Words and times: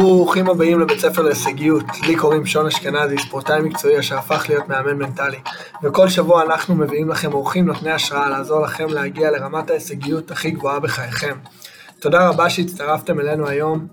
ברוכים 0.00 0.50
הבאים 0.50 0.80
לבית 0.80 0.98
ספר 0.98 1.22
להישגיות. 1.22 1.84
לי 2.06 2.16
קוראים 2.16 2.46
שון 2.46 2.66
אשכנזי, 2.66 3.18
ספורטאי 3.18 3.60
מקצועי 3.60 3.98
אשר 3.98 4.18
הפך 4.18 4.44
להיות 4.48 4.68
מאמן 4.68 4.98
מנטלי. 4.98 5.38
וכל 5.82 6.08
שבוע 6.08 6.42
אנחנו 6.42 6.74
מביאים 6.74 7.08
לכם 7.08 7.32
אורחים 7.32 7.66
נותני 7.66 7.90
השראה 7.92 8.28
לעזור 8.28 8.62
לכם 8.62 8.86
להגיע 8.88 9.30
לרמת 9.30 9.70
ההישגיות 9.70 10.30
הכי 10.30 10.50
גבוהה 10.50 10.80
בחייכם. 10.80 11.38
תודה 12.00 12.28
רבה 12.28 12.50
שהצטרפתם 12.50 13.20
אלינו 13.20 13.48
היום, 13.48 13.86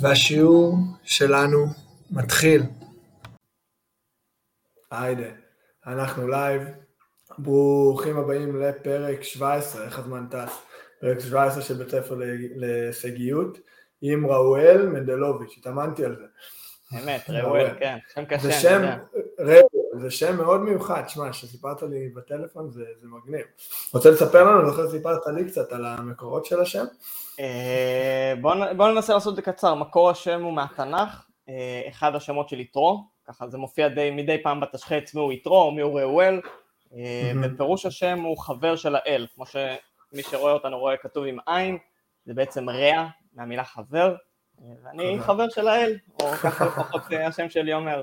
והשיעור 0.00 0.76
שלנו 1.04 1.66
מתחיל. 2.10 2.62
היידה, 4.90 5.30
אנחנו 5.86 6.28
live. 6.28 6.62
ברוכים 7.38 8.16
הבאים 8.16 8.60
לפרק 8.60 9.22
17, 9.22 9.84
איך 9.84 9.98
הזמן 9.98 10.26
טס? 10.30 10.58
פרק 11.00 11.20
17 11.20 11.62
של 11.62 11.74
בית 11.74 11.90
ספר 11.90 12.18
להישגיות. 12.56 13.58
עם 14.02 14.26
ראואל 14.26 14.86
מנדלוביץ', 14.86 15.54
התאמנתי 15.58 16.04
על 16.04 16.16
זה. 16.16 16.24
אמת, 16.98 17.30
ראואל, 17.30 17.78
כן, 17.78 17.98
שם 18.14 18.24
קשה. 18.24 18.42
זה 18.42 18.52
שם, 18.52 18.82
ראואל, 19.38 20.00
זה 20.00 20.10
שם 20.10 20.36
מאוד 20.36 20.60
מיוחד, 20.60 21.02
שמע, 21.08 21.32
שסיפרת 21.32 21.82
לי 21.82 22.08
בטלפון 22.08 22.70
זה, 22.70 22.84
זה 23.00 23.06
מגניב. 23.08 23.46
רוצה 23.94 24.10
לספר 24.10 24.44
לנו, 24.44 24.60
אני 24.60 24.70
זוכר 24.70 24.88
שסיפרת 24.88 25.26
לי 25.26 25.44
קצת 25.44 25.72
על 25.72 25.84
המקורות 25.84 26.44
של 26.44 26.60
השם? 26.60 26.84
אה, 27.40 28.34
בואו 28.76 28.92
ננסה 28.94 29.14
לעשות 29.14 29.30
את 29.30 29.36
זה 29.36 29.42
קצר, 29.42 29.74
מקור 29.74 30.10
השם 30.10 30.42
הוא 30.42 30.52
מהתנ"ך, 30.52 31.24
אה, 31.48 31.82
אחד 31.88 32.14
השמות 32.14 32.48
של 32.48 32.60
יתרו, 32.60 33.04
ככה 33.28 33.48
זה 33.48 33.58
מופיע 33.58 33.88
די, 33.88 34.10
מדי 34.10 34.42
פעם 34.42 34.60
בתשחץ 34.60 35.14
מי 35.14 35.20
הוא 35.20 35.32
יתרו, 35.32 35.72
מי 35.72 35.82
הוא 35.82 36.00
ראואל, 36.00 36.40
אה, 36.94 37.32
ופירוש 37.42 37.86
השם 37.86 38.20
הוא 38.20 38.38
חבר 38.38 38.76
של 38.76 38.94
האל, 38.96 39.26
כמו 39.34 39.44
שמי 39.46 40.22
שרואה 40.22 40.52
אותנו 40.52 40.78
רואה 40.78 40.96
כתוב 40.96 41.24
עם 41.24 41.38
עין, 41.46 41.78
זה 42.24 42.34
בעצם 42.34 42.70
רע, 42.70 43.06
מהמילה 43.32 43.64
חבר, 43.64 44.14
ואני 44.84 45.18
חבר 45.20 45.48
של 45.48 45.68
האל, 45.68 45.96
או 46.20 46.30
ככה 46.32 46.66
לפחות 46.66 47.02
השם 47.26 47.48
שלי 47.48 47.74
אומר. 47.74 48.02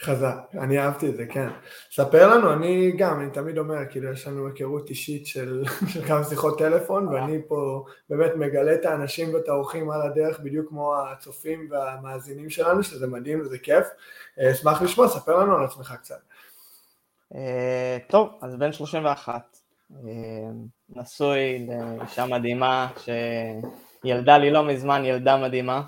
חזק, 0.00 0.36
אני 0.58 0.78
אהבתי 0.78 1.08
את 1.08 1.16
זה, 1.16 1.26
כן. 1.26 1.48
ספר 1.90 2.28
לנו, 2.28 2.52
אני 2.52 2.92
גם, 2.98 3.20
אני 3.20 3.30
תמיד 3.30 3.58
אומר, 3.58 3.76
כאילו 3.90 4.12
יש 4.12 4.26
לנו 4.26 4.46
היכרות 4.46 4.90
אישית 4.90 5.26
של, 5.26 5.64
של 5.92 6.04
כמה 6.04 6.24
שיחות 6.24 6.58
טלפון, 6.58 7.08
ואני 7.08 7.38
פה 7.48 7.84
באמת 8.10 8.30
מגלה 8.36 8.74
את 8.74 8.84
האנשים 8.84 9.34
ואת 9.34 9.48
האורחים 9.48 9.90
על 9.90 10.02
הדרך, 10.02 10.40
בדיוק 10.40 10.68
כמו 10.68 10.94
הצופים 10.96 11.68
והמאזינים 11.70 12.50
שלנו, 12.50 12.82
שזה 12.82 13.06
מדהים 13.06 13.40
וזה 13.40 13.58
כיף. 13.58 13.86
אה, 14.40 14.52
אשמח 14.52 14.82
לשמוע, 14.82 15.08
ספר 15.08 15.36
לנו 15.36 15.56
על 15.56 15.64
עצמך 15.64 15.94
קצת. 16.00 16.20
אה, 17.34 17.98
טוב, 18.08 18.28
אז 18.42 18.56
בן 18.56 18.72
31, 18.72 19.56
אה, 19.90 19.98
נשוי 20.88 21.66
לאישה 21.98 22.26
מדהימה, 22.26 22.88
ילדה 24.04 24.38
לי 24.38 24.50
לא 24.50 24.64
מזמן 24.64 25.04
ילדה 25.04 25.36
מדהימה, 25.36 25.82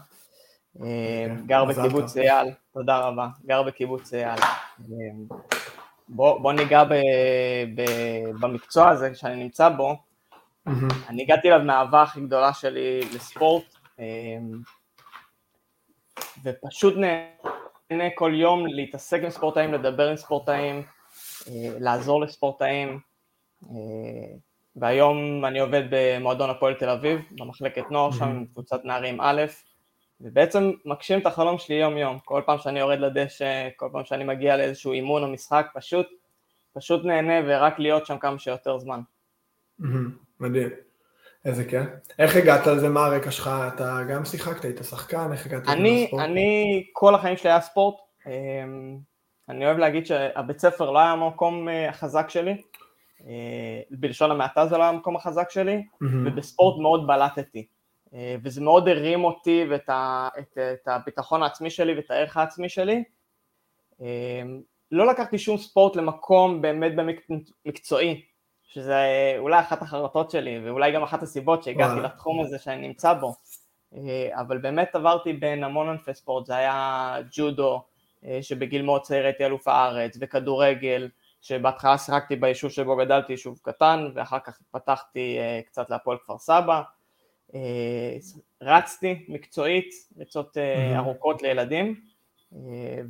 אה, 0.81 1.27
כן, 1.27 1.47
גר 1.47 1.65
בקיבוץ 1.65 2.17
אייל, 2.17 2.51
תודה 2.73 2.99
רבה, 2.99 3.29
גר 3.47 3.63
בקיבוץ 3.63 4.15
אייל. 4.15 4.39
אה, 4.41 5.37
בוא, 6.09 6.41
בוא 6.41 6.53
ניגע 6.53 6.85
ב, 6.85 6.95
ב, 7.75 7.83
במקצוע 8.41 8.89
הזה 8.89 9.15
שאני 9.15 9.37
נמצא 9.37 9.69
בו. 9.69 9.97
אני 11.09 11.23
הגעתי 11.23 11.49
אליו 11.49 11.65
מהאהבה 11.65 12.03
הכי 12.03 12.21
גדולה 12.21 12.53
שלי 12.53 13.01
לספורט, 13.15 13.65
אה, 14.01 14.05
ופשוט 16.45 16.95
נהנה 16.97 18.05
כל 18.15 18.33
יום 18.35 18.67
להתעסק 18.67 19.21
עם 19.23 19.31
ספורטאים, 19.31 19.73
לדבר 19.73 20.09
עם 20.09 20.17
ספורטאים, 20.17 20.83
לעזור 21.81 22.21
לספורטאים. 22.21 23.01
והיום 24.77 25.45
אני 25.45 25.61
עובד 25.61 25.83
במועדון 25.91 26.51
הפועל 26.51 26.75
תל 26.75 26.89
אביב, 26.89 27.21
במחלקת 27.31 27.91
נוער 27.91 28.13
שם 28.13 28.25
עם 28.25 28.47
קבוצת 28.53 28.85
נערים 28.85 29.21
א', 29.21 29.43
ובעצם 30.21 30.71
מגשים 30.85 31.19
את 31.19 31.27
החלום 31.27 31.59
שלי 31.59 31.75
יום 31.75 31.97
יום, 31.97 32.19
כל 32.25 32.43
פעם 32.47 32.59
שאני 32.59 32.81
יורד 32.81 32.99
לדשא, 32.99 33.69
כל 33.77 33.89
פעם 33.93 34.05
שאני 34.05 34.25
מגיע 34.25 34.57
לאיזשהו 34.57 34.93
אימון 34.93 35.23
או 35.23 35.29
משחק, 35.29 35.67
פשוט, 35.75 36.07
פשוט 36.73 37.05
נהנה 37.05 37.35
ורק 37.47 37.79
להיות 37.79 38.07
שם 38.07 38.19
כמה 38.19 38.39
שיותר 38.39 38.79
זמן. 38.79 39.01
מדהים, 40.41 40.69
איזה 41.45 41.65
כיף. 41.65 41.87
איך 42.19 42.37
הגעת 42.37 42.67
לזה, 42.67 42.89
מה 42.89 43.07
הרקע 43.07 43.31
שלך, 43.31 43.51
אתה 43.75 43.99
גם 44.09 44.25
שיחקת, 44.25 44.65
היית 44.65 44.79
שחקן, 44.83 45.33
איך 45.33 45.47
הגעת 45.47 45.63
לזה 45.63 45.77
בספורט? 46.05 46.23
אני, 46.23 46.85
כל 46.93 47.15
החיים 47.15 47.37
שלי 47.37 47.51
היה 47.51 47.61
ספורט, 47.61 47.95
אמ, 48.27 48.99
אני 49.49 49.67
אוהב 49.67 49.79
להגיד 49.79 50.07
שהבית 50.07 50.59
ספר 50.59 50.91
לא 50.91 50.99
היה 50.99 51.11
המקום 51.11 51.69
אה, 51.69 51.89
החזק 51.89 52.31
שלי, 52.31 52.63
בלשון 53.91 54.31
המעטה 54.31 54.67
זה 54.67 54.79
לא 54.79 54.85
המקום 54.85 55.17
החזק 55.17 55.51
שלי, 55.51 55.77
mm-hmm. 55.77 56.07
ובספורט 56.25 56.81
מאוד 56.81 57.07
בלטתי. 57.07 57.67
אה, 58.15 58.37
וזה 58.43 58.61
מאוד 58.61 58.89
הרים 58.89 59.25
אותי 59.25 59.65
ואת 59.71 59.89
ה, 59.89 60.29
את, 60.39 60.59
את 60.73 60.89
הביטחון 60.89 61.43
העצמי 61.43 61.71
שלי 61.71 61.95
ואת 61.95 62.11
הערך 62.11 62.37
העצמי 62.37 62.69
שלי. 62.69 63.05
אה, 64.01 64.43
לא 64.91 65.07
לקחתי 65.07 65.39
שום 65.39 65.59
ספורט 65.59 65.97
למקום 65.97 66.63
באמת 66.63 66.93
מקצועי, 67.67 68.23
שזה 68.63 69.35
אולי 69.39 69.61
אחת 69.61 69.83
החרטות 69.83 70.31
שלי 70.31 70.61
ואולי 70.65 70.93
גם 70.93 71.03
אחת 71.03 71.23
הסיבות 71.23 71.63
שהגעתי 71.63 71.93
וואלה. 71.93 72.09
לתחום 72.09 72.41
הזה 72.41 72.59
שאני 72.59 72.89
נמצא 72.89 73.13
בו. 73.13 73.35
אבל 74.33 74.59
באמת 74.59 74.95
עברתי 74.95 75.33
בין 75.33 75.65
המון 75.65 75.89
ענפי 75.89 76.15
ספורט, 76.15 76.47
זה 76.47 76.57
היה 76.57 77.17
ג'ודו, 77.33 77.83
שבגיל 78.43 78.83
מאוד 78.83 79.03
צעיר 79.03 79.25
הייתי 79.25 79.45
אלוף 79.45 79.69
הארץ, 79.69 80.19
וכדורגל, 80.21 81.09
שבהתחלה 81.43 81.99
שיחקתי 81.99 82.37
ביישוב 82.37 82.71
שבו 82.71 82.97
גדלתי, 82.97 83.33
יישוב 83.33 83.59
קטן, 83.63 84.11
ואחר 84.15 84.39
כך 84.45 84.59
התפתחתי 84.61 85.39
אה, 85.39 85.61
קצת 85.67 85.91
להפועל 85.91 86.19
כפר 86.19 86.39
סבא. 86.39 86.83
אה, 87.55 88.17
רצתי 88.63 89.27
מקצועית, 89.29 89.91
ריצות 90.19 90.57
mm-hmm. 90.57 90.97
ארוכות 90.97 91.43
לילדים, 91.43 92.01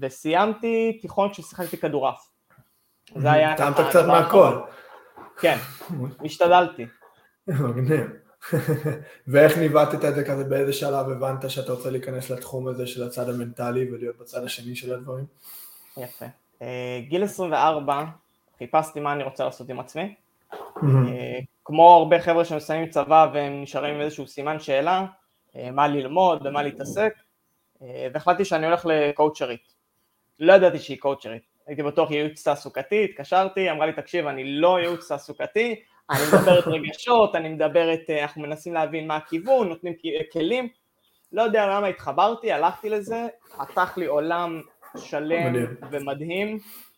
וסיימתי 0.00 0.98
תיכון 1.02 1.30
כששיחקתי 1.32 1.76
כדורעף. 1.76 2.30
זה 3.16 3.32
היה... 3.32 3.56
טעמת 3.56 3.76
קצת 3.88 4.06
מהכל. 4.06 4.60
כן, 5.40 5.56
השתדלתי. 6.24 6.86
מגניב. 7.46 8.06
ואיך 9.28 9.58
ניווטת 9.58 10.04
את 10.04 10.14
זה 10.14 10.24
כזה, 10.24 10.44
באיזה 10.44 10.72
שלב 10.72 11.08
הבנת 11.08 11.50
שאתה 11.50 11.72
רוצה 11.72 11.90
להיכנס 11.90 12.30
לתחום 12.30 12.68
הזה 12.68 12.86
של 12.86 13.02
הצד 13.02 13.28
המנטלי 13.28 13.92
ולהיות 13.92 14.18
בצד 14.18 14.44
השני 14.44 14.76
של 14.76 14.94
הדברים? 14.94 15.24
יפה. 15.96 16.26
גיל 17.08 17.24
24 17.24 18.04
חיפשתי 18.62 19.00
מה 19.00 19.12
אני 19.12 19.24
רוצה 19.24 19.44
לעשות 19.44 19.68
עם 19.68 19.80
עצמי. 19.80 20.14
Mm-hmm. 20.52 20.86
כמו 21.64 21.94
הרבה 21.94 22.20
חבר'ה 22.20 22.44
שמסיימים 22.44 22.88
צבא 22.88 23.30
והם 23.32 23.62
נשארים 23.62 23.94
עם 23.94 24.00
איזשהו 24.00 24.26
סימן 24.26 24.60
שאלה, 24.60 25.06
אה, 25.56 25.70
מה 25.70 25.88
ללמוד, 25.88 26.42
במה 26.42 26.62
להתעסק, 26.62 27.14
אה, 27.82 28.08
והחלטתי 28.14 28.44
שאני 28.44 28.66
הולך 28.66 28.86
לקואוצ'רית. 28.86 29.74
לא 30.40 30.52
ידעתי 30.52 30.78
שהיא 30.78 30.98
קואוצ'רית, 30.98 31.42
הייתי 31.66 31.82
בטוח 31.82 32.10
ייעוץ 32.10 32.42
תעסוקתי, 32.44 33.04
התקשרתי, 33.04 33.70
אמרה 33.70 33.86
לי 33.86 33.92
תקשיב 33.92 34.26
אני 34.26 34.44
לא 34.44 34.80
ייעוץ 34.80 35.08
תעסוקתי, 35.08 35.80
אני 36.10 36.20
מדברת 36.32 36.66
רגשות, 36.66 37.34
אני 37.34 37.48
מדברת, 37.48 38.00
אנחנו 38.22 38.42
מנסים 38.42 38.74
להבין 38.74 39.06
מה 39.06 39.16
הכיוון, 39.16 39.68
נותנים 39.68 39.92
כלים, 40.32 40.68
לא 41.32 41.42
יודע 41.42 41.66
למה 41.66 41.86
התחברתי, 41.86 42.52
הלכתי 42.52 42.90
לזה, 42.90 43.26
פתח 43.58 43.98
לי 43.98 44.06
עולם 44.06 44.60
שלם 44.96 45.54
ומדהים, 45.90 46.48
אה, 46.48 46.91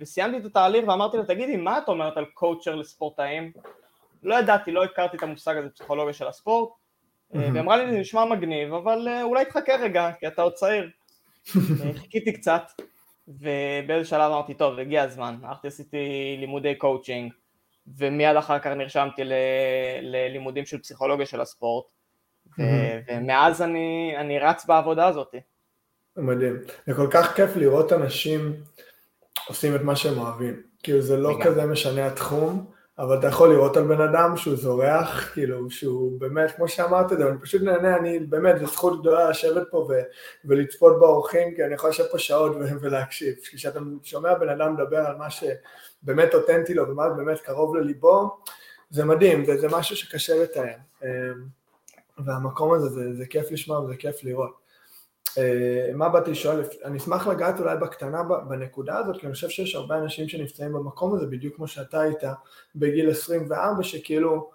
וסיימתי 0.00 0.38
את 0.38 0.44
התהליך 0.44 0.88
ואמרתי 0.88 1.16
לה, 1.16 1.24
תגידי, 1.24 1.56
מה 1.56 1.78
את 1.78 1.88
אומרת 1.88 2.16
על 2.16 2.24
קואוצ'ר 2.24 2.74
לספורטאים? 2.74 3.52
לא 4.22 4.34
ידעתי, 4.34 4.72
לא 4.72 4.84
הכרתי 4.84 5.16
את 5.16 5.22
המושג 5.22 5.56
הזה, 5.56 5.68
פסיכולוגיה 5.68 6.12
של 6.12 6.28
הספורט, 6.28 6.68
mm-hmm. 6.68 7.38
והיא 7.38 7.60
אמרה 7.60 7.76
לי, 7.76 7.92
זה 7.92 7.98
נשמע 7.98 8.24
מגניב, 8.24 8.74
אבל 8.74 9.08
אה, 9.08 9.22
אולי 9.22 9.44
תחכה 9.44 9.76
רגע, 9.76 10.10
כי 10.20 10.26
אתה 10.26 10.42
עוד 10.42 10.52
צעיר. 10.52 10.90
חיכיתי 12.00 12.32
קצת, 12.32 12.62
ובאיזה 13.28 14.08
שלב 14.08 14.32
אמרתי, 14.32 14.54
טוב, 14.54 14.78
הגיע 14.78 15.02
הזמן, 15.02 15.36
הלכתי 15.42 15.68
עשיתי 15.68 16.36
לימודי 16.40 16.74
קואוצ'ינג, 16.74 17.32
ומיד 17.96 18.36
אחר 18.36 18.58
כך 18.58 18.66
נרשמתי. 18.66 19.22
ללימודים 20.02 20.66
של 20.66 20.78
פסיכולוגיה 20.78 21.26
של 21.26 21.40
הספורט. 21.40 21.84
ומאז 23.08 23.62
אני, 23.62 24.14
אני 24.16 24.38
רץ 24.38 24.66
בעבודה 24.66 25.06
הזאת. 25.06 25.34
מדהים, 26.16 26.56
זה 26.86 26.94
כל 26.94 27.08
כך 27.10 27.36
כיף 27.36 27.56
לראות 27.56 27.92
אנשים 27.92 28.52
עושים 29.48 29.74
את 29.74 29.80
מה 29.80 29.96
שהם 29.96 30.18
אוהבים. 30.18 30.62
כאילו 30.82 31.00
זה 31.00 31.16
לא 31.16 31.38
כזה 31.44 31.66
משנה 31.66 32.06
התחום, 32.06 32.66
אבל 32.98 33.18
אתה 33.18 33.26
יכול 33.26 33.52
לראות 33.52 33.76
על 33.76 33.84
בן 33.84 34.00
אדם 34.00 34.36
שהוא 34.36 34.56
זורח, 34.56 35.30
כאילו 35.32 35.70
שהוא 35.70 36.20
באמת, 36.20 36.50
כמו 36.56 36.68
שאמרת 36.68 37.12
אני 37.12 37.38
פשוט 37.42 37.62
נהנה, 37.62 37.96
אני 37.96 38.18
באמת, 38.18 38.58
זו 38.60 38.66
זכות 38.66 39.00
גדולה 39.00 39.30
לשבת 39.30 39.62
פה 39.70 39.86
ו- 39.88 40.02
ולצפות 40.44 41.00
באורחים, 41.00 41.54
כי 41.54 41.64
אני 41.64 41.74
יכול 41.74 41.90
לשבת 41.90 42.10
פה 42.10 42.18
שעות 42.18 42.56
ו- 42.56 42.80
ולהקשיב. 42.80 43.34
כשאתה 43.42 43.80
שומע 44.02 44.34
בן 44.34 44.48
אדם 44.48 44.74
מדבר 44.74 44.98
על 44.98 45.16
מה 45.16 45.26
שבאמת 45.30 46.34
אותנטי 46.34 46.74
לו 46.74 46.88
ומה 46.88 47.08
באמת 47.08 47.40
קרוב 47.40 47.76
לליבו, 47.76 48.36
זה 48.90 49.04
מדהים, 49.04 49.44
זה, 49.44 49.56
זה 49.56 49.68
משהו 49.68 49.96
שקשה 49.96 50.42
לתאר. 50.42 50.74
אמ, 51.02 51.08
והמקום 52.24 52.74
הזה, 52.74 52.88
זה, 52.88 53.14
זה 53.14 53.26
כיף 53.26 53.50
לשמוע 53.50 53.80
וזה 53.80 53.96
כיף 53.96 54.24
לראות. 54.24 54.63
אה, 55.38 55.90
מה 55.94 56.08
באתי 56.08 56.30
לשאול, 56.30 56.64
אני 56.84 56.98
אשמח 56.98 57.26
לגעת 57.26 57.60
אולי 57.60 57.76
בקטנה 57.76 58.22
בנקודה 58.22 58.98
הזאת, 58.98 59.16
כי 59.20 59.26
אני 59.26 59.34
חושב 59.34 59.48
שיש 59.48 59.74
הרבה 59.74 59.98
אנשים 59.98 60.28
שנפצעים 60.28 60.72
במקום 60.72 61.14
הזה, 61.14 61.26
בדיוק 61.26 61.56
כמו 61.56 61.68
שאתה 61.68 62.00
היית 62.00 62.22
בגיל 62.76 63.10
24, 63.10 63.82
שכאילו 63.82 64.50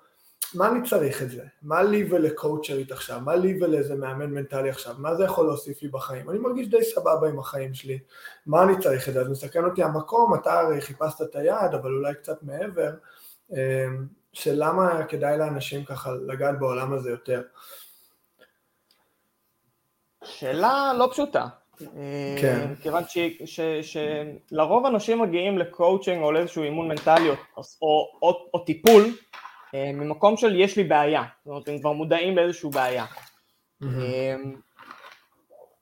מה 0.53 0.69
אני 0.71 0.89
צריך 0.89 1.21
את 1.21 1.29
זה? 1.29 1.43
מה 1.61 1.83
לי 1.83 2.07
ולקואוצ'רית 2.09 2.91
עכשיו? 2.91 3.19
מה 3.19 3.35
לי 3.35 3.57
ולאיזה 3.61 3.95
מאמן 3.95 4.31
מנטלי 4.31 4.69
עכשיו? 4.69 4.95
מה 4.97 5.15
זה 5.15 5.23
יכול 5.23 5.45
להוסיף 5.45 5.81
לי 5.81 5.87
בחיים? 5.87 6.29
אני 6.29 6.39
מרגיש 6.39 6.67
די 6.67 6.83
סבבה 6.83 7.29
עם 7.29 7.39
החיים 7.39 7.73
שלי, 7.73 7.99
מה 8.45 8.63
אני 8.63 8.73
צריך 8.79 9.09
את 9.09 9.13
זה? 9.13 9.21
אז 9.21 9.29
מסתכל 9.29 9.65
אותי 9.65 9.83
המקום, 9.83 10.33
אתה 10.33 10.59
הרי 10.59 10.81
חיפשת 10.81 11.21
את 11.21 11.35
היעד, 11.35 11.73
אבל 11.73 11.91
אולי 11.91 12.13
קצת 12.15 12.43
מעבר, 12.43 12.91
אמ, 13.51 14.07
של 14.33 14.53
למה 14.55 15.05
כדאי 15.05 15.37
לאנשים 15.37 15.85
ככה 15.85 16.11
לגעת 16.27 16.59
בעולם 16.59 16.93
הזה 16.93 17.09
יותר. 17.09 17.41
שאלה 20.29 20.93
לא 20.97 21.07
פשוטה. 21.11 21.45
כן. 22.41 22.75
כיוון 22.81 23.03
שלרוב 23.81 24.85
אנשים 24.85 25.21
מגיעים 25.21 25.57
לקואוצ'ינג 25.57 26.23
או 26.23 26.31
לאיזשהו 26.31 26.63
אימון 26.63 26.87
מנטלי 26.87 27.29
או, 27.29 27.35
או, 27.81 28.09
או, 28.21 28.49
או 28.53 28.59
טיפול 28.59 29.03
אה, 29.75 29.91
ממקום 29.93 30.37
של 30.37 30.59
יש 30.59 30.77
לי 30.77 30.83
בעיה, 30.83 31.23
זאת 31.43 31.47
אומרת 31.47 31.67
הם 31.67 31.79
כבר 31.79 31.91
מודעים 31.91 32.35
לאיזושהי 32.35 32.69
בעיה. 32.69 33.05
Mm-hmm. 33.83 33.87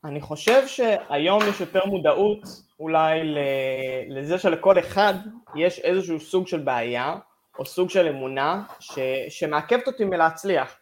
אני 0.05 0.21
חושב 0.21 0.67
שהיום 0.67 1.39
יש 1.50 1.61
יותר 1.61 1.85
מודעות 1.85 2.39
אולי 2.79 3.19
לזה 4.09 4.39
שלכל 4.39 4.79
אחד 4.79 5.13
יש 5.55 5.79
איזשהו 5.79 6.19
סוג 6.19 6.47
של 6.47 6.59
בעיה 6.59 7.15
או 7.59 7.65
סוג 7.65 7.89
של 7.89 8.07
אמונה 8.07 8.63
ש, 8.79 9.00
שמעכבת 9.29 9.88
אותי 9.88 10.05
מלהצליח. 10.05 10.75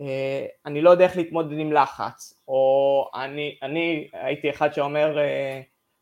אה, 0.00 0.46
אני 0.66 0.80
לא 0.80 0.90
יודע 0.90 1.04
איך 1.04 1.16
להתמודד 1.16 1.58
עם 1.58 1.72
לחץ, 1.72 2.42
או 2.48 3.10
אני, 3.14 3.58
אני 3.62 4.08
הייתי 4.12 4.50
אחד 4.50 4.72
שאומר 4.72 5.18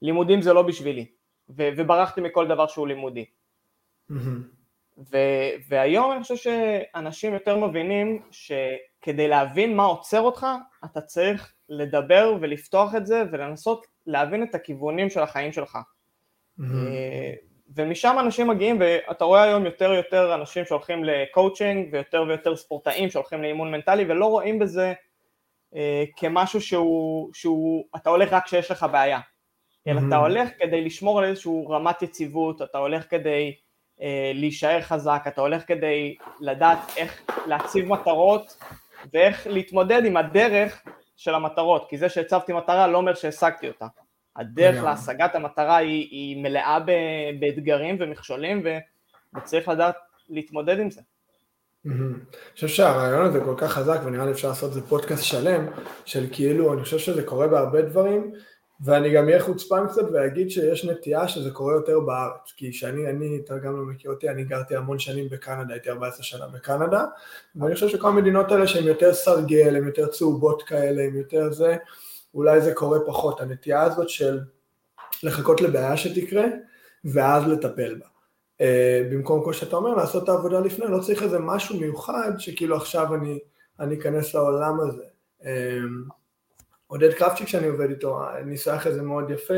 לימודים 0.02 0.42
זה 0.42 0.52
לא 0.52 0.62
בשבילי, 0.62 1.06
ו, 1.50 1.68
וברחתי 1.76 2.20
מכל 2.20 2.48
דבר 2.48 2.66
שהוא 2.66 2.88
לימודי. 2.88 3.24
Mm-hmm. 4.10 4.14
ו, 4.98 5.16
והיום 5.68 6.12
אני 6.12 6.22
חושב 6.22 6.36
שאנשים 6.36 7.34
יותר 7.34 7.56
מבינים 7.56 8.22
שכדי 8.30 9.28
להבין 9.28 9.76
מה 9.76 9.84
עוצר 9.84 10.20
אותך, 10.20 10.46
אתה 10.84 11.00
צריך 11.00 11.54
לדבר 11.68 12.36
ולפתוח 12.40 12.94
את 12.94 13.06
זה 13.06 13.22
ולנסות 13.32 13.86
להבין 14.06 14.42
את 14.42 14.54
הכיוונים 14.54 15.10
של 15.10 15.20
החיים 15.20 15.52
שלך. 15.52 15.78
ומשם 17.76 18.16
אנשים 18.20 18.46
מגיעים, 18.46 18.76
ואתה 18.80 19.24
רואה 19.24 19.42
היום 19.42 19.64
יותר 19.64 19.90
ויותר 19.90 20.34
אנשים 20.34 20.64
שהולכים 20.64 21.04
לקואוצ'ינג 21.04 21.88
ויותר 21.92 22.24
ויותר 22.28 22.56
ספורטאים 22.56 23.10
שהולכים 23.10 23.42
לאימון 23.42 23.70
מנטלי 23.70 24.04
ולא 24.08 24.26
רואים 24.26 24.58
בזה 24.58 24.92
אה, 25.76 26.04
כמשהו 26.16 26.60
שהוא, 26.60 27.30
שהוא, 27.34 27.84
אתה 27.96 28.10
הולך 28.10 28.32
רק 28.32 28.44
כשיש 28.44 28.70
לך 28.70 28.86
בעיה, 28.92 29.20
אלא 29.86 30.00
mm-hmm. 30.00 30.08
אתה 30.08 30.16
הולך 30.16 30.48
כדי 30.58 30.84
לשמור 30.84 31.18
על 31.18 31.24
איזושהי 31.24 31.52
רמת 31.68 32.02
יציבות, 32.02 32.62
אתה 32.62 32.78
הולך 32.78 33.10
כדי 33.10 33.54
אה, 34.02 34.32
להישאר 34.34 34.80
חזק, 34.80 35.24
אתה 35.28 35.40
הולך 35.40 35.68
כדי 35.68 36.16
לדעת 36.40 36.78
איך 36.96 37.22
להציב 37.46 37.88
מטרות 37.88 38.56
ואיך 39.12 39.46
להתמודד 39.46 40.04
עם 40.04 40.16
הדרך 40.16 40.82
של 41.16 41.34
המטרות, 41.34 41.86
כי 41.88 41.98
זה 41.98 42.08
שהצבתי 42.08 42.52
מטרה 42.52 42.86
לא 42.86 42.98
אומר 42.98 43.14
שהשגתי 43.14 43.68
אותה. 43.68 43.86
הדרך 44.38 44.84
להשגת 44.84 45.34
המטרה 45.34 45.76
היא, 45.76 46.08
היא 46.10 46.42
מלאה 46.42 46.80
ב, 46.80 46.90
באתגרים 47.40 47.96
ומכשולים 48.00 48.62
וצריך 49.36 49.68
לדעת 49.68 49.94
להתמודד 50.28 50.78
עם 50.78 50.90
זה. 50.90 51.00
אני 51.86 51.94
חושב 52.54 52.68
שהרעיון 52.68 53.26
הזה 53.26 53.40
כל 53.40 53.54
כך 53.56 53.72
חזק 53.72 54.00
ונראה 54.04 54.26
לי 54.26 54.32
אפשר 54.32 54.48
לעשות 54.48 54.68
את 54.68 54.74
זה 54.74 54.82
פודקאסט 54.82 55.24
שלם 55.24 55.66
של 56.04 56.26
כאילו 56.32 56.74
אני 56.74 56.82
חושב 56.82 56.98
שזה 56.98 57.22
קורה 57.22 57.48
בהרבה 57.48 57.82
דברים 57.82 58.32
ואני 58.80 59.10
גם 59.14 59.28
אהיה 59.28 59.40
חוצפן 59.40 59.86
קצת 59.88 60.02
ואגיד 60.12 60.50
שיש 60.50 60.84
נטייה 60.84 61.28
שזה 61.28 61.50
קורה 61.50 61.74
יותר 61.74 62.00
בארץ, 62.00 62.52
כי 62.56 62.72
שאני, 62.72 63.10
אני, 63.10 63.40
אתה 63.44 63.58
גם 63.58 63.76
לא 63.76 63.84
מכיר 63.84 64.10
אותי, 64.10 64.28
אני 64.28 64.44
גרתי 64.44 64.76
המון 64.76 64.98
שנים 64.98 65.28
בקנדה, 65.28 65.74
הייתי 65.74 65.90
14 65.90 66.22
שנה 66.22 66.46
בקנדה, 66.46 67.04
ואני 67.56 67.74
חושב 67.74 67.88
שכל 67.88 68.08
המדינות 68.08 68.52
האלה 68.52 68.66
שהן 68.66 68.84
יותר 68.84 69.14
סרגל, 69.14 69.76
הן 69.76 69.86
יותר 69.86 70.06
צהובות 70.06 70.62
כאלה, 70.62 71.02
הן 71.02 71.16
יותר 71.16 71.52
זה, 71.52 71.76
אולי 72.34 72.60
זה 72.60 72.74
קורה 72.74 72.98
פחות, 73.06 73.40
הנטייה 73.40 73.82
הזאת 73.82 74.08
של 74.08 74.40
לחכות 75.22 75.60
לבעיה 75.60 75.96
שתקרה, 75.96 76.44
ואז 77.04 77.48
לטפל 77.48 77.94
בה. 77.94 78.06
Uh, 78.58 79.12
במקום 79.12 79.44
כל 79.44 79.52
שאתה 79.52 79.76
אומר, 79.76 79.94
לעשות 79.94 80.24
את 80.24 80.28
העבודה 80.28 80.60
לפני, 80.60 80.86
לא 80.88 80.98
צריך 80.98 81.22
איזה 81.22 81.38
משהו 81.38 81.80
מיוחד 81.80 82.32
שכאילו 82.38 82.76
עכשיו 82.76 83.14
אני, 83.14 83.38
אני 83.80 83.98
אכנס 83.98 84.34
לעולם 84.34 84.80
הזה. 84.80 85.02
Uh, 85.40 85.46
עודד 86.88 87.12
קרפצ'יק 87.12 87.48
שאני 87.48 87.66
עובד 87.66 87.90
איתו, 87.90 88.20
ניסח 88.44 88.86
את 88.86 88.94
זה 88.94 89.02
מאוד 89.02 89.30
יפה, 89.30 89.54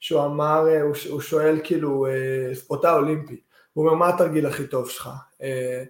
שהוא 0.00 0.24
אמר, 0.24 0.68
אה, 0.68 0.82
הוא, 0.82 0.94
הוא 1.10 1.20
שואל 1.20 1.60
כאילו, 1.64 2.06
אה, 2.06 2.54
ספורטאי 2.54 2.92
אולימפי, 2.92 3.40
הוא 3.72 3.84
אומר, 3.84 3.96
מה 3.98 4.08
התרגיל 4.08 4.46
הכי 4.46 4.66
טוב 4.66 4.90
שלך? 4.90 5.10
אה, 5.42 5.84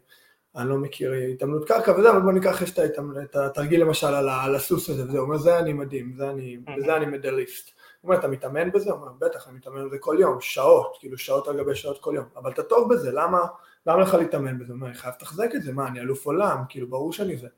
אני 0.57 0.69
לא 0.69 0.79
מכיר 0.79 1.13
התעמלות 1.13 1.69
קרקע 1.69 1.93
וזה, 1.93 2.11
אבל 2.11 2.21
בוא 2.21 2.33
ניקח 2.33 2.63
יש 2.63 2.79
את 2.79 3.37
התרגיל 3.37 3.81
למשל 3.81 4.07
על, 4.07 4.55
הסוס 4.55 4.91
הזה, 4.91 5.05
וזה, 5.05 5.19
אומר, 5.19 5.39
זה 5.39 5.59
אני 5.59 5.73
מדהים, 5.73 6.13
זה 6.17 6.31
אני, 6.31 6.57
בזה 6.77 6.97
אני 6.97 7.07
מדליסט. 7.07 7.71
הוא 8.01 8.09
אומר, 8.09 8.21
אתה 8.21 8.29
מתאמן 8.29 8.71
בזה? 8.71 8.91
הוא 8.91 9.01
אומר, 9.01 9.13
בטח, 9.19 9.49
אני 9.49 9.57
מתאמן 9.57 9.87
בזה 9.87 9.99
כל 9.99 10.17
יום, 10.21 10.41
שעות, 10.41 10.97
כאילו 11.01 11.19
שעות 11.19 11.49
על 11.49 11.59
גבי 11.59 11.75
שעות 11.75 11.99
כל 12.01 12.13
יום, 12.17 12.25
אבל 12.37 12.51
אתה 12.51 12.63
טוב 12.63 12.95
בזה, 12.95 13.11
למה, 13.13 13.39
למה 13.87 14.03
לך 14.03 14.15
להתאמן 14.15 14.59
בזה? 14.59 14.73
הוא 14.73 14.77
אומר, 14.77 14.87
אני 14.87 14.95
חייב 14.95 15.15
לתחזק 15.17 15.51
את 15.55 15.63
זה, 15.63 15.73
מה, 15.73 15.89
אני 15.89 16.01
אלוף 16.01 16.27
עולם, 16.27 16.63
כאילו, 16.69 16.89
ברור 16.89 17.13
שאני 17.13 17.37
זה. 17.37 17.49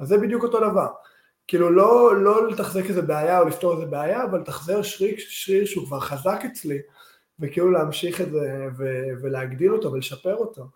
אז 0.00 0.08
זה 0.08 0.18
בדיוק 0.18 0.42
אותו 0.42 0.60
דבר. 0.60 0.86
כאילו 1.46 1.70
לא, 1.70 2.16
לא 2.16 2.48
לתחזק 2.48 2.84
איזה 2.84 3.02
בעיה 3.02 3.40
או 3.40 3.44
לפתור 3.44 3.74
איזה 3.74 3.86
בעיה, 3.86 4.24
אבל 4.24 4.40
לתחזר 4.40 4.82
שריר, 4.82 5.14
שריר 5.18 5.64
שהוא 5.64 5.86
כבר 5.86 6.00
חזק 6.00 6.40
אצלי, 6.52 6.78
וכאילו 7.40 7.70
להמשיך 7.70 8.20
את 8.20 8.30
זה 8.30 8.66
ו- 8.78 9.22
ולהגדיל 9.22 9.72
אותו 9.72 9.92
ולשפר 9.92 10.36
אותו. 10.36 10.66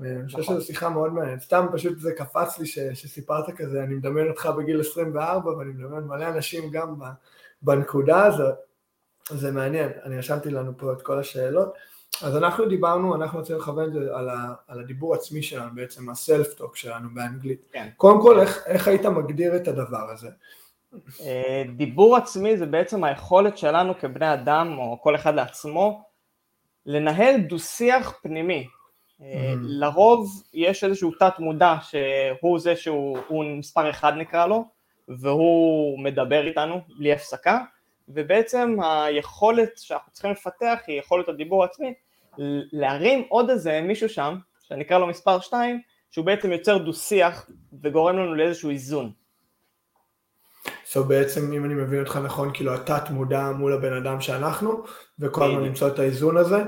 אני 0.00 0.26
חושב 0.26 0.42
שזו 0.42 0.60
שיחה 0.60 0.88
מאוד 0.88 1.12
מעניינת, 1.12 1.40
סתם 1.40 1.66
פשוט 1.72 1.98
זה 1.98 2.12
קפץ 2.12 2.58
לי 2.58 2.66
ש- 2.66 2.78
שסיפרת 2.78 3.50
כזה, 3.56 3.82
אני 3.82 3.94
מדמיין 3.94 4.28
אותך 4.28 4.46
בגיל 4.58 4.80
24 4.80 5.50
ואני 5.50 5.70
מדמיין 5.70 6.04
מלא 6.04 6.28
אנשים 6.28 6.70
גם 6.70 6.94
בנקודה 7.62 8.24
הזאת, 8.24 8.54
זה 9.30 9.52
מעניין, 9.52 9.90
אני 10.04 10.18
רשמתי 10.18 10.50
לנו 10.50 10.72
פה 10.78 10.92
את 10.92 11.02
כל 11.02 11.18
השאלות. 11.18 11.74
אז 12.22 12.36
אנחנו 12.36 12.66
דיברנו, 12.66 13.14
אנחנו 13.14 13.38
רוצים 13.38 13.56
לכוון 13.56 13.88
את 13.88 13.92
זה 13.92 13.98
על, 14.14 14.28
ה, 14.28 14.54
על 14.68 14.80
הדיבור 14.80 15.14
עצמי 15.14 15.42
שלנו 15.42 15.74
בעצם, 15.74 16.10
הסלף-טוק 16.10 16.76
שלנו 16.76 17.08
באנגלית. 17.14 17.68
כן. 17.72 17.88
קודם 17.96 18.22
כל, 18.22 18.40
איך, 18.40 18.62
איך 18.66 18.88
היית 18.88 19.06
מגדיר 19.06 19.56
את 19.56 19.68
הדבר 19.68 20.10
הזה? 20.10 20.28
אה, 21.20 21.62
דיבור 21.76 22.16
עצמי 22.16 22.56
זה 22.56 22.66
בעצם 22.66 23.04
היכולת 23.04 23.58
שלנו 23.58 23.98
כבני 24.00 24.34
אדם, 24.34 24.78
או 24.78 24.98
כל 25.02 25.16
אחד 25.16 25.34
לעצמו, 25.34 26.04
לנהל 26.86 27.40
דו-שיח 27.40 28.18
פנימי. 28.22 28.68
Mm-hmm. 29.22 29.56
לרוב 29.62 30.42
יש 30.54 30.84
איזשהו 30.84 31.10
תת 31.18 31.38
מודע 31.38 31.76
שהוא 31.82 32.58
זה 32.58 32.76
שהוא 32.76 33.44
מספר 33.58 33.90
אחד 33.90 34.12
נקרא 34.16 34.46
לו, 34.46 34.64
והוא 35.08 35.98
מדבר 35.98 36.46
איתנו 36.46 36.80
בלי 36.98 37.12
הפסקה, 37.12 37.58
ובעצם 38.08 38.76
היכולת 38.82 39.70
שאנחנו 39.76 40.12
צריכים 40.12 40.30
לפתח 40.30 40.78
היא 40.86 40.98
יכולת 40.98 41.28
הדיבור 41.28 41.62
העצמי, 41.62 41.94
להרים 42.72 43.24
עוד 43.28 43.50
איזה 43.50 43.80
מישהו 43.80 44.08
שם, 44.08 44.36
שנקרא 44.62 44.98
לו 44.98 45.06
מספר 45.06 45.40
2, 45.40 45.80
שהוא 46.10 46.24
בעצם 46.26 46.52
יוצר 46.52 46.78
דו 46.78 46.92
שיח 46.92 47.50
וגורם 47.82 48.18
לנו 48.18 48.34
לאיזשהו 48.34 48.70
איזון. 48.70 49.12
So 50.92 51.00
בעצם 51.08 51.52
אם 51.52 51.64
אני 51.64 51.74
מבין 51.74 52.00
אותך 52.00 52.18
נכון, 52.24 52.50
כאילו 52.54 52.74
התת 52.74 53.10
מודע 53.10 53.50
מול 53.50 53.72
הבן 53.72 53.92
אדם 53.92 54.20
שאנחנו, 54.20 54.84
וכל 55.18 55.44
הזמן 55.44 55.64
למצוא 55.64 55.88
את 55.88 55.98
האיזון 55.98 56.36
הזה. 56.36 56.62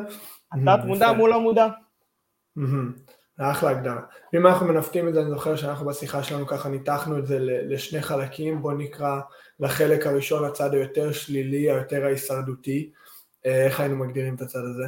התת 0.53 0.85
מודע 0.85 1.13
מול 1.13 1.33
המודע. 1.33 1.69
אחלה 3.39 3.71
הגדרה. 3.71 4.01
אם 4.35 4.47
אנחנו 4.47 4.67
מנווטים 4.67 5.09
את 5.09 5.15
זה, 5.15 5.21
אני 5.21 5.31
זוכר 5.31 5.57
שאנחנו 5.57 5.87
בשיחה 5.87 6.23
שלנו 6.23 6.47
ככה 6.47 6.69
ניתחנו 6.69 7.19
את 7.19 7.27
זה 7.27 7.39
לשני 7.41 8.03
חלקים, 8.03 8.63
בוא 8.63 8.73
נקרא 8.73 9.21
לחלק 9.61 10.07
הראשון 10.07 10.45
הצד 10.45 10.75
היותר 10.75 11.13
שלילי, 11.13 11.71
היותר 11.71 12.05
ההישרדותי. 12.05 12.91
אה, 13.47 13.65
איך 13.65 13.81
היינו 13.81 13.97
מגדירים 13.97 14.35
את 14.35 14.41
הצד 14.41 14.59
הזה? 14.59 14.85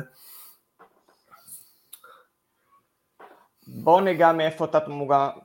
בואו 3.66 4.00
ניגע 4.00 4.32
מאיפה 4.32 4.66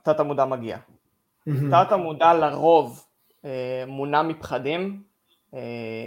תת 0.02 0.20
המודע 0.20 0.44
מגיע. 0.44 0.78
תת 1.44 1.92
המודע 1.92 2.34
לרוב 2.34 3.06
אה, 3.44 3.84
מונע 3.86 4.22
מפחדים, 4.22 5.02
אה, 5.54 5.58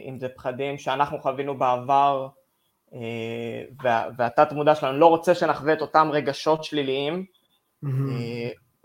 אם 0.05 0.19
זה 0.19 0.27
פחדים 0.29 0.77
שאנחנו 0.77 1.19
חווינו 1.19 1.57
בעבר 1.57 2.27
והתת 4.17 4.51
מודע 4.51 4.75
שלנו 4.75 4.99
לא 4.99 5.05
רוצה 5.05 5.35
שנחווה 5.35 5.73
את 5.73 5.81
אותם 5.81 6.09
רגשות 6.11 6.63
שליליים, 6.63 7.25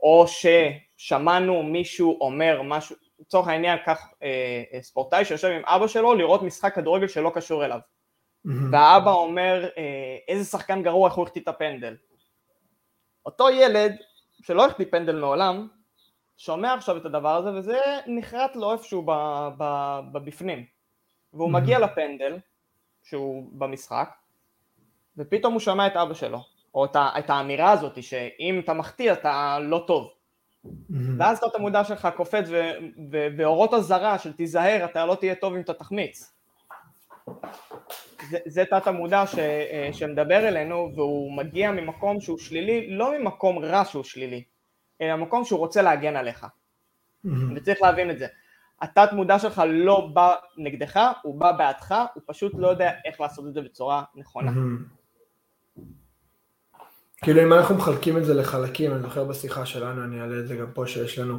או 0.03 0.25
ששמענו 0.27 1.63
מישהו 1.63 2.19
אומר 2.21 2.63
משהו, 2.63 2.97
לצורך 3.21 3.49
העניין 3.49 3.79
כך 3.87 4.09
ספורטאי 4.81 5.25
שיושב 5.25 5.49
עם 5.49 5.63
אבא 5.65 5.87
שלו 5.87 6.15
לראות 6.15 6.43
משחק 6.43 6.75
כדורגל 6.75 7.09
שלא 7.09 7.31
קשור 7.35 7.65
אליו, 7.65 7.79
והאבא 8.73 9.13
אומר 9.13 9.69
איזה 10.29 10.45
שחקן 10.51 10.83
גרוע 10.83 11.09
איך 11.09 11.17
הוא 11.17 11.25
החטיא 11.25 11.43
את 11.43 11.49
הפנדל, 11.49 11.97
אותו 13.27 13.51
ילד 13.51 13.97
שלא 14.43 14.67
החטיא 14.67 14.87
פנדל 14.91 15.17
מעולם, 15.17 15.69
שומע 16.37 16.75
עכשיו 16.75 16.97
את 16.97 17.05
הדבר 17.05 17.37
הזה 17.37 17.51
וזה 17.51 17.79
נחרט 18.07 18.57
לו 18.57 18.73
איפשהו 18.73 19.07
בבפנים. 20.13 20.65
והוא 21.33 21.49
mm-hmm. 21.49 21.53
מגיע 21.53 21.79
לפנדל 21.79 22.39
שהוא 23.03 23.49
במשחק 23.53 24.11
ופתאום 25.17 25.53
הוא 25.53 25.61
שומע 25.61 25.87
את 25.87 25.97
אבא 25.97 26.15
שלו 26.15 26.41
או 26.75 26.85
את, 26.85 26.97
את 26.97 27.31
האמירה 27.31 27.73
הזאת 27.73 28.03
שאם 28.03 28.61
אתה 28.65 28.75
מחטיא 28.75 29.13
אתה 29.13 29.59
לא 29.63 29.85
טוב. 29.87 30.11
ואז 31.19 31.41
תת 31.41 31.55
המודע 31.55 31.85
שלך 31.85 32.09
קופץ 32.17 32.49
ואורות 33.37 33.75
אזהרה 33.75 34.19
של 34.19 34.33
תיזהר, 34.33 34.85
אתה 34.85 35.07
לא 35.07 35.15
תהיה 35.15 35.35
טוב 35.35 35.55
אם 35.55 35.61
אתה 35.61 35.75
תחמיץ. 35.75 36.33
זה, 38.31 38.39
זה 38.47 38.65
תת 38.65 38.87
המודע 38.87 39.27
ש, 39.27 39.39
אה, 39.39 39.91
שמדבר 39.93 40.49
אלינו 40.49 40.93
והוא 40.95 41.33
מגיע 41.37 41.71
ממקום 41.71 42.21
שהוא 42.21 42.39
שלילי, 42.39 42.91
לא 42.91 43.19
ממקום 43.19 43.59
רע 43.59 43.85
שהוא 43.85 44.05
שלילי, 44.05 44.45
אלא 45.01 45.17
ממקום 45.17 45.45
שהוא 45.45 45.59
רוצה 45.59 45.83
להגן 45.83 46.17
עליך. 46.17 46.47
וצריך 47.57 47.83
להבין 47.83 48.11
את 48.11 48.19
זה. 48.19 48.27
התת 48.81 49.09
מודע 49.13 49.39
שלך 49.39 49.63
לא 49.69 50.11
בא 50.13 50.35
נגדך, 50.57 51.01
הוא 51.23 51.41
בא 51.41 51.53
בעדך, 51.53 51.95
הוא 52.15 52.23
פשוט 52.27 52.53
לא 52.59 52.69
יודע 52.69 52.91
איך 53.05 53.21
לעשות 53.21 53.47
את 53.47 53.55
זה 53.55 53.61
בצורה 53.61 54.03
נכונה. 54.15 54.53
כאילו 57.23 57.43
אם 57.43 57.53
אנחנו 57.53 57.75
מחלקים 57.75 58.17
את 58.17 58.25
זה 58.25 58.35
לחלקים, 58.35 58.93
אני 58.93 59.03
זוכר 59.03 59.25
בשיחה 59.25 59.67
שלנו, 59.67 60.05
אני 60.05 60.21
אעלה 60.21 60.39
את 60.39 60.49
זה 60.49 60.57
גם 60.57 60.73
פה 60.75 60.87
שיש 60.87 61.19
לנו, 61.19 61.39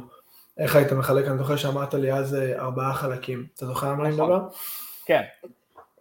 איך 0.58 0.76
היית 0.76 0.92
מחלק, 0.92 1.28
אני 1.28 1.38
זוכר 1.38 1.56
שאמרת 1.56 1.94
לי 1.94 2.12
אז 2.12 2.34
אה, 2.34 2.58
ארבעה 2.60 2.94
חלקים, 2.94 3.46
אתה 3.54 3.66
זוכר 3.66 3.88
על 3.88 3.94
מה 3.94 4.04
אני 4.04 4.14
נכון. 4.14 4.30
מדבר? 4.30 4.48
כן, 5.04 5.22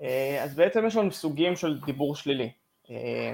אה, 0.01 0.43
אז 0.43 0.55
בעצם 0.55 0.86
יש 0.88 0.95
לנו 0.95 1.12
סוגים 1.12 1.55
של 1.55 1.79
דיבור 1.86 2.15
שלילי. 2.15 2.51
אה, 2.89 3.33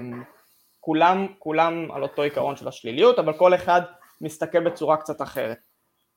כולם, 0.80 1.26
כולם 1.38 1.92
על 1.92 2.02
אותו 2.02 2.22
עיקרון 2.22 2.56
של 2.56 2.68
השליליות, 2.68 3.18
אבל 3.18 3.32
כל 3.32 3.54
אחד 3.54 3.82
מסתכל 4.20 4.60
בצורה 4.60 4.96
קצת 4.96 5.22
אחרת. 5.22 5.58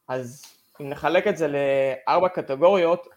אז 0.08 0.42
אם 0.82 0.90
נחלק 0.90 1.28
את 1.28 1.38
זה 1.38 1.48
לארבע 1.48 2.30
קטגוריות, 2.30 3.08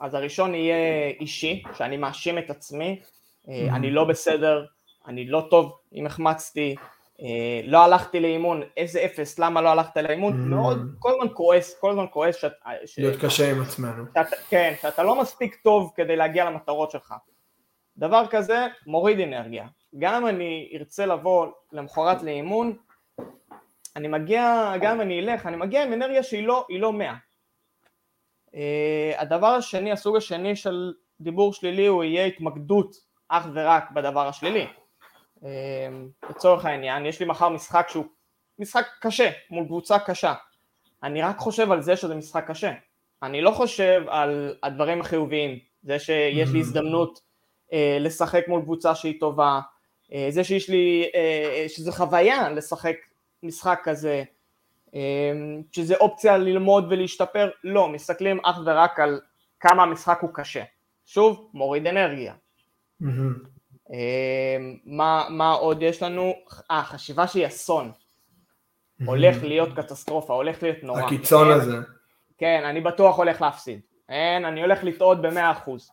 אז 0.00 0.14
הראשון 0.14 0.54
יהיה 0.54 1.08
אישי, 1.20 1.62
שאני 1.74 1.96
מאשים 1.96 2.38
את 2.38 2.50
עצמי, 2.50 3.00
mm-hmm. 3.02 3.50
אני 3.72 3.90
לא 3.90 4.04
בסדר, 4.04 4.64
אני 5.06 5.26
לא 5.26 5.46
טוב 5.50 5.78
אם 5.94 6.06
החמצתי, 6.06 6.74
אה, 7.22 7.60
לא 7.64 7.84
הלכתי 7.84 8.20
לאימון, 8.20 8.62
איזה 8.76 9.04
אפס, 9.04 9.38
למה 9.38 9.60
לא 9.60 9.68
הלכת 9.68 9.96
לאימון. 9.96 10.48
מאוד, 10.48 10.78
כל 10.98 11.10
הזמן 11.10 11.34
כועס, 11.34 11.78
כל 11.80 11.90
הזמן 11.90 12.04
כועס. 12.10 12.36
שאת, 12.36 12.52
ש... 12.86 12.98
להיות 12.98 13.20
קשה 13.20 13.50
עם 13.50 13.62
עצמנו. 13.62 14.04
שאת, 14.14 14.26
כן, 14.48 14.74
שאתה 14.82 15.02
לא 15.02 15.20
מספיק 15.20 15.54
טוב 15.54 15.92
כדי 15.96 16.16
להגיע 16.16 16.44
למטרות 16.44 16.90
שלך. 16.90 17.14
דבר 17.96 18.24
כזה 18.30 18.66
מוריד 18.86 19.20
אנרגיה. 19.20 19.66
גם 19.98 20.14
אם 20.14 20.26
אני 20.26 20.72
ארצה 20.74 21.06
לבוא 21.06 21.46
למחרת 21.72 22.22
לאימון, 22.22 22.76
אני 23.96 24.08
מגיע, 24.08 24.72
גם 24.80 24.94
אם 24.94 25.00
אני 25.00 25.20
אלך, 25.20 25.46
אני 25.46 25.56
מגיע 25.56 25.82
עם 25.82 25.92
אנרגיה 25.92 26.22
שהיא 26.22 26.46
לא, 26.46 26.66
לא 26.70 26.92
100. 26.92 27.14
Uh, 28.48 28.56
הדבר 29.18 29.46
השני, 29.46 29.92
הסוג 29.92 30.16
השני 30.16 30.56
של 30.56 30.92
דיבור 31.20 31.52
שלילי 31.52 31.86
הוא 31.86 32.04
יהיה 32.04 32.24
התמקדות 32.24 32.96
אך 33.28 33.46
ורק 33.54 33.90
בדבר 33.90 34.28
השלילי. 34.28 34.66
Uh, 35.36 35.44
לצורך 36.30 36.64
העניין, 36.64 37.06
יש 37.06 37.20
לי 37.20 37.26
מחר 37.26 37.48
משחק 37.48 37.86
שהוא 37.88 38.04
משחק 38.58 38.86
קשה, 39.00 39.30
מול 39.50 39.66
קבוצה 39.66 39.98
קשה. 39.98 40.34
אני 41.02 41.22
רק 41.22 41.38
חושב 41.38 41.72
על 41.72 41.82
זה 41.82 41.96
שזה 41.96 42.14
משחק 42.14 42.44
קשה. 42.50 42.72
אני 43.22 43.40
לא 43.40 43.50
חושב 43.50 44.02
על 44.08 44.56
הדברים 44.62 45.00
החיוביים, 45.00 45.58
זה 45.82 45.98
שיש 45.98 46.48
לי 46.52 46.58
mm. 46.58 46.62
הזדמנות 46.62 47.18
uh, 47.18 47.74
לשחק 48.00 48.48
מול 48.48 48.62
קבוצה 48.62 48.94
שהיא 48.94 49.20
טובה, 49.20 49.60
uh, 50.04 50.14
זה 50.28 50.44
שיש 50.44 50.70
לי, 50.70 51.10
uh, 51.12 51.68
שזה 51.68 51.92
חוויה 51.92 52.50
לשחק 52.50 52.96
משחק 53.42 53.80
כזה, 53.84 54.22
אמ, 54.94 55.62
שזה 55.72 55.96
אופציה 55.96 56.38
ללמוד 56.38 56.86
ולהשתפר, 56.90 57.50
לא, 57.64 57.88
מסתכלים 57.88 58.40
אך 58.44 58.56
ורק 58.66 59.00
על 59.00 59.20
כמה 59.60 59.82
המשחק 59.82 60.18
הוא 60.20 60.30
קשה. 60.34 60.62
שוב, 61.06 61.50
מוריד 61.54 61.86
אנרגיה. 61.86 62.34
Mm-hmm. 63.02 63.96
מה, 64.84 65.26
מה 65.30 65.52
עוד 65.52 65.82
יש 65.82 66.02
לנו? 66.02 66.34
אה, 66.70 66.82
חשיבה 66.84 67.26
שהיא 67.26 67.46
אסון. 67.46 67.92
Mm-hmm. 67.92 69.04
הולך 69.06 69.42
להיות 69.42 69.68
קטסטרופה, 69.76 70.34
הולך 70.34 70.62
להיות 70.62 70.82
נורא. 70.82 71.02
הקיצון 71.02 71.48
כן, 71.48 71.54
הזה. 71.54 71.76
כן, 72.38 72.62
אני 72.64 72.80
בטוח 72.80 73.16
הולך 73.18 73.40
להפסיד. 73.42 73.80
אין, 74.08 74.44
אני 74.44 74.62
הולך 74.62 74.84
לטעות 74.84 75.22
במאה 75.22 75.50
אחוז. 75.50 75.90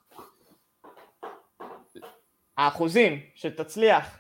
האחוזים 2.58 3.20
שתצליח 3.36 4.20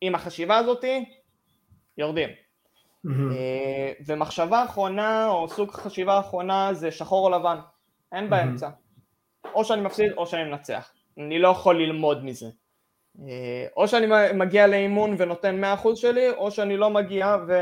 עם 0.00 0.14
החשיבה 0.14 0.56
הזאתי, 0.56 1.04
יורדים. 1.98 2.28
אה, 3.06 3.92
ומחשבה 4.06 4.64
אחרונה 4.64 5.28
או 5.28 5.48
סוג 5.48 5.70
חשיבה 5.70 6.20
אחרונה 6.20 6.74
זה 6.74 6.90
שחור 6.90 7.26
או 7.26 7.38
לבן, 7.38 7.58
אין 8.12 8.30
באמצע. 8.30 8.68
או 9.54 9.64
שאני 9.64 9.82
מפסיד 9.82 10.12
או 10.16 10.26
שאני 10.26 10.44
מנצח. 10.44 10.92
אני 11.18 11.38
לא 11.38 11.48
יכול 11.48 11.82
ללמוד 11.82 12.24
מזה. 12.24 12.46
אה, 13.28 13.66
או 13.76 13.88
שאני 13.88 14.06
מגיע 14.34 14.66
לאימון 14.66 15.14
ונותן 15.18 15.64
100% 15.64 15.96
שלי, 15.96 16.30
או 16.30 16.50
שאני 16.50 16.76
לא 16.76 16.90
מגיע 16.90 17.36
ו... 17.48 17.52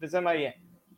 וזה 0.00 0.20
מה 0.20 0.34
יהיה. 0.34 0.50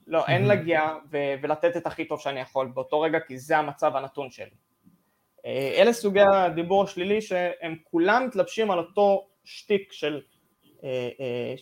לא, 0.06 0.26
אין 0.26 0.46
להגיע 0.46 0.94
ו... 1.10 1.16
ולתת 1.42 1.76
את 1.76 1.86
הכי 1.86 2.04
טוב 2.04 2.20
שאני 2.20 2.40
יכול 2.40 2.70
באותו 2.74 3.00
רגע, 3.00 3.20
כי 3.20 3.38
זה 3.38 3.58
המצב 3.58 3.96
הנתון 3.96 4.30
שלי. 4.30 4.50
אה, 5.46 5.72
אלה 5.76 5.92
סוגי 5.92 6.20
הדיבור 6.20 6.82
השלילי 6.82 7.20
שהם 7.20 7.76
כולם 7.84 8.26
מתלבשים 8.26 8.70
על 8.70 8.78
אותו 8.78 9.28
שטיק 9.44 9.92
של 9.92 10.20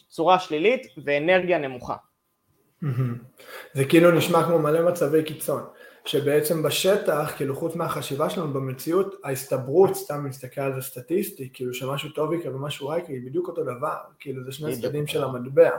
צורה 0.08 0.38
שלילית 0.38 0.86
ואנרגיה 1.04 1.58
נמוכה. 1.58 1.96
זה 3.74 3.84
כאילו 3.84 4.10
נשמע 4.10 4.44
כמו 4.44 4.58
מלא 4.58 4.88
מצבי 4.88 5.24
קיצון, 5.24 5.62
שבעצם 6.04 6.62
בשטח, 6.62 7.32
כאילו 7.36 7.56
חוץ 7.56 7.74
מהחשיבה 7.76 8.30
שלנו 8.30 8.52
במציאות, 8.52 9.14
ההסתברות, 9.24 9.94
סתם 9.94 10.26
נסתכל 10.26 10.60
על 10.60 10.74
זה 10.74 10.82
סטטיסטי, 10.82 11.50
כאילו 11.52 11.74
שמשהו 11.74 12.10
טוב 12.10 12.32
יקרה 12.32 12.56
ומשהו 12.56 12.88
רע 12.88 12.98
יקרה, 12.98 13.14
היא 13.14 13.26
בדיוק 13.26 13.48
אותו 13.48 13.64
דבר, 13.64 13.94
כאילו 14.18 14.44
זה 14.44 14.52
שני 14.52 14.76
צדדים 14.76 15.06
של 15.06 15.24
המטבע, 15.24 15.70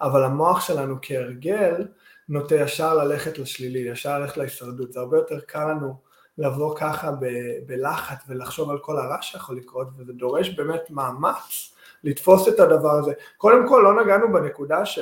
אבל 0.00 0.24
המוח 0.24 0.60
שלנו 0.60 0.96
כהרגל 1.02 1.86
נוטה 2.28 2.54
ישר 2.54 2.94
ללכת 2.94 3.38
לשלילי, 3.38 3.78
ישר 3.78 4.18
ללכת 4.18 4.36
להישרדות, 4.36 4.92
זה 4.92 5.00
הרבה 5.00 5.16
יותר 5.16 5.40
קל 5.40 5.70
לנו 5.70 5.94
לבוא 6.38 6.76
ככה 6.76 7.12
ב- 7.12 7.66
בלחץ 7.66 8.24
ולחשוב 8.28 8.70
על 8.70 8.78
כל 8.78 8.98
הרע 8.98 9.22
שיכול 9.22 9.56
לקרות, 9.56 9.88
וזה 9.98 10.12
דורש 10.12 10.48
באמת 10.48 10.90
מאמץ 10.90 11.71
לתפוס 12.04 12.48
את 12.48 12.60
הדבר 12.60 12.90
הזה. 12.90 13.12
קודם 13.36 13.68
כל 13.68 13.80
לא 13.84 14.04
נגענו 14.04 14.32
בנקודה 14.32 14.86
ש... 14.86 14.98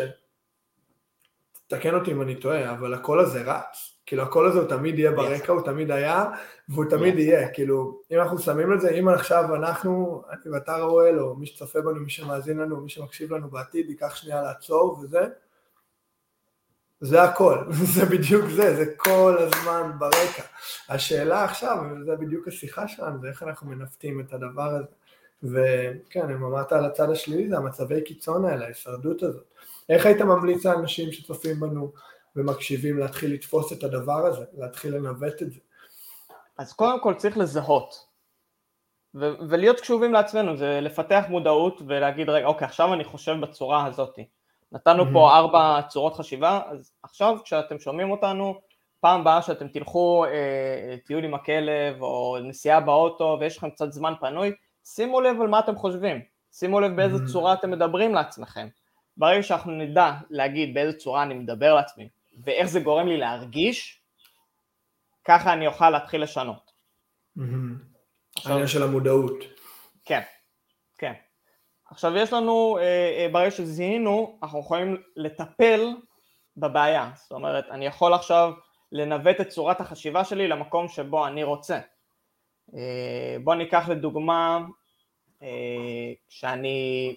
תקן 1.67 1.95
אותי 1.95 2.13
אם 2.13 2.23
אני 2.23 2.35
טועה, 2.35 2.73
אבל 2.73 2.95
הקול 2.95 3.21
הזה 3.21 3.43
רץ. 3.43 3.97
כאילו 4.07 4.23
הקול 4.23 4.47
הזה 4.47 4.59
הוא 4.59 4.69
תמיד 4.69 4.99
יהיה 4.99 5.11
ברקע, 5.11 5.53
הוא 5.53 5.63
תמיד 5.63 5.91
היה, 5.91 6.25
והוא 6.69 6.85
תמיד 6.85 7.19
יהיה. 7.19 7.49
כאילו, 7.49 8.01
אם 8.11 8.19
אנחנו 8.19 8.39
שמים 8.39 8.73
את 8.73 8.81
זה, 8.81 8.91
אם 8.91 9.09
עכשיו 9.09 9.55
אנחנו, 9.55 10.23
אני 10.31 10.53
ואתה 10.53 10.77
ראואל, 10.77 11.21
או 11.21 11.37
מי 11.37 11.47
שצופה 11.47 11.81
בנו, 11.81 12.01
מי 12.01 12.11
שמאזין 12.11 12.59
לנו, 12.59 12.81
מי 12.81 12.89
שמקשיב 12.89 13.35
לנו 13.35 13.51
בעתיד, 13.51 13.91
ייקח 13.91 14.15
שנייה 14.15 14.43
לעצור 14.43 14.99
וזה, 15.03 15.21
זה 17.01 17.23
הכל, 17.23 17.59
זה 17.95 18.07
בדיוק 18.07 18.45
זה, 18.45 18.77
זה 18.77 18.85
כל 18.97 19.37
הזמן 19.39 19.93
ברקע. 19.99 20.43
השאלה 20.89 21.45
עכשיו, 21.45 21.79
וזה 22.01 22.17
בדיוק 22.17 22.49
השיחה 22.49 22.89
שלנו, 22.89 23.21
זה 23.21 23.29
איך 23.29 23.43
אנחנו 23.43 23.71
מנווטים 23.71 24.21
את 24.21 24.33
הדבר 24.33 24.75
הזה. 24.75 25.00
וכן, 25.43 26.31
אם 26.31 26.45
אמרת 26.45 26.73
על 26.73 26.85
הצד 26.85 27.11
השלילי, 27.11 27.49
זה 27.49 27.57
המצבי 27.57 28.03
קיצון 28.05 28.45
האלה, 28.45 28.65
ההישרדות 28.65 29.23
הזאת. 29.23 29.45
איך 29.89 30.07
היית 30.07 30.21
ממליץ 30.21 30.65
לאנשים 30.67 31.13
שצופים 31.13 31.61
בנו 31.61 31.93
ומקשיבים 32.37 32.99
להתחיל 32.99 33.35
לתפוס 33.35 33.73
את 33.73 33.85
הדבר 33.85 34.27
הזה, 34.27 34.45
להתחיל 34.59 34.95
לנווט 34.95 35.43
את 35.43 35.53
זה? 35.53 35.61
אז 36.59 36.73
קודם 36.73 37.01
כל 37.01 37.15
צריך 37.15 37.39
לזהות, 37.39 38.07
ו- 39.15 39.49
ולהיות 39.49 39.81
קשובים 39.81 40.13
לעצמנו, 40.13 40.57
זה 40.57 40.81
לפתח 40.81 41.25
מודעות 41.29 41.83
ולהגיד, 41.87 42.29
רגע, 42.29 42.47
אוקיי, 42.47 42.67
עכשיו 42.67 42.95
אני 42.95 43.05
חושב 43.05 43.37
בצורה 43.41 43.87
הזאת. 43.87 44.19
נתנו 44.73 45.03
mm-hmm. 45.03 45.13
פה 45.13 45.37
ארבע 45.37 45.81
צורות 45.89 46.17
חשיבה, 46.17 46.61
אז 46.67 46.93
עכשיו 47.03 47.37
כשאתם 47.45 47.79
שומעים 47.79 48.11
אותנו, 48.11 48.61
פעם 49.01 49.21
הבאה 49.21 49.43
שאתם 49.43 49.69
תלכו 49.69 50.25
אה, 50.25 50.97
טיול 51.07 51.25
עם 51.25 51.35
הכלב 51.35 52.03
או 52.03 52.39
נסיעה 52.43 52.81
באוטו 52.81 53.37
ויש 53.41 53.57
לכם 53.57 53.71
קצת 53.71 53.93
זמן 53.93 54.13
פנוי, 54.21 54.53
שימו 54.95 55.21
לב 55.21 55.41
על 55.41 55.49
מה 55.49 55.59
אתם 55.59 55.77
חושבים, 55.77 56.21
שימו 56.53 56.81
לב 56.81 56.97
באיזה 56.97 57.17
mm-hmm. 57.17 57.33
צורה 57.33 57.55
אתם 57.55 57.71
מדברים 57.71 58.15
לעצמכם. 58.15 58.69
ברגע 59.17 59.43
שאנחנו 59.43 59.73
נדע 59.73 60.13
להגיד 60.31 60.75
באיזה 60.75 60.99
צורה 60.99 61.23
אני 61.23 61.35
מדבר 61.35 61.75
לעצמי 61.75 62.09
ואיך 62.45 62.67
זה 62.67 62.81
גורם 62.81 63.07
לי 63.07 63.17
להרגיש, 63.17 64.03
ככה 65.25 65.53
אני 65.53 65.67
אוכל 65.67 65.91
להתחיל 65.91 66.23
לשנות. 66.23 66.73
Mm-hmm. 67.39 67.43
העניין 68.45 68.67
של 68.67 68.83
המודעות. 68.83 69.45
כן, 70.05 70.21
כן. 70.99 71.13
עכשיו 71.91 72.17
יש 72.17 72.33
לנו, 72.33 72.79
אה, 72.79 72.85
אה, 72.85 73.29
ברגע 73.33 73.51
שזיהינו, 73.51 74.39
אנחנו 74.43 74.61
יכולים 74.61 74.97
לטפל 75.17 75.81
בבעיה. 76.57 77.11
זאת 77.15 77.33
אומרת, 77.33 77.65
אני 77.71 77.87
יכול 77.87 78.15
עכשיו 78.15 78.53
לנווט 78.93 79.41
את 79.41 79.49
צורת 79.49 79.81
החשיבה 79.81 80.25
שלי 80.25 80.49
למקום 80.49 80.89
שבו 80.89 81.27
אני 81.27 81.45
רוצה. 81.45 81.81
אה, 82.75 83.37
בוא 83.45 83.55
ניקח 83.55 83.89
לדוגמה 83.89 84.59
שאני 86.29 87.17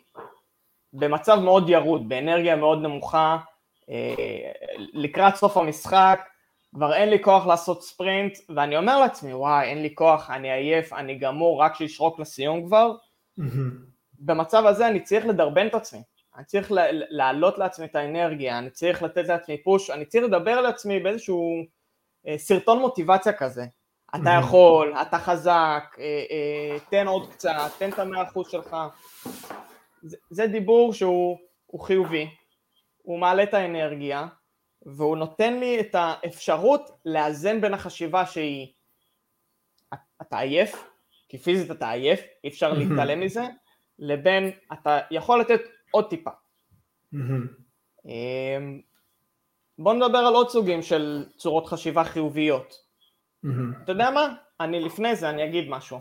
במצב 0.94 1.39
מאוד 1.44 1.70
ירוד, 1.70 2.10
באנרגיה 2.10 2.56
מאוד 2.56 2.82
נמוכה, 2.82 3.38
אה, 3.89 4.51
לקראת 4.94 5.36
סוף 5.36 5.58
המשחק, 5.58 6.20
כבר 6.75 6.94
אין 6.94 7.10
לי 7.10 7.24
כוח 7.24 7.46
לעשות 7.46 7.84
ספרינט, 7.84 8.38
ואני 8.56 8.77
אומר 8.77 9.00
לעצמי, 9.00 9.34
וואי, 9.34 9.65
אין 9.65 9.82
לי 9.82 9.96
כוח, 9.96 10.30
אני 10.30 10.51
עייף, 10.51 10.94
אני 10.94 11.15
גמור, 11.15 11.62
רק 11.62 11.75
שישרוק 11.75 12.20
לסיום 12.20 12.65
כבר, 12.65 12.96
במצב 14.20 14.65
הזה 14.65 14.88
אני 14.88 15.00
צריך 15.00 15.25
לדרבן 15.25 15.68
את 15.68 15.74
עצמי, 15.74 16.00
אני 16.36 16.46
צריך 16.46 16.72
להעלות 17.10 17.58
לעצמי 17.58 17.86
את 17.86 17.96
האנרגיה, 17.96 18.60
אני 18.60 18.70
צריך 18.70 19.03
לתת 19.03 19.27
לעצמי 19.27 19.63
פוש, 19.63 19.89
אני 19.89 20.06
צריך 20.06 20.24
לדבר 20.24 20.62
לעצמי 20.62 21.00
באיזשהו 21.00 21.65
אה, 22.27 22.38
סרטון 22.38 22.80
מוטיבציה 22.80 23.34
כזה. 23.34 23.65
אתה 24.15 24.29
יכול, 24.39 24.93
אתה 25.01 25.20
חזק, 25.20 25.96
אה, 26.00 26.03
אה, 26.03 26.79
תן 26.89 27.08
עוד 27.08 27.32
קצת, 27.32 27.72
תן 27.77 27.89
את 27.89 28.00
המאה 28.00 28.24
אחוז 28.24 28.48
שלך. 28.48 28.75
זה, 30.01 30.17
זה 30.29 30.48
דיבור 30.48 30.93
שהוא 30.93 31.38
חיובי, 31.82 32.29
הוא 32.98 33.20
מעלה 33.20 33.43
את 33.43 33.53
האנרגיה, 33.53 34.27
והוא 34.86 35.17
נותן 35.17 35.60
לי 35.60 35.79
את 35.79 35.96
האפשרות 35.96 36.91
לאזן 37.05 37.62
בין 37.62 37.74
החשיבה 37.74 38.25
שהיא 38.25 38.67
אתה 40.22 40.39
עייף, 40.39 40.84
כי 41.29 41.38
פיזית 41.38 41.72
אתה 41.72 41.89
עייף, 41.89 42.22
אי 42.43 42.50
אפשר 42.50 42.74
להתעלם 42.74 43.20
מזה, 43.20 43.43
לבין 44.00 44.51
אתה 44.74 45.00
יכול 45.12 45.39
לתת 45.39 45.62
עוד 45.91 46.10
טיפה. 46.10 46.32
אמ, 48.05 48.82
בוא 49.77 49.93
נדבר 49.93 50.17
על 50.17 50.34
עוד 50.34 50.50
סוגים 50.50 50.82
של 50.82 51.25
צורות 51.38 51.67
חשיבה 51.67 52.03
חיוביות. 52.03 52.83
אתה 53.84 53.92
יודע 53.92 54.12
מה? 54.12 54.36
אני 54.60 54.80
לפני 54.80 55.16
זה 55.16 55.30
אני 55.30 55.46
אגיד 55.46 55.70
משהו. 55.70 56.00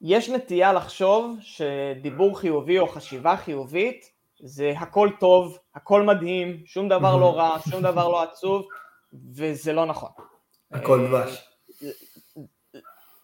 יש 0.00 0.30
נטייה 0.30 0.72
לחשוב 0.72 1.36
שדיבור 1.40 2.38
חיובי 2.38 2.78
או 2.78 2.88
חשיבה 2.88 3.36
חיובית 3.36 4.12
זה 4.40 4.72
הכל 4.78 5.10
טוב, 5.20 5.58
הכל 5.74 6.02
מדהים, 6.02 6.62
שום 6.66 6.88
דבר 6.88 7.16
לא 7.16 7.36
רע, 7.36 7.56
שום 7.70 7.82
דבר 7.82 8.08
לא 8.08 8.22
עצוב, 8.22 8.68
וזה 9.34 9.72
לא 9.72 9.86
נכון. 9.86 10.10
הכל 10.70 11.06
דבש. 11.06 11.48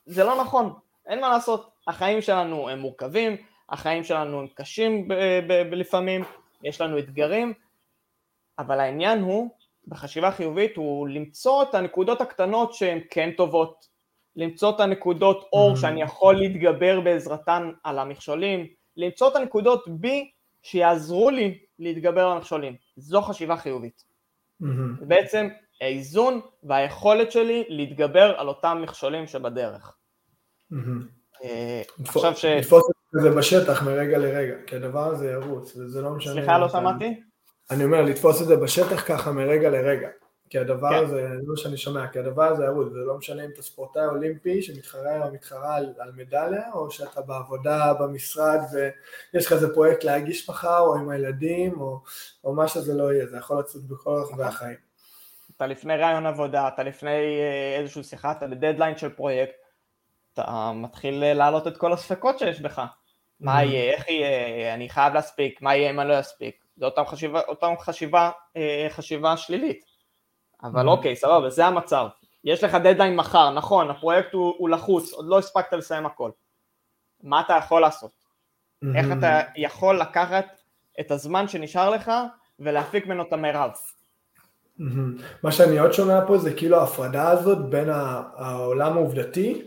זה 0.07 0.25
לא 0.25 0.41
נכון, 0.41 0.73
אין 1.07 1.21
מה 1.21 1.29
לעשות, 1.29 1.73
החיים 1.87 2.23
שלנו 2.23 2.69
הם 2.69 2.79
מורכבים, 2.79 3.37
החיים 3.71 4.05
שלנו 4.05 4.41
הם 4.41 4.47
קשים 4.55 5.09
לפעמים, 5.73 6.25
יש 6.63 6.81
לנו 6.81 6.99
אתגרים, 6.99 7.53
אבל 8.59 8.81
העניין 8.81 9.21
הוא, 9.21 9.51
בחשיבה 9.89 10.31
חיובית, 10.31 10.77
הוא 10.77 11.09
למצוא 11.09 11.63
את 11.63 11.75
הנקודות 11.75 12.21
הקטנות 12.21 12.75
שהן 12.75 13.01
כן 13.11 13.31
טובות, 13.37 13.87
למצוא 14.37 14.71
את 14.71 14.81
הנקודות 14.81 15.49
אור 15.53 15.73
mm-hmm. 15.73 15.77
שאני 15.77 16.03
יכול 16.03 16.37
להתגבר 16.37 17.01
בעזרתן 17.01 17.71
על 17.85 17.99
המכשולים, 17.99 18.67
למצוא 18.97 19.29
את 19.29 19.37
הנקודות 19.37 19.85
בי 19.89 20.31
שיעזרו 20.63 21.31
לי 21.31 21.59
להתגבר 21.79 22.27
על 22.27 22.37
המכשולים, 22.37 22.77
זו 22.97 23.23
חשיבה 23.23 23.57
חיובית. 23.57 24.05
Mm-hmm. 24.63 25.05
בעצם 25.07 25.49
האיזון 25.81 26.41
והיכולת 26.63 27.33
שלי 27.33 27.65
להתגבר 27.69 28.35
על 28.37 28.49
אותם 28.49 28.79
מכשולים 28.83 29.27
שבדרך. 29.27 29.97
אה, 31.45 31.83
עכשיו 32.05 32.37
ש... 32.37 32.45
לתפוס 32.45 32.83
את 32.91 33.23
זה 33.23 33.31
בשטח 33.31 33.83
מרגע 33.83 34.19
לרגע, 34.19 34.55
כי 34.67 34.77
הדבר 34.77 35.07
הזה 35.07 35.31
ירוץ, 35.31 35.77
וזה 35.77 36.03
לא 36.03 36.11
משנה... 36.11 36.33
סליחה, 36.33 36.59
לא 36.59 36.69
שמעתי? 36.69 37.21
אני 37.73 37.85
אומר, 37.85 38.03
לתפוס 38.03 38.43
את 38.43 38.47
זה 38.47 38.57
בשטח 38.57 39.09
ככה 39.09 39.33
מרגע 39.33 39.71
לרגע, 39.71 40.09
כי 40.51 40.59
הדבר 40.59 40.91
כן. 40.91 41.05
הזה, 41.05 41.29
זה 41.29 41.47
לא 41.47 41.57
שאני 41.57 41.77
שומע, 41.77 42.07
כי 42.07 42.19
הדבר 42.19 42.45
הזה 42.45 42.65
ירוץ, 42.65 42.93
זה 42.93 42.99
לא 42.99 43.19
משנה 43.19 43.45
אם 43.45 43.51
אתה 43.55 43.63
ספורטאי 43.63 44.07
אולימפי 44.07 44.63
שמתחרה 44.63 45.27
או 45.27 45.33
מתחרה 45.33 45.77
על, 45.77 45.95
על 45.99 46.13
מדליה, 46.17 46.73
או 46.75 46.91
שאתה 46.91 47.21
בעבודה 47.21 47.95
במשרד 47.95 48.61
ויש 48.73 49.47
לך 49.47 49.53
איזה 49.53 49.75
פרויקט 49.75 50.05
להגיש 50.05 50.51
מחר, 50.51 50.81
או 50.81 50.95
עם 50.95 51.09
הילדים, 51.09 51.81
או, 51.81 52.01
או 52.45 52.55
מה 52.55 52.69
שזה 52.69 52.95
לא 52.95 53.13
יהיה, 53.13 53.27
זה 53.27 53.37
יכול 53.37 53.59
לצאת 53.59 53.83
בכל 53.83 54.11
רחבי 54.11 54.45
החיים. 54.45 54.77
אתה 55.57 55.67
לפני 55.67 55.97
רעיון 55.97 56.27
עבודה, 56.27 56.69
אתה 56.69 56.83
לפני 56.83 57.11
אה, 57.41 57.77
איזושהי 57.79 58.03
שיחה, 58.03 58.33
אתה 58.33 58.47
בדדליין 58.47 58.97
של 58.97 59.09
פרויקט, 59.09 59.55
אתה 60.33 60.73
מתחיל 60.75 61.33
להעלות 61.33 61.67
את 61.67 61.77
כל 61.77 61.93
הספקות 61.93 62.39
שיש 62.39 62.61
בך. 62.61 62.83
מה 63.41 63.61
mm-hmm. 63.61 63.65
יהיה, 63.65 63.93
איך 63.93 64.09
יהיה, 64.09 64.75
אני 64.75 64.89
חייב 64.89 65.15
להספיק, 65.15 65.63
מה 65.63 65.77
יהיה 65.77 65.91
אם 65.91 66.01
אני 66.01 66.09
לא 66.09 66.21
אספיק. 66.21 66.62
זה 66.77 66.85
אותם 66.85 67.03
חשיבה, 67.07 67.41
אותם 67.49 67.73
חשיבה, 67.81 68.31
אה, 68.57 68.87
חשיבה 68.91 69.37
שלילית. 69.37 69.85
אבל 70.63 70.87
mm-hmm. 70.87 70.91
אוקיי, 70.91 71.17
סבבה, 71.17 71.51
זה 71.51 71.67
המצב. 71.67 72.07
יש 72.45 72.65
לך 72.65 72.75
דדליין 72.75 73.17
מחר, 73.17 73.51
נכון, 73.51 73.91
הפרויקט 73.91 74.33
הוא, 74.33 74.55
הוא 74.59 74.69
לחוץ, 74.69 75.13
עוד 75.13 75.27
לא 75.27 75.39
הספקת 75.39 75.73
לסיים 75.73 76.07
הכל. 76.07 76.31
מה 77.23 77.41
אתה 77.41 77.53
יכול 77.53 77.81
לעשות? 77.81 78.11
Mm-hmm. 78.11 78.97
איך 78.97 79.07
אתה 79.19 79.41
יכול 79.57 80.01
לקחת 80.01 80.47
את 81.01 81.11
הזמן 81.11 81.49
שנשאר 81.49 81.91
לך 81.91 82.13
ולהפיק 82.59 83.07
ממנו 83.07 83.23
את 83.23 83.33
המרב? 83.33 83.71
מה 85.43 85.53
שאני 85.53 85.79
עוד 85.79 85.93
שומע 85.93 86.27
פה 86.27 86.39
זה 86.39 86.55
כאילו 86.55 86.81
ההפרדה 86.81 87.31
הזאת 87.31 87.71
בין 87.71 87.89
העולם 87.91 88.93
העובדתי 88.93 89.67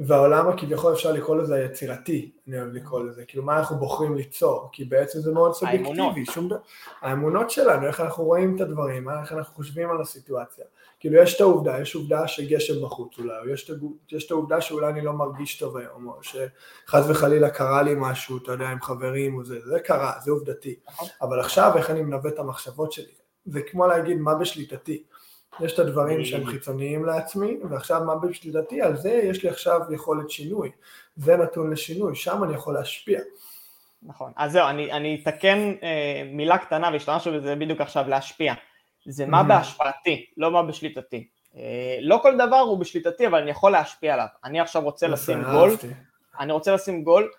והעולם 0.00 0.48
הכביכול 0.48 0.92
אפשר 0.92 1.12
לקרוא 1.12 1.36
לזה 1.36 1.54
היצירתי, 1.54 2.30
אני 2.48 2.60
אוהב 2.60 2.72
לקרוא 2.72 3.04
לזה, 3.04 3.24
כאילו 3.24 3.44
מה 3.44 3.58
אנחנו 3.58 3.76
בוחרים 3.76 4.14
ליצור, 4.14 4.68
כי 4.72 4.84
בעצם 4.84 5.18
זה 5.18 5.32
מאוד 5.32 5.54
סובייקטיבי, 5.54 6.26
שום 6.32 6.48
דבר, 6.48 6.58
האמונות 7.00 7.50
שלנו, 7.50 7.86
איך 7.86 8.00
אנחנו 8.00 8.24
רואים 8.24 8.56
את 8.56 8.60
הדברים, 8.60 9.08
איך 9.10 9.32
אנחנו 9.32 9.54
חושבים 9.54 9.90
על 9.90 10.00
הסיטואציה, 10.00 10.64
כאילו 11.00 11.22
יש 11.22 11.36
את 11.36 11.40
העובדה, 11.40 11.80
יש 11.80 11.94
עובדה 11.94 12.28
שגשם 12.28 12.82
בחוץ 12.82 13.18
אולי, 13.18 13.38
או 13.38 13.48
יש, 13.48 13.70
יש 14.12 14.26
את 14.26 14.30
העובדה 14.30 14.60
שאולי 14.60 14.86
אני 14.86 15.00
לא 15.00 15.12
מרגיש 15.12 15.58
טוב 15.58 15.76
היום, 15.76 16.08
או 16.08 16.18
שחס 16.22 17.04
וחלילה 17.08 17.50
קרה 17.50 17.82
לי 17.82 17.94
משהו, 17.96 18.38
אתה 18.38 18.52
יודע, 18.52 18.68
עם 18.68 18.82
חברים 18.82 19.36
או 19.36 19.44
זה, 19.44 19.60
זה 19.64 19.80
קרה, 19.80 20.12
זה 20.24 20.30
עובדתי, 20.30 20.76
נכון. 20.88 21.08
אבל 21.22 21.40
עכשיו 21.40 21.72
איך 21.76 21.90
אני 21.90 22.02
מנווט 22.02 22.34
את 22.34 22.38
המחשבות 22.38 22.92
שלי, 22.92 23.12
זה 23.46 23.62
כמו 23.62 23.86
להגיד 23.86 24.16
מה 24.16 24.34
בשליטתי, 24.34 25.02
יש 25.60 25.72
את 25.74 25.78
הדברים 25.78 26.24
שהם 26.24 26.46
חיצוניים 26.46 27.04
לעצמי, 27.04 27.56
ועכשיו 27.70 28.04
מה 28.04 28.16
בשליטתי, 28.16 28.82
על 28.82 28.96
זה 28.96 29.10
יש 29.10 29.42
לי 29.42 29.48
עכשיו 29.48 29.80
יכולת 29.90 30.30
שינוי. 30.30 30.70
זה 31.16 31.36
נתון 31.36 31.70
לשינוי, 31.70 32.16
שם 32.16 32.44
אני 32.44 32.54
יכול 32.54 32.74
להשפיע. 32.74 33.20
נכון, 34.02 34.32
אז 34.36 34.52
זהו, 34.52 34.68
אני, 34.68 34.92
אני 34.92 35.20
אתקן 35.22 35.72
אה, 35.82 36.22
מילה 36.32 36.58
קטנה 36.58 36.90
והשתמשנו 36.92 37.32
בזה 37.32 37.56
בדיוק 37.56 37.80
עכשיו, 37.80 38.08
להשפיע. 38.08 38.54
זה 39.06 39.26
מה 39.26 39.42
בהשפעתי, 39.42 40.26
לא 40.36 40.50
מה 40.50 40.62
בשליטתי. 40.62 41.28
אה, 41.56 41.98
לא 42.00 42.18
כל 42.22 42.34
דבר 42.34 42.58
הוא 42.58 42.78
בשליטתי, 42.78 43.26
אבל 43.26 43.38
אני 43.38 43.50
יכול 43.50 43.72
להשפיע 43.72 44.14
עליו. 44.14 44.26
אני 44.44 44.60
עכשיו 44.60 44.82
רוצה 44.82 45.06
לשים 45.06 45.42
גול, 45.42 45.70
אני 46.40 46.52
רוצה 46.52 46.74
לשים 46.74 47.04
גול, 47.04 47.30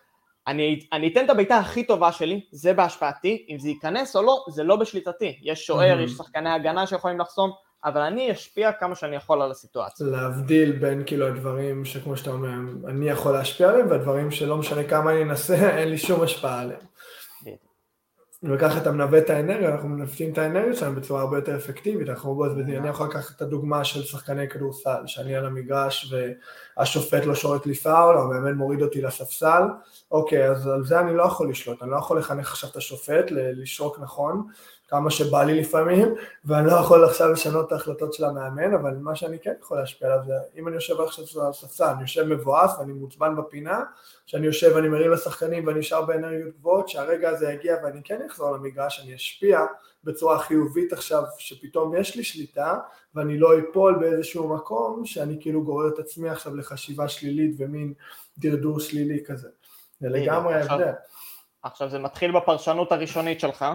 אני, 0.48 0.80
אני 0.94 1.08
אתן 1.08 1.26
את 1.26 1.30
הבעיטה 1.30 1.58
הכי 1.58 1.84
טובה 1.84 2.12
שלי, 2.12 2.42
זה 2.52 2.74
בהשפעתי, 2.74 3.46
אם 3.50 3.60
זה 3.60 3.70
ייכנס 3.70 4.16
או 4.16 4.22
לא, 4.22 4.46
זה 4.50 4.64
לא 4.64 4.76
בשליטתי. 4.76 5.40
יש 5.42 5.66
שוער, 5.66 6.00
יש 6.00 6.12
שחקני 6.12 6.50
הגנה 6.50 6.88
שיכולים 6.88 7.20
לחסום, 7.20 7.52
אבל 7.86 8.02
אני 8.02 8.32
אשפיע 8.32 8.72
כמה 8.72 8.96
שאני 8.96 9.16
יכול 9.16 9.42
על 9.42 9.52
הסיטואציה. 9.52 10.08
להבדיל 10.08 10.72
בין 10.72 11.04
כאילו 11.06 11.28
הדברים 11.28 11.86
שכמו 11.86 12.18
שאתה 12.18 12.30
אומר, 12.30 12.50
אני 12.88 13.10
יכול 13.10 13.34
להשפיע 13.34 13.70
עליהם, 13.70 13.90
והדברים 13.90 14.32
שלא 14.32 14.58
משנה 14.58 14.84
כמה 14.84 15.12
אני 15.12 15.24
אנסה, 15.24 15.56
אין 15.78 15.90
לי 15.90 15.98
שום 15.98 16.22
השפעה 16.22 16.62
עליהם. 16.62 16.80
וככה 18.44 18.78
אתה 18.78 18.92
מנווט 18.92 19.24
את 19.24 19.30
האנרגיה, 19.30 19.70
אנחנו 19.70 19.90
מנווטים 19.90 20.34
את 20.34 20.38
האנרגיה 20.38 20.74
שלנו 20.74 20.96
בצורה 20.96 21.22
הרבה 21.22 21.38
יותר 21.38 21.56
אפקטיבית, 21.56 22.10
אנחנו 22.10 22.36
בוא, 22.36 22.48
אני 22.48 22.90
יכול 22.90 23.08
לקחת 23.08 23.36
את 23.36 23.42
הדוגמה 23.42 23.84
של 23.84 24.04
שחקני 24.04 24.50
כדורסל, 24.50 25.04
שאני 25.06 25.36
על 25.36 25.46
המגרש 25.46 26.14
והשופט 26.78 27.26
לא 27.26 27.36
שורק 27.36 27.66
לי 27.66 27.74
פאול, 27.74 28.18
או 28.18 28.22
המאמן 28.22 28.54
מוריד 28.54 28.82
אותי 28.82 29.02
לספסל, 29.02 29.64
אוקיי, 30.12 30.50
אז 30.50 30.68
על 30.68 30.86
זה 30.86 31.00
אני 31.00 31.16
לא 31.16 31.24
יכול 31.24 31.50
לשלוט, 31.50 31.84
אני 31.84 31.92
לא 31.92 31.98
יכול 31.98 32.20
לחנך 32.20 32.52
עכשיו 32.52 32.70
את 32.70 32.76
השופט 32.76 33.26
לשרוק 33.32 34.00
נכון, 34.00 34.48
כמה 34.88 35.12
שבא 35.12 35.44
לי 35.44 35.60
לפעמים, 35.60 36.16
ואני 36.46 36.68
לא 36.68 36.72
יכול 36.72 37.06
עכשיו 37.06 37.32
לשנות 37.32 37.68
את 37.68 37.72
ההחלטות 37.72 38.14
של 38.14 38.26
המאמן, 38.26 38.74
אבל 38.74 38.96
מה 39.02 39.16
שאני 39.16 39.40
כן 39.40 39.54
יכול 39.62 39.78
להשפיע 39.78 40.08
עליו 40.08 40.26
זה, 40.26 40.34
אם 40.56 40.68
אני 40.68 40.76
יושב 40.76 41.02
עכשיו 41.02 41.44
על 41.44 41.50
הספסל, 41.50 41.86
אני 41.86 42.02
יושב 42.02 42.24
מבואס 42.24 42.72
ואני 42.80 42.94
מוצבן 42.94 43.36
בפינה, 43.36 43.84
שאני 44.26 44.46
יושב 44.46 44.72
ואני 44.76 44.88
מרים 44.88 45.12
לשחקנים 45.12 45.68
ואני 45.68 45.80
נשאר 45.80 46.02
באנרגיות 46.02 46.56
גבוהות, 46.60 46.90
שהרגע 46.90 47.30
הזה 47.30 47.52
יגיע 47.52 47.76
ואני 47.84 48.02
כן 48.04 48.20
אחזור 48.30 48.52
למגרש, 48.52 49.02
אני 49.04 49.16
אשפיע 49.16 49.60
בצורה 50.04 50.40
חיובית 50.40 50.94
עכשיו, 50.94 51.24
שפתאום 51.38 51.96
יש 51.96 52.16
לי 52.16 52.24
שליטה, 52.24 52.78
ואני 53.16 53.40
לא 53.40 53.60
אפול 53.60 53.98
באיזשהו 54.00 54.56
מקום, 54.56 55.06
שאני 55.06 55.38
כאילו 55.42 55.64
גורר 55.64 55.88
את 55.88 56.00
עצמי 56.00 56.30
עכשיו 56.30 56.56
לחשיבה 56.56 57.08
שלילית 57.08 57.56
ומין 57.58 57.94
דרדור 58.38 58.80
שלילי 58.80 59.24
כזה. 59.26 59.50
זה 60.00 60.10
לגמרי 60.10 60.54
ההבדל. 60.54 60.92
עכשיו 61.64 61.90
זה 61.90 62.00
מתחיל 62.00 62.32
בפרשנות 62.32 62.92
הראשונית 62.92 63.40
שלך. 63.40 63.66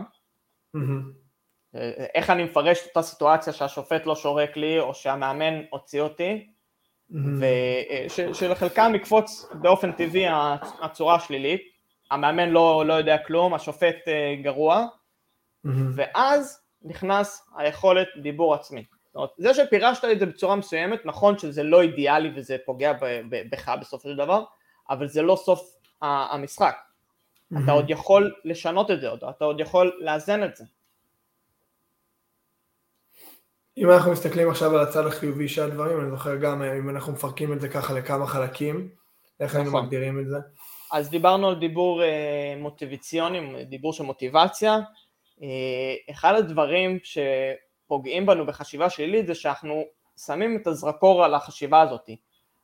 איך 2.15 2.31
אני 2.31 2.45
מפרש 2.45 2.83
את 2.83 2.87
אותה 2.89 3.03
סיטואציה 3.03 3.53
שהשופט 3.53 4.07
לא 4.07 4.15
שורק 4.15 4.57
לי 4.57 4.81
או 4.81 4.95
שהמאמן 4.95 5.63
הוציא 5.71 6.01
אותי. 6.01 6.47
ושלחלקם 8.31 8.93
יקפוץ 8.95 9.47
באופן 9.53 9.93
טבעי 9.93 10.27
הצורה 10.83 11.15
השלילית, 11.15 11.63
המאמן 12.11 12.49
לא, 12.49 12.85
לא 12.87 12.95
יודע 12.95 13.19
כלום, 13.19 13.55
השופט 13.55 13.97
אה, 14.09 14.35
גרוע. 14.43 14.87
ואז 15.95 16.61
נכנס 16.83 17.49
היכולת 17.57 18.09
דיבור 18.23 18.55
עצמי. 18.55 18.85
זאת 19.05 19.15
אומרת, 19.15 19.31
זה 19.39 19.55
שפירשת 19.55 20.05
את 20.05 20.19
זה 20.19 20.27
בצורה 20.27 20.57
מסוימת, 20.57 21.07
נכון 21.07 21.39
שזה 21.39 21.63
לא 21.63 21.83
אידיאלי 21.83 22.31
וזה 22.35 22.57
פוגע 22.65 22.93
בך 23.29 23.69
בסופו 23.81 24.09
של 24.09 24.17
דבר, 24.17 24.45
אבל 24.91 25.09
זה 25.09 25.23
לא 25.23 25.37
סוף 25.37 25.77
המשחק. 26.03 26.77
אתה 27.65 27.73
עוד 27.73 27.91
יכול 27.91 28.35
לשנות 28.45 28.91
את 28.91 29.01
זה, 29.01 29.09
אתה 29.31 29.45
עוד 29.45 29.61
יכול 29.61 29.99
לאזן 30.01 30.45
את 30.45 30.57
זה. 30.57 30.65
אם 33.77 33.91
אנחנו 33.91 34.13
מסתכלים 34.13 34.51
עכשיו 34.51 34.75
על 34.75 34.81
הצד 34.81 35.07
החיובי 35.07 35.49
של 35.49 35.63
הדברים, 35.63 36.01
אני 36.01 36.11
זוכר 36.11 36.37
גם 36.37 36.63
אם 36.63 36.91
אנחנו 36.91 37.13
מפרקים 37.13 37.53
את 37.53 37.61
זה 37.61 37.69
ככה 37.69 37.95
לכמה 37.95 38.27
חלקים, 38.27 38.89
איך 39.41 39.55
היינו 39.55 39.71
נכון. 39.71 39.85
מגדירים 39.85 40.21
את 40.21 40.29
זה? 40.29 40.37
אז 40.93 41.11
דיברנו 41.11 41.49
על 41.49 41.55
דיבור 41.55 42.03
אה, 42.03 42.55
מוטיבציוני, 42.59 43.65
דיבור 43.65 43.93
של 43.93 44.05
מוטיבציה. 44.05 44.79
אה, 45.43 45.95
אחד 46.11 46.35
הדברים 46.35 46.99
שפוגעים 47.03 48.27
בנו 48.27 48.47
בחשיבה 48.47 48.91
שלילית 48.91 49.27
זה 49.27 49.35
שאנחנו 49.35 49.85
שמים 50.27 50.59
את 50.63 50.67
הזרקור 50.67 51.25
על 51.25 51.35
החשיבה 51.35 51.81
הזאת. 51.81 52.11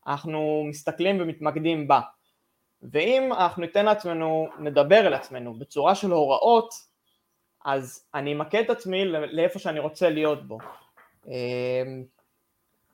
אנחנו 0.06 0.64
מסתכלים 0.68 1.20
ומתמקדים 1.20 1.88
בה. 1.88 2.00
ואם 2.82 3.32
אנחנו 3.32 3.62
ניתן 3.62 3.84
לעצמנו, 3.84 4.48
נדבר 4.58 5.06
אל 5.06 5.14
עצמנו 5.14 5.54
בצורה 5.54 5.94
של 5.94 6.10
הוראות, 6.10 6.74
אז 7.64 8.08
אני 8.14 8.32
אמקד 8.32 8.62
את 8.64 8.70
עצמי 8.70 9.04
לאיפה 9.04 9.58
שאני 9.58 9.80
רוצה 9.80 10.10
להיות 10.10 10.48
בו. 10.48 10.58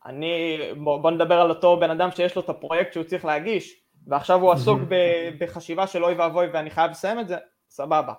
אני, 0.06 0.58
בוא, 0.76 0.98
בוא 0.98 1.10
נדבר 1.10 1.40
על 1.40 1.50
אותו 1.50 1.80
בן 1.80 1.90
אדם 1.90 2.10
שיש 2.10 2.36
לו 2.36 2.42
את 2.42 2.48
הפרויקט 2.48 2.92
שהוא 2.92 3.04
צריך 3.04 3.24
להגיש, 3.24 3.80
ועכשיו 4.06 4.40
הוא 4.40 4.52
עסוק 4.52 4.80
בחשיבה 5.38 5.86
של 5.86 6.04
אוי 6.04 6.14
ואבוי 6.14 6.46
ואני 6.46 6.70
חייב 6.70 6.90
לסיים 6.90 7.20
את 7.20 7.28
זה, 7.28 7.36
סבבה. 7.68 8.12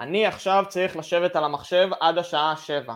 אני 0.00 0.26
עכשיו 0.26 0.64
צריך 0.68 0.96
לשבת 0.96 1.36
על 1.36 1.44
המחשב 1.44 1.88
עד 2.00 2.18
השעה 2.18 2.56
שבע. 2.56 2.94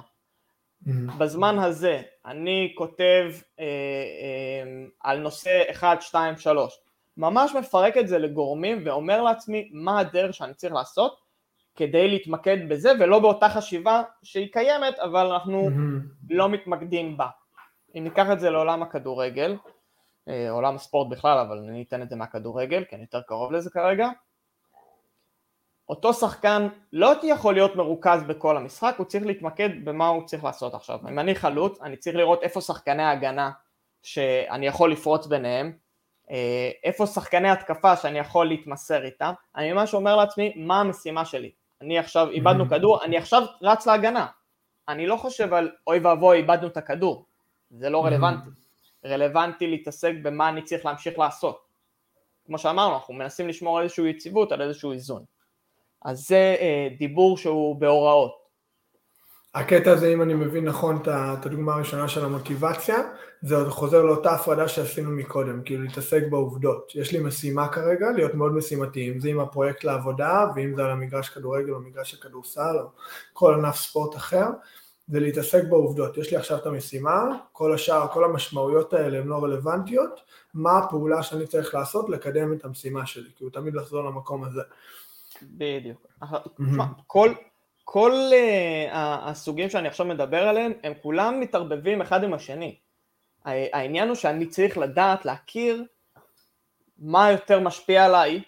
בזמן 1.18 1.58
הזה 1.58 2.02
אני 2.26 2.74
כותב 2.78 3.24
אה, 3.60 3.64
אה, 3.64 4.84
על 5.00 5.18
נושא 5.18 5.62
1, 5.70 6.02
2, 6.02 6.36
3, 6.36 6.80
ממש 7.18 7.54
מפרק 7.54 7.96
את 7.96 8.08
זה 8.08 8.18
לגורמים 8.18 8.82
ואומר 8.84 9.22
לעצמי 9.22 9.70
מה 9.72 10.00
הדרך 10.00 10.34
שאני 10.34 10.54
צריך 10.54 10.72
לעשות 10.72 11.20
כדי 11.76 12.08
להתמקד 12.08 12.68
בזה 12.68 12.92
ולא 13.00 13.18
באותה 13.18 13.48
חשיבה 13.48 14.02
שהיא 14.22 14.52
קיימת 14.52 14.98
אבל 14.98 15.26
אנחנו 15.26 15.68
לא 16.30 16.48
מתמקדים 16.48 17.16
בה. 17.16 17.26
אם 17.94 18.04
ניקח 18.04 18.26
את 18.32 18.40
זה 18.40 18.50
לעולם 18.50 18.82
הכדורגל, 18.82 19.56
אה, 20.28 20.50
עולם 20.50 20.74
הספורט 20.74 21.08
בכלל, 21.08 21.38
אבל 21.38 21.58
אני 21.58 21.84
אתן 21.88 22.02
את 22.02 22.10
זה 22.10 22.16
מהכדורגל, 22.16 22.84
כי 22.84 22.94
אני 22.96 23.02
יותר 23.02 23.20
קרוב 23.22 23.52
לזה 23.52 23.70
כרגע. 23.70 24.08
אותו 25.88 26.14
שחקן 26.14 26.68
לא 26.92 27.12
יכול 27.22 27.54
להיות 27.54 27.76
מרוכז 27.76 28.22
בכל 28.22 28.56
המשחק, 28.56 28.94
הוא 28.98 29.06
צריך 29.06 29.26
להתמקד 29.26 29.84
במה 29.84 30.08
הוא 30.08 30.26
צריך 30.26 30.44
לעשות 30.44 30.74
עכשיו. 30.74 30.98
אם 31.08 31.18
אני 31.18 31.34
חלוץ, 31.34 31.80
אני 31.82 31.96
צריך 31.96 32.16
לראות 32.16 32.42
איפה 32.42 32.60
שחקני 32.60 33.02
ההגנה 33.02 33.50
שאני 34.02 34.66
יכול 34.66 34.92
לפרוץ 34.92 35.26
ביניהם, 35.26 35.72
איפה 36.84 37.06
שחקני 37.06 37.50
התקפה 37.50 37.96
שאני 37.96 38.18
יכול 38.18 38.48
להתמסר 38.48 39.04
איתם, 39.04 39.32
אני 39.56 39.72
ממש 39.72 39.94
אומר 39.94 40.16
לעצמי 40.16 40.52
מה 40.56 40.80
המשימה 40.80 41.24
שלי. 41.24 41.50
אני 41.80 41.98
עכשיו, 41.98 42.30
איבדנו 42.30 42.64
mm-hmm. 42.64 42.70
כדור, 42.70 43.04
אני 43.04 43.18
עכשיו 43.18 43.42
רץ 43.62 43.86
להגנה. 43.86 44.26
אני 44.88 45.06
לא 45.06 45.16
חושב 45.16 45.54
על 45.54 45.70
אוי 45.86 45.98
ואבוי, 45.98 46.36
איבדנו 46.36 46.66
את 46.66 46.76
הכדור. 46.76 47.26
זה 47.70 47.90
לא 47.90 48.04
רלוונטי. 48.04 48.50
רלוונטי 49.06 49.66
להתעסק 49.66 50.12
במה 50.22 50.48
אני 50.48 50.62
צריך 50.62 50.86
להמשיך 50.86 51.18
לעשות. 51.18 51.60
כמו 52.46 52.58
שאמרנו, 52.58 52.94
אנחנו 52.94 53.14
מנסים 53.14 53.48
לשמור 53.48 53.78
על 53.78 53.84
איזושהי 53.84 54.10
יציבות, 54.10 54.52
על 54.52 54.62
איזשהו 54.62 54.92
איזון. 54.92 55.24
אז 56.04 56.18
זה 56.18 56.56
אה, 56.60 56.88
דיבור 56.98 57.36
שהוא 57.36 57.76
בהוראות. 57.76 58.37
הקטע 59.54 59.92
הזה, 59.92 60.12
אם 60.12 60.22
אני 60.22 60.34
מבין 60.34 60.64
נכון 60.64 61.02
את 61.02 61.46
הדוגמה 61.46 61.74
הראשונה 61.74 62.08
של 62.08 62.24
המוטיבציה, 62.24 62.98
זה 63.42 63.56
עוד 63.56 63.68
חוזר 63.68 64.02
לאותה 64.02 64.30
הפרדה 64.30 64.68
שעשינו 64.68 65.10
מקודם, 65.10 65.62
כאילו 65.64 65.82
להתעסק 65.82 66.22
בעובדות. 66.30 66.92
יש 66.94 67.12
לי 67.12 67.18
משימה 67.18 67.68
כרגע, 67.68 68.10
להיות 68.10 68.34
מאוד 68.34 68.52
משימתי, 68.52 69.12
אם 69.12 69.20
זה 69.20 69.28
עם 69.28 69.40
הפרויקט 69.40 69.84
לעבודה, 69.84 70.46
ואם 70.54 70.76
זה 70.76 70.84
על 70.84 70.90
המגרש 70.90 71.28
כדורגל 71.28 71.70
או 71.70 71.80
מגרש 71.80 72.14
הכדורסל, 72.14 72.76
או 72.78 72.86
כל 73.32 73.54
ענף 73.54 73.76
ספורט 73.76 74.16
אחר, 74.16 74.46
זה 75.08 75.20
להתעסק 75.20 75.64
בעובדות. 75.68 76.16
יש 76.16 76.30
לי 76.30 76.36
עכשיו 76.36 76.58
את 76.58 76.66
המשימה, 76.66 77.36
כל 77.52 77.74
השאר, 77.74 78.08
כל 78.08 78.24
המשמעויות 78.24 78.92
האלה 78.92 79.18
הן 79.18 79.26
לא 79.26 79.44
רלוונטיות, 79.44 80.20
מה 80.54 80.78
הפעולה 80.78 81.22
שאני 81.22 81.46
צריך 81.46 81.74
לעשות 81.74 82.10
לקדם 82.10 82.52
את 82.52 82.64
המשימה 82.64 83.06
שלי, 83.06 83.30
כאילו 83.36 83.50
תמיד 83.50 83.74
לחזור 83.74 84.04
למקום 84.04 84.44
הזה. 84.44 84.62
בדיוק. 85.42 86.06
כל, 87.06 87.32
כל 87.90 88.12
uh, 88.12 88.90
הסוגים 88.92 89.70
שאני 89.70 89.88
עכשיו 89.88 90.06
מדבר 90.06 90.48
עליהם, 90.48 90.72
הם 90.82 90.92
כולם 91.02 91.40
מתערבבים 91.40 92.00
אחד 92.00 92.24
עם 92.24 92.34
השני. 92.34 92.76
העניין 93.44 94.08
הוא 94.08 94.16
שאני 94.16 94.46
צריך 94.46 94.78
לדעת, 94.78 95.24
להכיר 95.24 95.84
מה 96.98 97.30
יותר 97.30 97.60
משפיע 97.60 98.04
עליי 98.04 98.42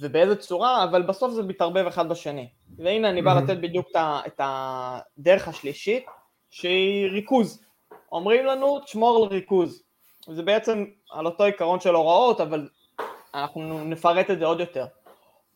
ובאיזה 0.00 0.36
צורה, 0.36 0.84
אבל 0.84 1.02
בסוף 1.02 1.32
זה 1.32 1.42
מתערבב 1.42 1.86
אחד 1.86 2.08
בשני. 2.08 2.48
והנה 2.78 3.10
אני 3.10 3.22
בא 3.22 3.34
לתת 3.34 3.56
בדיוק 3.56 3.88
את 4.26 4.40
הדרך 4.44 5.48
השלישית, 5.48 6.06
שהיא 6.50 7.10
ריכוז. 7.10 7.64
אומרים 8.12 8.46
לנו, 8.46 8.80
תשמור 8.80 9.16
על 9.16 9.28
ריכוז. 9.28 9.82
זה 10.26 10.42
בעצם 10.42 10.84
על 11.10 11.26
אותו 11.26 11.44
עיקרון 11.44 11.80
של 11.80 11.94
הוראות, 11.94 12.40
אבל 12.40 12.68
אנחנו 13.34 13.84
נפרט 13.84 14.30
את 14.30 14.38
זה 14.38 14.46
עוד 14.46 14.60
יותר. 14.60 14.86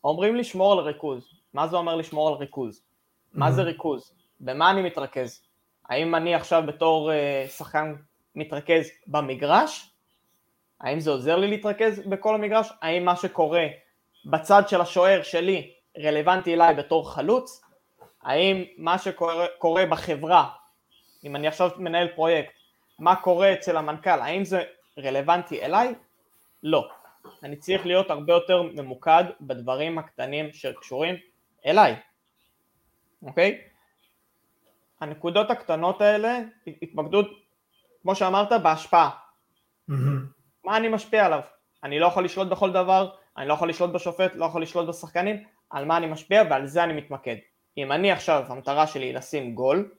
אומרים 0.05 0.37
לשמור 0.37 0.73
על 0.73 0.79
ריכוז. 0.79 1.29
מה 1.55 1.69
זה 1.69 1.77
אומר 1.77 1.97
לשמור 1.97 2.29
על 2.29 2.35
ריכוז? 2.35 2.90
מה 3.35 3.53
זה 3.53 3.63
ריכוז? 3.63 4.13
במה 4.41 4.71
אני 4.71 4.83
מתרכז? 4.83 5.43
האם 5.89 6.15
אני 6.15 6.35
עכשיו 6.35 6.63
בתור 6.67 7.11
uh, 7.11 7.49
שחקן 7.51 7.95
מתרכז 8.35 8.91
במגרש? 9.07 9.91
האם 10.81 11.01
זה 11.01 11.11
עוזר 11.11 11.37
לי 11.37 11.49
להתרכז 11.49 12.03
בכל 12.07 12.35
המגרש? 12.35 12.73
האם 12.83 13.05
מה 13.05 13.17
שקורה 13.17 13.67
בצד 14.25 14.63
של 14.69 14.81
השוער 14.81 15.23
שלי 15.23 15.73
רלוונטי 15.99 16.55
אליי 16.55 16.75
בתור 16.75 17.13
חלוץ? 17.13 17.65
האם 18.23 18.65
מה 18.77 18.97
שקורה 18.99 19.87
בחברה, 19.87 20.49
אם 21.25 21.37
אני 21.37 21.49
עכשיו 21.49 21.71
מנהל 21.77 22.09
פרויקט, 22.09 22.53
מה 22.99 23.17
קורה 23.17 23.53
אצל 23.53 23.77
המנכ"ל, 23.77 24.21
האם 24.21 24.45
זה 24.45 24.63
רלוונטי 24.99 25.63
אליי? 25.63 25.95
לא. 26.63 26.89
אני 27.43 27.57
צריך 27.57 27.87
להיות 27.87 28.11
הרבה 28.11 28.33
יותר 28.33 28.63
ממוקד 28.63 29.25
בדברים 29.41 29.99
הקטנים 29.99 30.53
שקשורים 30.53 31.17
אליי, 31.67 31.97
אוקיי? 33.23 33.61
הנקודות 35.01 35.51
הקטנות 35.51 36.01
האלה, 36.01 36.39
התמקדות, 36.83 37.27
כמו 38.03 38.15
שאמרת, 38.15 38.63
בהשפעה. 38.63 39.11
Mm-hmm. 39.91 39.95
מה 40.65 40.77
אני 40.77 40.89
משפיע 40.89 41.27
עליו? 41.27 41.41
אני 41.85 41.99
לא 41.99 42.07
יכול 42.07 42.25
לשלוט 42.25 42.49
בכל 42.49 42.73
דבר, 42.73 43.11
אני 43.37 43.49
לא 43.49 43.55
יכול 43.55 43.69
לשלוט 43.69 43.91
בשופט, 43.91 44.35
לא 44.35 44.45
יכול 44.45 44.63
לשלוט 44.63 44.89
בשחקנים, 44.89 45.45
על 45.71 45.85
מה 45.85 45.97
אני 45.97 46.07
משפיע 46.07 46.43
ועל 46.51 46.67
זה 46.67 46.85
אני 46.85 46.93
מתמקד. 46.93 47.37
אם 47.77 47.93
אני 47.93 48.13
עכשיו, 48.13 48.45
המטרה 48.49 48.87
שלי 48.87 49.07
היא 49.07 49.15
לשים 49.15 49.55
גול, 49.55 49.91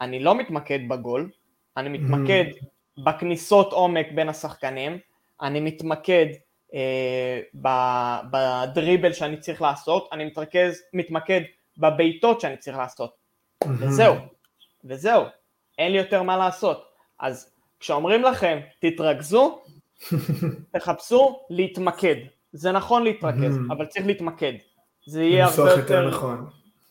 אני 0.00 0.20
לא 0.20 0.34
מתמקד 0.34 0.78
בגול, 0.88 1.30
אני 1.76 1.88
מתמקד 1.88 2.44
mm. 2.50 3.02
בכניסות 3.04 3.72
עומק 3.72 4.06
בין 4.14 4.28
השחקנים, 4.28 4.98
אני 5.42 5.60
מתמקד 5.60 6.26
אה, 6.74 7.40
בדריבל 8.30 9.12
שאני 9.12 9.36
צריך 9.36 9.62
לעשות, 9.62 10.08
אני 10.12 10.24
מתרכז, 10.24 10.82
מתמקד 10.92 11.40
בבעיטות 11.78 12.40
שאני 12.40 12.56
צריך 12.56 12.76
לעשות. 12.76 13.10
וזהו, 13.78 14.14
וזהו, 14.84 15.22
אין 15.78 15.92
לי 15.92 15.98
יותר 15.98 16.22
מה 16.22 16.36
לעשות. 16.36 16.84
אז 17.20 17.52
כשאומרים 17.80 18.22
לכם 18.22 18.58
תתרכזו, 18.80 19.62
תחפשו 20.72 21.40
להתמקד. 21.50 22.16
זה 22.52 22.72
נכון 22.72 23.04
להתרכז. 23.04 23.58
אבל 23.70 23.86
צריך 23.86 24.06
להתמקד. 24.06 24.52
זה 25.06 25.22
יהיה 25.22 25.46
הרבה 25.46 25.70
יותר... 25.70 26.08
נכון. 26.08 26.46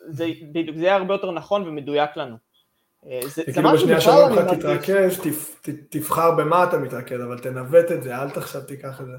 זה, 0.10 0.28
בדיוק, 0.52 0.78
זה 0.78 0.84
יהיה 0.84 0.96
הרבה 0.96 1.14
יותר 1.14 1.32
נכון 1.32 1.68
ומדויק 1.68 2.18
לנו. 2.18 2.36
אה, 3.06 3.20
זה, 3.24 3.44
זה 3.46 3.54
כאילו 3.54 3.72
בשנייה 3.72 4.02
שאומרים 4.02 4.36
לך 4.36 4.54
תתרכז, 4.54 5.20
תפ, 5.20 5.62
תבחר 5.90 6.32
במה 6.36 6.64
אתה 6.64 6.78
מתרכז, 6.78 7.22
אבל 7.22 7.40
תנווט 7.40 7.92
את 7.92 8.04
זה, 8.04 8.16
אל 8.18 8.30
תחשב 8.30 8.60
תיקח 8.60 9.02
את 9.02 9.06
זה. 9.06 9.12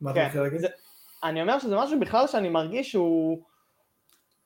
מה 0.00 0.12
כן, 0.12 0.20
אתה 0.20 0.26
מתחיל 0.26 0.42
להגיד? 0.42 0.60
אני 1.24 1.42
אומר 1.42 1.58
שזה 1.58 1.76
משהו 1.76 2.00
בכלל 2.00 2.26
שאני 2.26 2.48
מרגיש 2.48 2.92
שהוא 2.92 3.42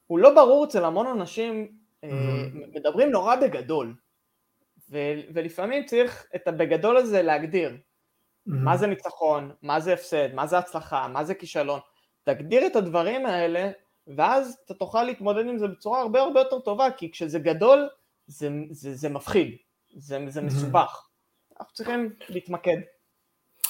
הוא 0.09 0.19
לא 0.19 0.35
ברור 0.35 0.65
אצל 0.65 0.85
המון 0.85 1.07
אנשים, 1.07 1.69
mm-hmm. 2.05 2.09
מדברים 2.75 3.11
נורא 3.11 3.37
בגדול, 3.37 3.95
ו, 4.91 4.99
ולפעמים 5.35 5.85
צריך 5.85 6.27
את 6.35 6.49
הבגדול 6.49 6.97
הזה 6.97 7.23
להגדיר. 7.23 7.71
Mm-hmm. 7.71 8.53
מה 8.53 8.77
זה 8.77 8.87
ניצחון, 8.87 9.53
מה 9.63 9.81
זה 9.81 9.93
הפסד, 9.93 10.35
מה 10.35 10.47
זה 10.47 10.59
הצלחה, 10.59 11.09
מה 11.09 11.25
זה 11.25 11.35
כישלון. 11.35 11.81
תגדיר 12.25 12.67
את 12.67 12.77
הדברים 12.77 13.27
האלה, 13.27 13.71
ואז 14.17 14.59
אתה 14.65 14.75
תוכל 14.75 15.03
להתמודד 15.03 15.47
עם 15.47 15.59
זה 15.59 15.69
בצורה 15.69 16.01
הרבה 16.01 16.21
הרבה 16.21 16.41
יותר 16.41 16.59
טובה, 16.59 16.91
כי 16.91 17.11
כשזה 17.11 17.39
גדול, 17.39 17.89
זה, 18.27 18.49
זה, 18.71 18.95
זה 18.95 19.09
מפחיד, 19.09 19.57
זה, 19.97 20.19
זה 20.29 20.41
מסובך. 20.43 21.09
אנחנו 21.61 21.75
צריכים 21.75 22.13
להתמקד. 22.29 22.77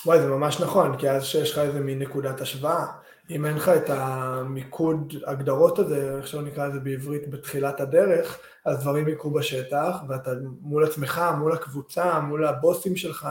וואי, 0.07 0.21
זה 0.21 0.27
ממש 0.27 0.61
נכון, 0.61 0.99
כי 0.99 1.11
אז 1.11 1.25
שיש 1.25 1.53
לך 1.53 1.59
איזה 1.59 1.81
מין 1.81 1.99
נקודת 1.99 2.41
השוואה. 2.41 2.87
אם 3.31 3.47
אין 3.47 3.57
לך 3.57 3.69
את 3.69 3.91
המיקוד 3.91 5.15
הגדרות 5.27 5.79
הזה, 5.79 6.17
איך 6.17 6.27
שלא 6.27 6.43
נקרא 6.43 6.67
לזה 6.67 6.81
בעברית, 6.81 7.31
בתחילת 7.31 7.81
הדרך, 7.81 8.39
אז 8.65 8.81
דברים 8.81 9.09
יקרו 9.09 9.31
בשטח, 9.31 9.97
ואתה 10.09 10.31
מול 10.61 10.85
עצמך, 10.85 11.23
מול 11.39 11.53
הקבוצה, 11.53 12.21
מול 12.21 12.47
הבוסים 12.47 12.97
שלך, 12.97 13.29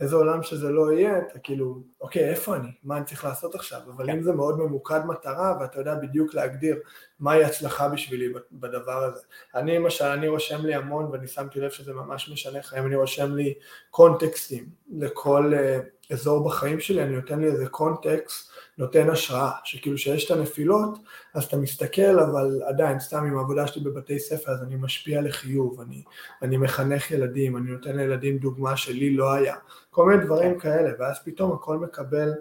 איזה 0.00 0.16
עולם 0.16 0.42
שזה 0.42 0.68
לא 0.68 0.92
יהיה, 0.92 1.18
אתה 1.18 1.38
כאילו, 1.38 1.82
אוקיי, 2.00 2.30
איפה 2.30 2.56
אני? 2.56 2.68
מה 2.84 2.96
אני 2.96 3.04
צריך 3.04 3.24
לעשות 3.24 3.54
עכשיו? 3.54 3.80
אבל. 3.96 4.10
אם 4.10 4.22
זה 4.22 4.32
מאוד 4.32 4.58
ממוקד 4.58 5.00
מטרה, 5.06 5.56
ואתה 5.60 5.78
יודע 5.78 5.94
בדיוק 5.94 6.34
להגדיר 6.34 6.76
מהי 7.20 7.44
הצלחה 7.44 7.88
בשבילי 7.88 8.32
בדבר 8.52 9.04
הזה. 9.04 9.20
אני 9.54 9.78
למשל, 9.78 10.04
אני 10.04 10.28
רושם 10.28 10.66
לי 10.66 10.74
המון, 10.74 11.04
ואני 11.04 11.26
שמתי 11.26 11.60
לב 11.60 11.70
שזה 11.70 11.92
ממש 11.92 12.30
משנה 12.32 12.62
חיים, 12.62 12.86
אני 12.86 12.96
רושם 12.96 13.34
לי 13.34 13.54
קונטקסטים 13.90 14.68
לכל, 14.90 15.52
אה, 15.54 15.80
אזור 16.10 16.44
בחיים 16.44 16.80
שלי, 16.80 17.02
אני 17.02 17.16
נותן 17.16 17.40
לי 17.40 17.46
איזה 17.46 17.68
קונטקסט, 17.68 18.50
נותן 18.80 19.10
השראה, 19.10 19.50
שכאילו 19.64 19.98
שיש 19.98 20.24
את 20.24 20.36
הנפילות, 20.36 20.98
אז 21.34 21.44
אתה 21.44 21.56
מסתכל, 21.56 22.18
אבל 22.18 22.62
עדיין, 22.66 23.00
סתם 23.00 23.24
עם 23.24 23.38
העבודה 23.38 23.66
שלי 23.66 23.84
בבתי 23.84 24.18
ספר, 24.18 24.52
אז 24.52 24.62
אני 24.62 24.76
משפיע 24.76 25.20
לחיוב, 25.20 25.80
אני, 25.80 26.02
אני 26.42 26.56
מחנך 26.56 27.10
ילדים, 27.10 27.56
אני 27.56 27.70
נותן 27.70 27.96
לילדים 27.96 28.38
דוגמה 28.38 28.76
שלי 28.76 29.16
לא 29.16 29.32
היה, 29.32 29.54
כל 29.90 30.06
מיני 30.06 30.24
דברים 30.24 30.58
כאלה, 30.58 30.90
ואז 30.98 31.18
פתאום 31.24 31.52
הכל 31.52 31.78
מקבל 31.78 32.32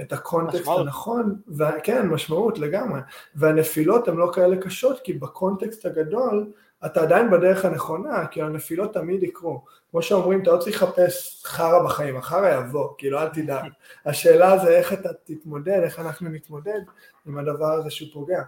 את 0.00 0.12
הקונטקסט 0.12 0.60
משמעות. 0.60 0.80
הנכון, 0.80 1.36
וכן, 1.58 2.06
משמעות 2.06 2.58
לגמרי, 2.58 3.00
והנפילות 3.34 4.08
הן 4.08 4.16
לא 4.16 4.30
כאלה 4.34 4.56
קשות, 4.56 5.00
כי 5.04 5.12
בקונטקסט 5.12 5.86
הגדול, 5.86 6.52
אתה 6.86 7.02
עדיין 7.02 7.30
בדרך 7.30 7.64
הנכונה, 7.64 8.26
כי 8.26 8.42
הנפילות 8.42 8.94
תמיד 8.94 9.22
יקרו. 9.22 9.64
כמו 9.90 10.02
שאומרים, 10.02 10.42
אתה 10.42 10.50
לא 10.50 10.58
צריך 10.58 10.82
לחפש 10.82 11.42
חרא 11.44 11.84
בחיים, 11.84 12.16
החרא 12.16 12.48
יבוא, 12.48 12.88
כאילו 12.98 13.18
אל 13.18 13.28
תדאג. 13.28 13.70
השאלה 14.06 14.58
זה 14.58 14.68
איך 14.68 14.92
אתה 14.92 15.08
תתמודד, 15.24 15.80
איך 15.82 15.98
אנחנו 15.98 16.28
נתמודד 16.28 16.80
עם 17.26 17.38
הדבר 17.38 17.72
הזה 17.72 17.90
שהוא 17.90 18.08
פוגע. 18.12 18.42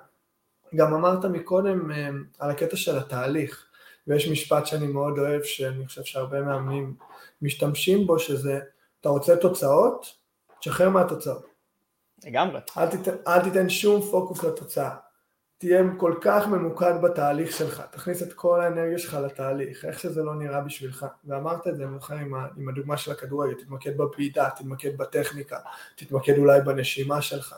גם 0.74 0.94
אמרת 0.94 1.24
מקודם 1.24 1.90
אה, 1.90 2.08
על 2.38 2.50
הקטע 2.50 2.76
של 2.76 2.98
התהליך, 2.98 3.66
ויש 4.06 4.28
משפט 4.28 4.66
שאני 4.66 4.86
מאוד 4.86 5.18
אוהב, 5.18 5.42
שאני 5.42 5.86
חושב 5.86 6.04
שהרבה 6.04 6.40
מאמנים 6.40 6.94
משתמשים 7.42 8.06
בו, 8.06 8.18
שזה, 8.18 8.60
אתה 9.00 9.08
רוצה 9.08 9.36
תוצאות, 9.36 10.06
תשחרר 10.60 10.88
מהתוצאות. 10.88 11.46
לגמרי. 12.24 12.60
אל 12.78 12.86
תיתן, 12.86 13.14
אל 13.26 13.40
תיתן 13.42 13.68
שום 13.68 14.02
פוקוס 14.02 14.44
לתוצאה. 14.44 14.90
תהיה 15.60 15.82
כל 15.96 16.14
כך 16.20 16.48
ממוקד 16.48 16.92
בתהליך 17.02 17.56
שלך, 17.56 17.82
תכניס 17.90 18.22
את 18.22 18.32
כל 18.32 18.60
האנרגיה 18.60 18.98
שלך 18.98 19.14
לתהליך, 19.24 19.84
איך 19.84 19.98
שזה 19.98 20.22
לא 20.22 20.34
נראה 20.34 20.60
בשבילך, 20.60 21.06
ואמרת 21.24 21.66
את 21.66 21.76
זה, 21.76 21.84
זוכר 21.94 22.14
עם, 22.14 22.34
עם 22.56 22.68
הדוגמה 22.68 22.96
של 22.96 23.12
הכדורגל, 23.12 23.54
תתמקד 23.54 23.96
בבעיטה, 23.96 24.48
תתמקד 24.56 24.96
בטכניקה, 24.96 25.58
תתמקד 25.96 26.38
אולי 26.38 26.60
בנשימה 26.60 27.22
שלך, 27.22 27.54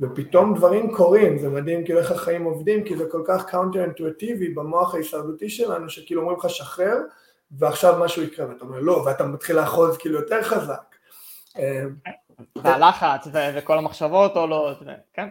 ופתאום 0.00 0.54
דברים 0.54 0.94
קורים, 0.94 1.38
זה 1.38 1.48
מדהים 1.48 1.84
כאילו 1.84 1.98
איך 1.98 2.10
החיים 2.10 2.44
עובדים, 2.44 2.84
כי 2.84 2.96
זה 2.96 3.04
כל 3.10 3.22
כך 3.26 3.46
counter 3.46 3.82
אינטואיטיבי 3.82 4.48
במוח 4.48 4.94
ההישרדותי 4.94 5.48
שלנו, 5.48 5.90
שכאילו 5.90 6.20
אומרים 6.20 6.38
לך 6.38 6.50
שחרר, 6.50 6.96
ועכשיו 7.50 8.04
משהו 8.04 8.22
יקרה, 8.22 8.48
ואתה 8.48 8.64
אומר 8.64 8.80
לא, 8.80 8.92
ואתה 9.06 9.26
מתחיל 9.26 9.56
לאחוז 9.56 9.98
כאילו 9.98 10.20
יותר 10.20 10.42
חזק. 10.42 10.96
והלחץ 12.56 13.28
וכל 13.54 13.78
המחשבות 13.78 14.36
עולות, 14.36 14.78
כן. 15.12 15.28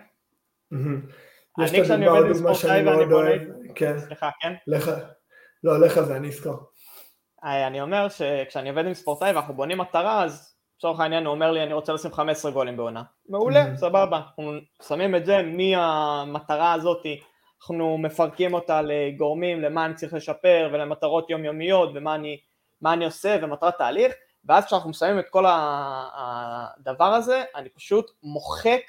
יש 1.63 1.73
את 1.73 1.89
הדוגמה, 1.89 2.11
עוד 2.11 2.27
דוגמה 2.27 2.55
שאני 2.55 2.83
מאוד 2.83 3.11
אוהב, 3.11 3.41
כן. 3.75 3.99
סליחה, 3.99 4.29
כן? 4.41 4.53
לך, 4.67 4.91
לא, 5.63 5.79
לך 5.79 5.99
זה, 5.99 6.15
אני 6.15 6.27
אזכור. 6.27 6.57
אה, 7.43 7.67
אני 7.67 7.81
אומר 7.81 8.09
שכשאני 8.09 8.69
עובד 8.69 8.85
עם 8.85 8.93
ספורטאי 8.93 9.31
ואנחנו 9.31 9.53
בונים 9.53 9.77
מטרה, 9.77 10.23
אז 10.23 10.55
לצורך 10.77 10.99
העניין 10.99 11.25
הוא 11.25 11.33
אומר 11.33 11.51
לי 11.51 11.63
אני 11.63 11.73
רוצה 11.73 11.93
לשים 11.93 12.13
15 12.13 12.51
גולים 12.51 12.77
בעונה. 12.77 13.03
מעולה, 13.29 13.65
mm-hmm. 13.65 13.77
סבבה. 13.77 14.17
אנחנו 14.17 14.53
שמים 14.87 15.15
את 15.15 15.25
זה 15.25 15.41
מהמטרה 15.43 16.73
הזאת, 16.73 17.05
אנחנו 17.61 17.97
מפרקים 17.97 18.53
אותה 18.53 18.81
לגורמים, 18.81 19.61
למה 19.61 19.85
אני 19.85 19.93
צריך 19.93 20.13
לשפר 20.13 20.69
ולמטרות 20.73 21.29
יומיומיות 21.29 21.89
ומה 21.93 22.15
אני, 22.15 22.37
אני 22.85 23.05
עושה 23.05 23.37
ומטרת 23.41 23.77
תהליך, 23.77 24.13
ואז 24.45 24.65
כשאנחנו 24.65 24.89
מסיימים 24.89 25.19
את 25.19 25.29
כל 25.29 25.45
הדבר 25.47 27.05
הזה, 27.05 27.43
אני 27.55 27.69
פשוט 27.69 28.11
מוחק 28.23 28.81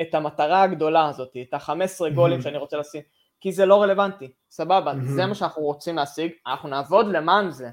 את 0.00 0.14
המטרה 0.14 0.62
הגדולה 0.62 1.08
הזאת, 1.08 1.36
את 1.48 1.54
ה-15 1.54 2.14
גולים 2.14 2.42
שאני 2.42 2.56
רוצה 2.56 2.76
לשים, 2.76 3.02
כי 3.40 3.52
זה 3.52 3.66
לא 3.66 3.82
רלוונטי, 3.82 4.32
סבבה, 4.50 4.92
זה 5.02 5.26
מה 5.26 5.34
שאנחנו 5.34 5.62
רוצים 5.62 5.96
להשיג, 5.96 6.32
אנחנו 6.46 6.68
נעבוד 6.68 7.06
למען 7.06 7.50
זה, 7.50 7.70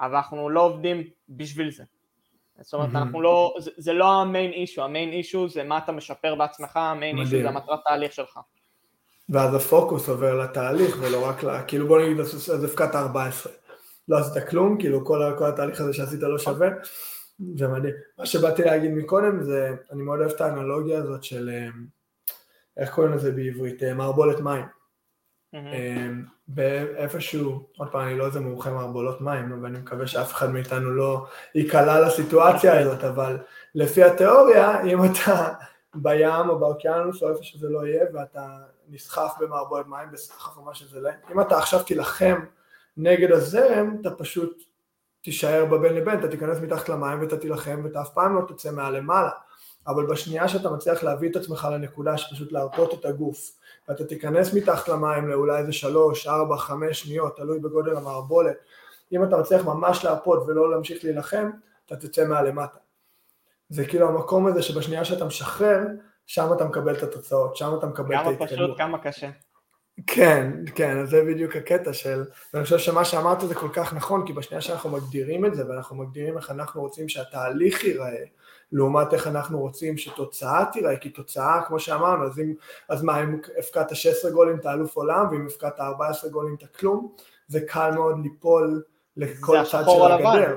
אבל 0.00 0.16
אנחנו 0.16 0.50
לא 0.50 0.60
עובדים 0.60 1.04
בשביל 1.28 1.70
זה. 1.70 1.84
זאת 2.60 2.74
אומרת, 2.74 2.88
אנחנו 2.94 3.20
לא, 3.20 3.54
זה, 3.58 3.70
זה 3.76 3.92
לא 3.92 4.12
המיין 4.12 4.52
אישו, 4.52 4.82
המיין 4.82 5.12
אישו 5.12 5.48
זה 5.48 5.64
מה 5.64 5.78
אתה 5.78 5.92
משפר 5.92 6.34
בעצמך, 6.34 6.76
המיין 6.76 7.18
אישו 7.18 7.42
זה 7.42 7.48
המטרת 7.48 7.78
תהליך 7.84 8.12
שלך. 8.12 8.40
ואז 9.28 9.54
הפוקוס 9.54 10.08
עובר 10.08 10.34
לתהליך 10.34 10.96
ולא 11.00 11.26
רק 11.26 11.44
ל... 11.44 11.48
כאילו 11.66 11.86
בוא 11.86 12.00
נגיד, 12.00 12.20
אז 12.20 12.64
הפקעת 12.64 12.94
14. 12.94 13.52
לא 14.08 14.18
עשית 14.18 14.48
כלום, 14.48 14.78
כאילו 14.78 15.04
כל, 15.04 15.34
כל 15.38 15.48
התהליך 15.48 15.80
הזה 15.80 15.92
שעשית 15.92 16.20
לא 16.22 16.38
שווה. 16.38 16.68
זה 17.54 17.68
מדהים. 17.68 17.94
מה 18.18 18.26
שבאתי 18.26 18.62
להגיד 18.64 18.90
מקודם 18.90 19.42
זה, 19.42 19.76
אני 19.92 20.02
מאוד 20.02 20.20
אוהב 20.20 20.30
את 20.30 20.40
האנלוגיה 20.40 20.98
הזאת 20.98 21.24
של, 21.24 21.50
אה, 21.52 21.68
איך 22.76 22.94
קוראים 22.94 23.12
לזה 23.12 23.32
בעברית? 23.32 23.82
אה, 23.82 23.94
מערבולת 23.94 24.40
מים. 24.40 24.64
באיפשהו, 26.48 27.52
אה, 27.52 27.58
עוד 27.76 27.88
פעם, 27.92 28.08
אני 28.08 28.18
לא 28.18 28.26
איזה 28.26 28.40
מומחה 28.40 28.70
מערבולות 28.70 29.20
מים, 29.20 29.62
ואני 29.62 29.78
מקווה 29.78 30.06
שאף 30.06 30.32
אחד 30.32 30.50
מאיתנו 30.50 30.90
לא 30.90 31.26
ייקלע 31.54 32.06
לסיטואציה 32.06 32.80
הזאת, 32.80 33.04
אבל 33.04 33.38
לפי 33.74 34.04
התיאוריה, 34.04 34.82
אם 34.82 35.04
אתה 35.04 35.52
בים 35.94 36.48
או 36.48 36.58
באוקיינוס 36.58 37.22
או 37.22 37.30
איפה 37.30 37.42
שזה 37.42 37.68
לא 37.68 37.86
יהיה, 37.86 38.04
ואתה 38.14 38.58
נסחף 38.88 39.34
במערבולת 39.40 39.86
מים, 39.86 40.08
בסחף 40.12 40.56
או 40.56 40.62
מה 40.62 40.74
שזה 40.74 41.00
לא, 41.00 41.10
אם 41.32 41.40
אתה 41.40 41.58
עכשיו 41.58 41.82
תילחם 41.82 42.40
נגד 42.96 43.32
הזרם, 43.32 43.96
אתה 44.00 44.10
פשוט 44.10 44.62
תישאר 45.22 45.64
בבין 45.64 45.94
לבין, 45.94 46.18
אתה 46.18 46.28
תיכנס 46.28 46.58
מתחת 46.60 46.88
למים 46.88 47.20
ואתה 47.20 47.36
תילחם 47.36 47.80
ואתה 47.84 48.00
אף 48.00 48.14
פעם 48.14 48.36
לא 48.36 48.42
תצא 48.48 48.70
מעל 48.70 48.96
למעלה, 48.96 49.30
אבל 49.86 50.06
בשנייה 50.06 50.48
שאתה 50.48 50.70
מצליח 50.70 51.02
להביא 51.02 51.30
את 51.30 51.36
עצמך 51.36 51.68
לנקודה 51.72 52.18
שפשוט 52.18 52.52
להרפות 52.52 52.94
את 52.94 53.04
הגוף, 53.04 53.52
ואתה 53.88 54.04
תיכנס 54.04 54.54
מתחת 54.54 54.88
למים 54.88 55.28
לאולי 55.28 55.58
איזה 55.58 55.72
שלוש, 55.72 56.26
ארבע, 56.26 56.56
חמש 56.56 57.00
שניות, 57.00 57.36
תלוי 57.36 57.58
בגודל 57.58 57.96
המערבולת, 57.96 58.56
אם 59.12 59.24
אתה 59.24 59.36
מצליח 59.36 59.64
ממש 59.64 60.04
להרפות 60.04 60.42
ולא 60.46 60.70
להמשיך 60.70 61.04
להילחם, 61.04 61.50
אתה 61.86 61.96
תצא 61.96 62.24
מעל 62.24 62.48
למטה. 62.48 62.78
זה 63.68 63.86
כאילו 63.86 64.08
המקום 64.08 64.46
הזה 64.46 64.62
שבשנייה 64.62 65.04
שאתה 65.04 65.24
משחרר, 65.24 65.80
שם 66.26 66.52
אתה 66.52 66.64
מקבל 66.64 66.94
את 66.94 67.02
התוצאות, 67.02 67.56
שם 67.56 67.74
אתה 67.78 67.86
מקבל 67.86 68.14
את 68.14 68.26
ההתקדמות. 68.26 68.48
כמה 68.48 68.66
פשוט, 68.66 68.78
כמה 68.78 68.98
קשה. 68.98 69.30
כן, 70.06 70.52
כן, 70.74 70.98
אז 70.98 71.10
זה 71.10 71.24
בדיוק 71.24 71.56
הקטע 71.56 71.92
של, 71.92 72.24
ואני 72.54 72.64
חושב 72.64 72.78
שמה 72.78 73.04
שאמרת 73.04 73.40
זה 73.40 73.54
כל 73.54 73.68
כך 73.72 73.94
נכון, 73.94 74.26
כי 74.26 74.32
בשנייה 74.32 74.60
שאנחנו 74.60 74.90
מגדירים 74.90 75.46
את 75.46 75.54
זה, 75.54 75.68
ואנחנו 75.68 75.96
מגדירים 75.96 76.36
איך 76.36 76.50
אנחנו 76.50 76.80
רוצים 76.80 77.08
שהתהליך 77.08 77.84
ייראה, 77.84 78.24
לעומת 78.72 79.14
איך 79.14 79.26
אנחנו 79.26 79.60
רוצים 79.60 79.98
שתוצאה 79.98 80.64
תיראה, 80.72 80.96
כי 80.96 81.10
תוצאה, 81.10 81.62
כמו 81.66 81.80
שאמרנו, 81.80 82.24
אז, 82.24 82.38
אם, 82.38 82.54
אז 82.88 83.02
מה, 83.02 83.22
אם 83.22 83.40
הפקעת 83.58 83.96
16 83.96 84.30
גולים 84.30 84.56
אתה 84.56 84.72
אלוף 84.72 84.96
עולם, 84.96 85.26
ואם 85.30 85.46
הפקעת 85.46 85.80
14 85.80 86.30
גולים 86.30 86.54
אתה 86.58 86.66
כלום, 86.66 87.12
זה 87.48 87.60
קל 87.60 87.90
מאוד 87.94 88.16
ליפול 88.22 88.82
לכל 89.16 89.56
צד 89.70 89.84
של 89.84 90.12
הגדר. 90.12 90.56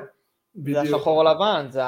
בדיוק. 0.56 0.88
זה 0.88 0.96
השחור 0.96 1.28
הלבן, 1.28 1.68
זה 1.70 1.82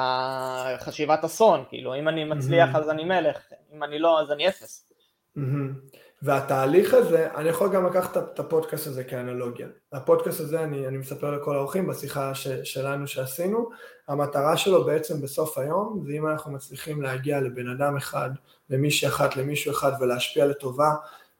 חשיבת 0.79 1.23
אסון, 1.23 1.63
כאילו, 1.69 1.95
אם 1.95 2.08
אני 2.08 2.23
מצליח 2.23 2.75
mm-hmm. 2.75 2.77
אז 2.77 2.89
אני 2.89 3.03
מלך, 3.03 3.39
אם 3.73 3.84
אני 3.84 3.99
לא 3.99 4.21
אז 4.21 4.31
אני 4.31 4.47
אפס. 4.47 4.91
Mm-hmm. 5.38 5.97
והתהליך 6.21 6.93
הזה, 6.93 7.28
אני 7.36 7.49
יכול 7.49 7.69
גם 7.69 7.86
לקחת 7.86 8.17
את 8.17 8.39
הפודקאסט 8.39 8.88
הזה 8.88 9.04
כאנלוגיה. 9.04 9.67
הפודקאסט 9.93 10.39
הזה, 10.39 10.63
אני, 10.63 10.88
אני 10.88 10.97
מספר 10.97 11.32
לכל 11.32 11.56
האורחים 11.56 11.88
בשיחה 11.88 12.36
ש, 12.36 12.47
שלנו 12.47 13.08
שעשינו, 13.08 13.69
המטרה 14.08 14.58
שלו 14.58 14.86
בעצם 14.86 15.21
בסוף 15.21 15.58
היום, 15.58 16.04
זה 16.06 16.13
אם 16.13 16.28
אנחנו 16.28 16.51
מצליחים 16.51 17.01
להגיע 17.01 17.41
לבן 17.41 17.69
אדם 17.69 17.97
אחד, 17.97 18.30
למישהי 18.69 19.08
אחת, 19.08 19.38
למישהו 19.38 19.71
אחד 19.71 19.91
ולהשפיע 19.99 20.45
לטובה, 20.45 20.89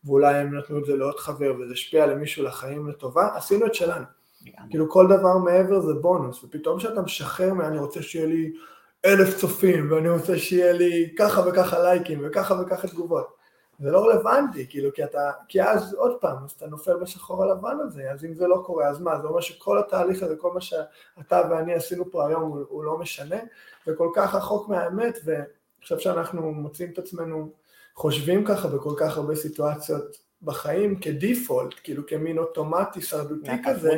ואולי 0.04 0.36
הם 0.36 0.58
נתנו 0.58 0.80
את 0.80 0.86
זה 0.86 0.96
לעוד 0.96 1.20
חבר 1.20 1.54
וזה 1.60 1.74
השפיע 1.74 2.06
למישהו 2.06 2.44
לחיים 2.44 2.90
לטובה, 2.90 3.30
עשינו 3.36 3.66
את 3.66 3.76
שלנו. 3.76 4.06
כאילו 4.70 4.90
כל 4.90 5.08
דבר 5.08 5.38
מעבר 5.38 5.80
זה 5.80 5.94
בונוס, 5.94 6.44
ופתאום 6.44 6.80
כשאתה 6.80 7.02
משחרר 7.02 7.54
מ"אני 7.54 7.78
רוצה 7.78 8.02
שיהיה 8.02 8.26
לי 8.26 8.52
אלף 9.06 9.38
צופים, 9.38 9.92
ואני 9.92 10.10
רוצה 10.10 10.38
שיהיה 10.38 10.74
לי 10.74 11.14
ככה 11.18 11.42
וככה 11.48 11.80
לייקים, 11.80 12.22
וככה 12.24 12.62
וככה 12.62 12.88
תגובות. 12.88 13.45
זה 13.80 13.92
לא 13.92 14.06
רלוונטי, 14.06 14.68
כאילו, 14.70 14.94
כי 14.94 15.04
אתה, 15.04 15.32
כי 15.48 15.64
אז 15.64 15.94
עוד 15.94 16.18
פעם, 16.22 16.38
אז 16.44 16.52
אתה 16.52 16.68
נופל 16.68 16.98
בשחור 16.98 17.44
הלבן 17.44 17.78
הזה, 17.84 18.12
אז 18.12 18.26
אם 18.26 18.34
זה 18.34 18.48
לא 18.48 18.64
קורה, 18.66 18.88
אז 18.88 19.02
מה, 19.02 19.20
זה 19.20 19.28
אומר 19.28 19.42
שכל 19.42 19.80
התהליך 19.80 20.24
הזה, 20.24 20.36
כל 20.36 20.52
מה 20.54 20.62
שאתה 20.62 21.42
ואני 21.50 21.74
עשינו 21.74 22.12
פה 22.12 22.28
היום 22.28 22.42
הוא, 22.42 22.60
הוא 22.70 22.84
לא 22.84 22.98
משנה, 22.98 23.38
וכל 23.88 24.10
כך 24.16 24.36
רחוק 24.36 24.70
מהאמת, 24.70 25.18
חושב 25.82 26.00
שאנחנו 26.00 26.52
מוצאים 26.52 26.90
את 26.94 26.98
עצמנו 26.98 27.52
חושבים 27.96 28.46
ככה 28.46 28.68
בכל 28.68 28.94
כך 28.98 29.18
הרבה 29.18 29.36
סיטואציות 29.36 30.18
בחיים 30.42 31.00
כדיפולט, 31.00 31.74
כאילו 31.84 32.08
כמין 32.08 32.38
אוטומטי 32.38 33.02
שרדותי 33.02 33.52
כזה, 33.66 33.96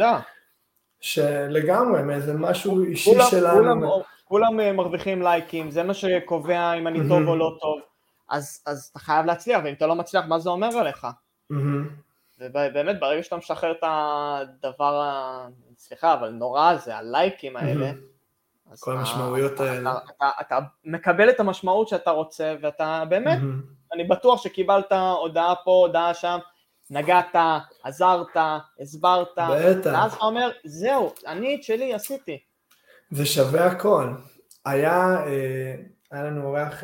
שלגמרי, 1.00 2.04
מאיזה 2.04 2.34
משהו 2.34 2.84
אישי 2.84 3.12
כולם, 3.14 3.26
שלנו. 3.32 3.90
כולם, 4.26 4.54
כולם 4.58 4.76
מרוויחים 4.78 5.22
לייקים, 5.22 5.72
זה 5.72 5.84
מה 5.84 5.94
שקובע 5.94 6.74
אם 6.74 6.88
אני 6.88 7.00
טוב 7.10 7.28
או 7.28 7.36
לא 7.36 7.58
טוב. 7.62 7.80
אז, 8.30 8.64
אז 8.66 8.90
אתה 8.92 9.00
חייב 9.00 9.26
להצליח, 9.26 9.62
ואם 9.64 9.74
אתה 9.74 9.88
לא 9.88 9.96
מצליח, 9.96 10.26
מה 10.26 10.40
זה 10.40 10.50
אומר 10.50 10.78
עליך? 10.78 11.08
ובאמת, 12.40 13.00
ברגע 13.00 13.24
שאתה 13.24 13.38
משחרר 13.38 13.72
את 13.72 13.84
הדבר, 13.84 15.02
סליחה, 15.78 16.14
אבל 16.14 16.30
נורא 16.30 16.70
הזה, 16.72 16.98
הלייקים 16.98 17.58
האלה, 17.58 17.92
אז 18.72 18.82
כל 18.82 18.98
המשמעויות 18.98 19.60
האלה. 19.60 19.92
אתה, 19.92 20.00
אתה, 20.18 20.30
אתה 20.42 20.60
מקבל 20.84 21.30
את 21.30 21.40
המשמעות 21.40 21.88
שאתה 21.88 22.12
רוצה, 22.12 22.56
ואתה 22.62 23.04
באמת, 23.10 23.40
אני 23.94 24.04
בטוח 24.04 24.44
שקיבלת 24.44 24.92
הודעה 24.92 25.56
פה, 25.64 25.72
הודעה 25.72 26.14
שם, 26.14 26.40
נגעת, 26.90 27.36
עזרת, 27.84 28.38
הסברת, 28.80 29.28
בטח. 29.38 29.90
ואז 29.94 30.14
אתה 30.14 30.26
אומר, 30.26 30.52
זהו, 30.66 31.14
אני 31.28 31.56
את 31.56 31.64
שלי 31.64 31.94
עשיתי. 31.94 32.40
זה 33.12 33.26
שווה 33.26 33.66
הכל. 33.66 34.10
היה, 34.66 35.18
היה 36.12 36.24
לנו 36.24 36.46
אורח 36.46 36.84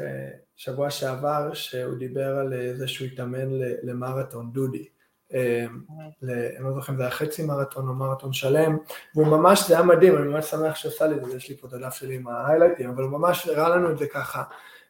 שבוע 0.56 0.89
שעבר 0.89 1.54
שהוא 1.54 1.96
דיבר 1.96 2.38
על 2.38 2.54
זה 2.76 2.88
שהוא 2.88 3.08
התאמן 3.08 3.50
למרתון, 3.84 4.52
דודי. 4.52 4.88
אני 5.34 6.63
לא 6.63 6.74
זוכר 6.74 6.92
אם 6.94 6.98
זה 6.98 7.04
היה 7.04 7.12
חצי 7.12 7.44
מרתון 7.44 7.88
או 7.88 7.94
מרתון 7.94 8.34
שלם, 8.34 8.78
והוא 9.16 9.28
ממש, 9.28 9.68
זה 9.68 9.74
היה 9.74 9.84
מדהים, 9.84 10.18
אני 10.18 10.28
ממש 10.28 10.46
שמח 10.46 10.76
שעשה 10.76 11.08
לי 11.08 11.16
את 11.16 11.26
זה, 11.26 11.38
יש 11.38 11.50
לי 11.50 11.58
פה 11.58 11.68
את 11.68 11.74
הדף 11.74 11.94
שלי 11.94 12.16
עם 12.16 12.28
ההיילייטים, 12.28 12.89
אבל 12.89 13.04
הוא 13.04 13.12
ממש 13.12 13.48
הראה 13.48 13.70
לנו 13.70 13.92
את 13.92 13.98
זה 13.98 14.08
ככה 14.08 14.44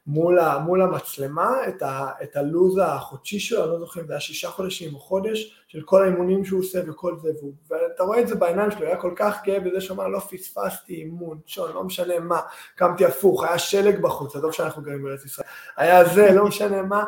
מול, 0.08 0.40
ה, 0.40 0.58
מול 0.58 0.82
המצלמה, 0.82 1.68
את, 1.68 1.82
ה, 1.82 2.10
את 2.24 2.36
הלו"ז 2.36 2.82
החודשי 2.84 3.40
שלו, 3.40 3.64
אני 3.64 3.72
לא 3.72 3.80
זוכר 3.80 4.02
אם 4.02 4.08
זה 4.08 4.14
היה 4.14 4.20
שישה 4.20 4.50
חודשים 4.50 4.96
או 4.96 5.00
חודש, 5.00 5.66
של 5.68 5.82
כל 5.82 6.04
האימונים 6.04 6.46
שהוא 6.46 6.60
עושה 6.60 6.80
וכל 6.88 7.18
זה, 7.22 7.30
והוא, 7.40 7.54
ואתה 7.70 8.04
רואה 8.04 8.20
את 8.20 8.28
זה 8.28 8.36
בעיניים 8.36 8.72
שלו, 8.72 8.88
היה 8.88 8.98
כל 8.98 9.14
כך 9.16 9.44
גאה 9.44 9.60
בזה 9.60 9.82
שאומר, 9.82 10.08
לא 10.08 10.20
פספסתי 10.20 10.94
אימון, 10.94 11.40
שון, 11.46 11.72
לא 11.74 11.84
משנה 11.84 12.20
מה, 12.20 12.40
קמתי 12.76 13.06
הפוך, 13.06 13.44
היה 13.44 13.60
שלג 13.60 14.02
בחוץ, 14.02 14.36
עזוב 14.36 14.52
שאנחנו 14.52 14.82
גרים 14.82 15.04
בארץ 15.04 15.26
ישראל, 15.26 15.48
היה 15.78 16.06
זה, 16.06 16.32
לא 16.32 16.46
משנה 16.46 16.82
מה, 16.82 17.06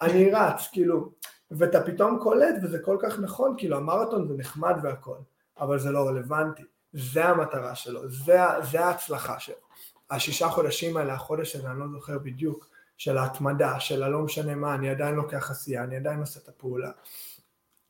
אני 0.00 0.30
רץ, 0.30 0.68
כאילו, 0.72 1.10
ואתה 1.50 1.80
פתאום 1.82 2.18
קולט, 2.18 2.54
וזה 2.62 2.78
כל 2.78 2.96
כך 3.00 3.18
נכון, 3.18 3.54
כאילו 3.58 3.76
המרתון 3.76 4.28
זה 4.28 4.34
נחמד 4.36 4.74
והכל, 4.82 5.16
אבל 5.60 5.78
זה 5.78 5.90
לא 5.90 6.08
רלוונטי, 6.08 6.62
זה 6.92 7.24
המטרה 7.24 7.74
שלו, 7.74 8.08
זה, 8.08 8.38
זה 8.62 8.84
ההצלחה 8.84 9.40
שלו. 9.40 9.67
השישה 10.10 10.48
חודשים 10.48 10.96
האלה, 10.96 11.14
החודש 11.14 11.56
הזה, 11.56 11.70
אני 11.70 11.80
לא 11.80 11.88
זוכר 11.88 12.18
בדיוק, 12.18 12.68
של 12.96 13.18
ההתמדה, 13.18 13.80
של 13.80 14.02
הלא 14.02 14.18
משנה 14.18 14.54
מה, 14.54 14.74
אני 14.74 14.90
עדיין 14.90 15.14
לוקח 15.14 15.50
עשייה, 15.50 15.84
אני 15.84 15.96
עדיין 15.96 16.20
עושה 16.20 16.40
את 16.44 16.48
הפעולה. 16.48 16.90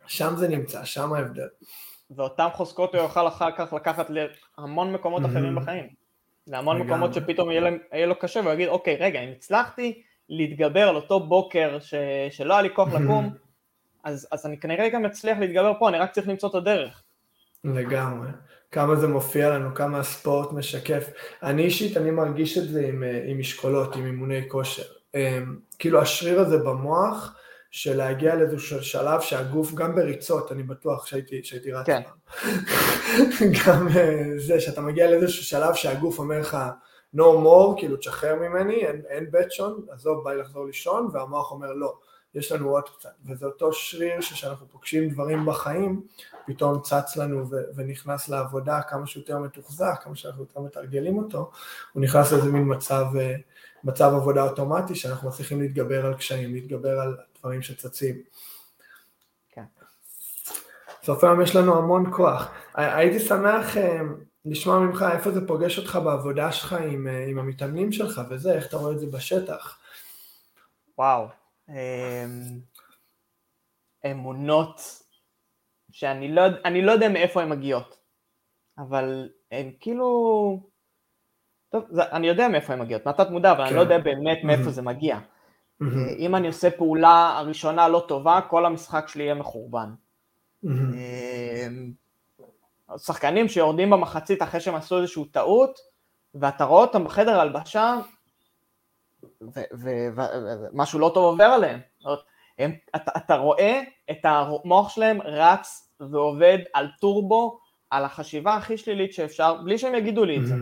שם 0.07 0.37
זה 0.37 0.49
נמצא, 0.49 0.85
שם 0.85 1.13
ההבדל. 1.13 1.49
ואותן 2.11 2.47
חוזקות 2.55 2.95
הוא 2.95 3.03
יוכל 3.03 3.29
אחר 3.29 3.51
כך 3.57 3.73
לקחת 3.73 4.07
להמון 4.11 4.93
מקומות 4.93 5.25
אחרים 5.25 5.55
בחיים. 5.55 5.89
להמון 6.47 6.83
מקומות 6.83 7.15
שפתאום 7.15 7.51
יהיה, 7.51 7.61
להם, 7.61 7.79
יהיה 7.93 8.07
לו 8.07 8.19
קשה 8.19 8.41
והוא 8.41 8.53
יגיד, 8.53 8.69
אוקיי, 8.69 8.97
רגע, 8.97 9.21
אם 9.21 9.29
הצלחתי 9.37 10.03
להתגבר 10.29 10.89
על 10.89 10.97
אותו 10.97 11.21
בוקר 11.21 11.79
ש, 11.81 11.95
שלא 12.31 12.55
היה 12.55 12.63
לי 12.63 12.75
כוח 12.75 12.89
לקום, 12.89 13.31
אז, 14.05 14.29
אז 14.33 14.47
אני 14.47 14.61
כנראה 14.61 14.89
גם 14.89 15.05
אצליח 15.05 15.39
להתגבר 15.39 15.73
פה, 15.79 15.89
אני 15.89 15.99
רק 15.99 16.13
צריך 16.13 16.29
למצוא 16.29 16.49
את 16.49 16.55
הדרך. 16.55 17.03
לגמרי. 17.65 18.29
כמה 18.71 18.97
זה 18.97 19.09
מופיע 19.09 19.51
לנו, 19.51 19.75
כמה 19.75 19.99
הספורט 19.99 20.53
משקף. 20.53 21.11
אני 21.43 21.65
אישית, 21.65 21.97
אני 21.97 22.11
מרגיש 22.11 22.59
את 22.59 22.69
זה 22.69 22.87
עם, 22.87 23.03
אה, 23.03 23.23
עם 23.27 23.39
משקולות, 23.39 23.97
עם 23.97 24.07
אימוני 24.07 24.49
כושר. 24.49 24.83
אמ, 25.15 25.59
כאילו 25.79 26.01
השריר 26.01 26.41
הזה 26.41 26.59
במוח, 26.59 27.35
של 27.71 27.97
להגיע 27.97 28.35
לאיזשהו 28.35 28.83
שלב 28.83 29.21
שהגוף, 29.21 29.75
גם 29.75 29.95
בריצות, 29.95 30.53
אני 30.53 30.63
בטוח 30.63 31.07
שהייתי, 31.07 31.41
שהייתי 31.45 31.73
רץ. 31.73 31.87
כן. 31.87 32.03
גם 33.67 33.89
אה, 33.89 34.25
זה, 34.37 34.61
שאתה 34.61 34.81
מגיע 34.81 35.11
לאיזשהו 35.11 35.45
שלב 35.45 35.75
שהגוף 35.75 36.19
אומר 36.19 36.41
לך, 36.41 36.59
no 37.17 37.19
more, 37.19 37.79
כאילו 37.79 37.97
תשחרר 37.97 38.35
ממני, 38.35 38.75
אין, 38.75 39.03
אין 39.09 39.31
בית 39.31 39.53
שון, 39.53 39.87
עזוב, 39.91 40.25
ביי 40.25 40.37
לחזור 40.37 40.67
לישון, 40.67 41.09
והמוח 41.13 41.53
אומר 41.53 41.73
לא. 41.73 41.95
יש 42.35 42.53
לנו 42.53 42.71
עוד 42.71 42.89
קצת, 42.89 43.11
וזה 43.27 43.47
אותו 43.47 43.73
שריר 43.73 44.21
שכשאנחנו 44.21 44.67
פוגשים 44.69 45.09
דברים 45.09 45.47
בחיים, 45.47 46.03
פתאום 46.47 46.81
צץ 46.83 47.17
לנו 47.17 47.51
ו- 47.51 47.65
ונכנס 47.75 48.29
לעבודה 48.29 48.83
כמה 48.83 49.07
שיותר 49.07 49.39
מתוחזק, 49.39 50.01
כמה 50.03 50.17
שאנחנו 50.17 50.43
יותר 50.43 50.61
מתרגלים 50.61 51.19
אותו, 51.19 51.51
הוא 51.93 52.03
נכנס 52.03 52.33
לאיזה 52.33 52.53
מין 52.53 52.75
מצב, 52.75 53.07
אה, 53.21 53.35
מצב 53.85 54.13
עבודה 54.15 54.43
אוטומטי, 54.43 54.95
שאנחנו 54.95 55.29
מצליחים 55.29 55.61
להתגבר 55.61 56.07
על 56.07 56.15
קשיים, 56.15 56.55
להתגבר 56.55 57.01
על 57.01 57.17
דברים 57.41 57.63
שצצים. 57.63 58.23
כן. 59.51 59.65
סוף 61.03 61.25
היום 61.25 61.43
יש 61.43 61.57
לנו 61.57 61.79
המון 61.79 62.13
כוח. 62.17 62.51
הייתי 62.75 63.19
שמח 63.19 63.77
אה, 63.77 64.01
לשמוע 64.45 64.79
ממך 64.79 65.05
איפה 65.13 65.31
זה 65.31 65.47
פוגש 65.47 65.79
אותך 65.79 65.99
בעבודה 66.05 66.53
שלך 66.53 66.73
עם, 66.73 67.07
אה, 67.07 67.27
עם 67.27 67.39
המתאמנים 67.39 67.93
שלך 67.93 68.21
וזה, 68.31 68.53
איך 68.55 68.67
אתה 68.67 68.77
רואה 68.77 68.93
את 68.93 68.99
זה 68.99 69.07
בשטח. 69.07 69.79
וואו, 70.99 71.29
אמונות 74.11 74.81
שאני 75.91 76.33
לא, 76.33 76.43
לא 76.83 76.93
יודע 76.93 77.09
מאיפה 77.09 77.43
הן 77.43 77.49
מגיעות, 77.49 77.97
אבל 78.79 79.29
הן 79.53 79.73
כאילו, 79.81 80.61
טוב, 81.69 81.85
זה, 81.91 82.03
אני 82.13 82.27
יודע 82.27 82.49
מאיפה 82.49 82.73
הן 82.73 82.81
מגיעות, 82.81 83.07
מהתת 83.07 83.31
מודע, 83.31 83.53
אבל 83.53 83.61
כן. 83.61 83.67
אני 83.67 83.77
לא 83.77 83.85
כן. 83.85 83.91
יודע 83.91 84.05
באמת 84.05 84.39
מאיפה 84.45 84.71
זה 84.71 84.83
מגיע. 84.83 85.19
אם 86.19 86.35
אני 86.35 86.47
עושה 86.47 86.71
פעולה 86.71 87.39
הראשונה 87.39 87.89
לא 87.89 88.05
טובה, 88.09 88.41
כל 88.51 88.67
המשחק 88.67 89.09
שלי 89.09 89.23
יהיה 89.23 89.35
מחורבן. 89.35 89.91
אמ, 90.65 91.93
שחקנים 92.97 93.49
שיורדים 93.49 93.91
במחצית 93.91 94.43
אחרי 94.43 94.61
שהם 94.61 94.75
עשו 94.75 94.99
איזושהי 94.99 95.25
טעות, 95.25 95.79
ואתה 96.35 96.65
רואה 96.65 96.81
אותם 96.83 97.05
בחדר 97.05 97.41
הלבשה, 97.41 97.95
ומשהו 99.73 100.99
לא 100.99 101.11
טוב 101.15 101.25
עובר 101.25 101.45
עליהם. 101.45 101.81
הם, 102.59 102.73
אתה, 102.97 103.11
אתה 103.17 103.37
רואה 103.37 103.81
את 104.11 104.19
המוח 104.25 104.89
שלהם 104.89 105.23
רץ 105.23 105.93
ועובד 106.01 106.59
על 106.75 106.89
טורבו, 107.01 107.61
על 107.91 108.05
החשיבה 108.05 108.55
הכי 108.55 108.79
שלילית 108.79 109.13
שאפשר, 109.13 109.55
בלי 109.65 109.79
שהם 109.79 109.95
יגידו 109.95 110.25
לי 110.25 110.39
את 110.39 110.47
זה. 110.47 110.55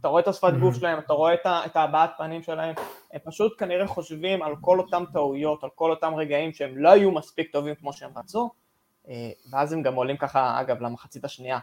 אתה 0.00 0.08
רואה 0.08 0.22
את 0.22 0.28
השפת 0.28 0.52
גוף 0.60 0.74
שלהם, 0.74 0.98
אתה 0.98 1.12
רואה 1.12 1.34
את 1.44 1.76
ההבעת 1.76 2.10
פנים 2.18 2.42
שלהם, 2.42 2.74
הם 3.12 3.20
פשוט 3.24 3.52
כנראה 3.58 3.86
חושבים 3.86 4.42
על 4.42 4.54
כל 4.60 4.78
אותם 4.78 5.04
טעויות, 5.12 5.64
על 5.64 5.70
כל 5.74 5.90
אותם 5.90 6.14
רגעים 6.14 6.52
שהם 6.52 6.78
לא 6.78 6.90
היו 6.90 7.10
מספיק 7.10 7.52
טובים 7.52 7.74
כמו 7.74 7.92
שהם 7.92 8.10
רצו, 8.16 8.50
אה, 9.08 9.30
ואז 9.50 9.72
הם 9.72 9.82
גם 9.82 9.94
עולים 9.94 10.16
ככה, 10.16 10.60
אגב, 10.60 10.80
למחצית 10.80 11.24
השנייה, 11.24 11.58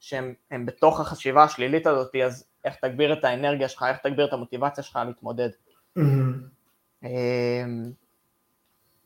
שהם 0.00 0.66
בתוך 0.66 1.00
החשיבה 1.00 1.44
השלילית 1.44 1.86
הזאת, 1.86 2.16
אז 2.24 2.44
איך 2.64 2.76
תגביר 2.76 3.12
את 3.12 3.24
האנרגיה 3.24 3.68
שלך, 3.68 3.82
איך 3.88 3.98
תגביר 3.98 4.26
את 4.26 4.32
המוטיבציה 4.32 4.84
שלך 4.84 4.98
להתמודד. 5.06 5.48
Mm-hmm. 5.98 6.02
אמ, 7.02 7.92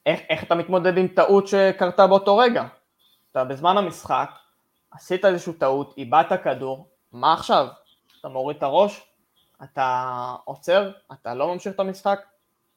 איך, 0.06 0.20
איך 0.28 0.44
אתה 0.44 0.54
מתמודד 0.54 0.98
עם 0.98 1.08
טעות 1.08 1.48
שקרתה 1.48 2.06
באותו 2.06 2.36
רגע? 2.36 2.66
אתה 3.30 3.44
בזמן 3.44 3.76
המשחק, 3.76 4.30
עשית 4.90 5.24
איזושהי 5.24 5.52
טעות, 5.52 5.94
איבדת 5.98 6.42
כדור, 6.44 6.88
מה 7.12 7.32
עכשיו? 7.32 7.66
אתה 8.20 8.28
מוריד 8.28 8.56
את 8.56 8.62
הראש, 8.62 9.02
אתה 9.62 10.34
עוצר, 10.44 10.92
אתה 11.12 11.34
לא 11.34 11.52
ממשיך 11.52 11.74
את 11.74 11.80
המשחק, 11.80 12.20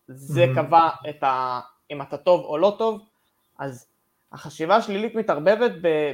זה 0.08 0.46
mm-hmm. 0.46 0.56
קבע 0.56 0.90
את 1.10 1.24
ה... 1.24 1.60
אם 1.92 2.02
אתה 2.02 2.18
טוב 2.18 2.42
או 2.46 2.58
לא 2.58 2.76
טוב, 2.78 3.06
אז 3.60 3.88
החשיבה 4.32 4.76
השלילית 4.76 5.16
מתערבבת 5.16 5.72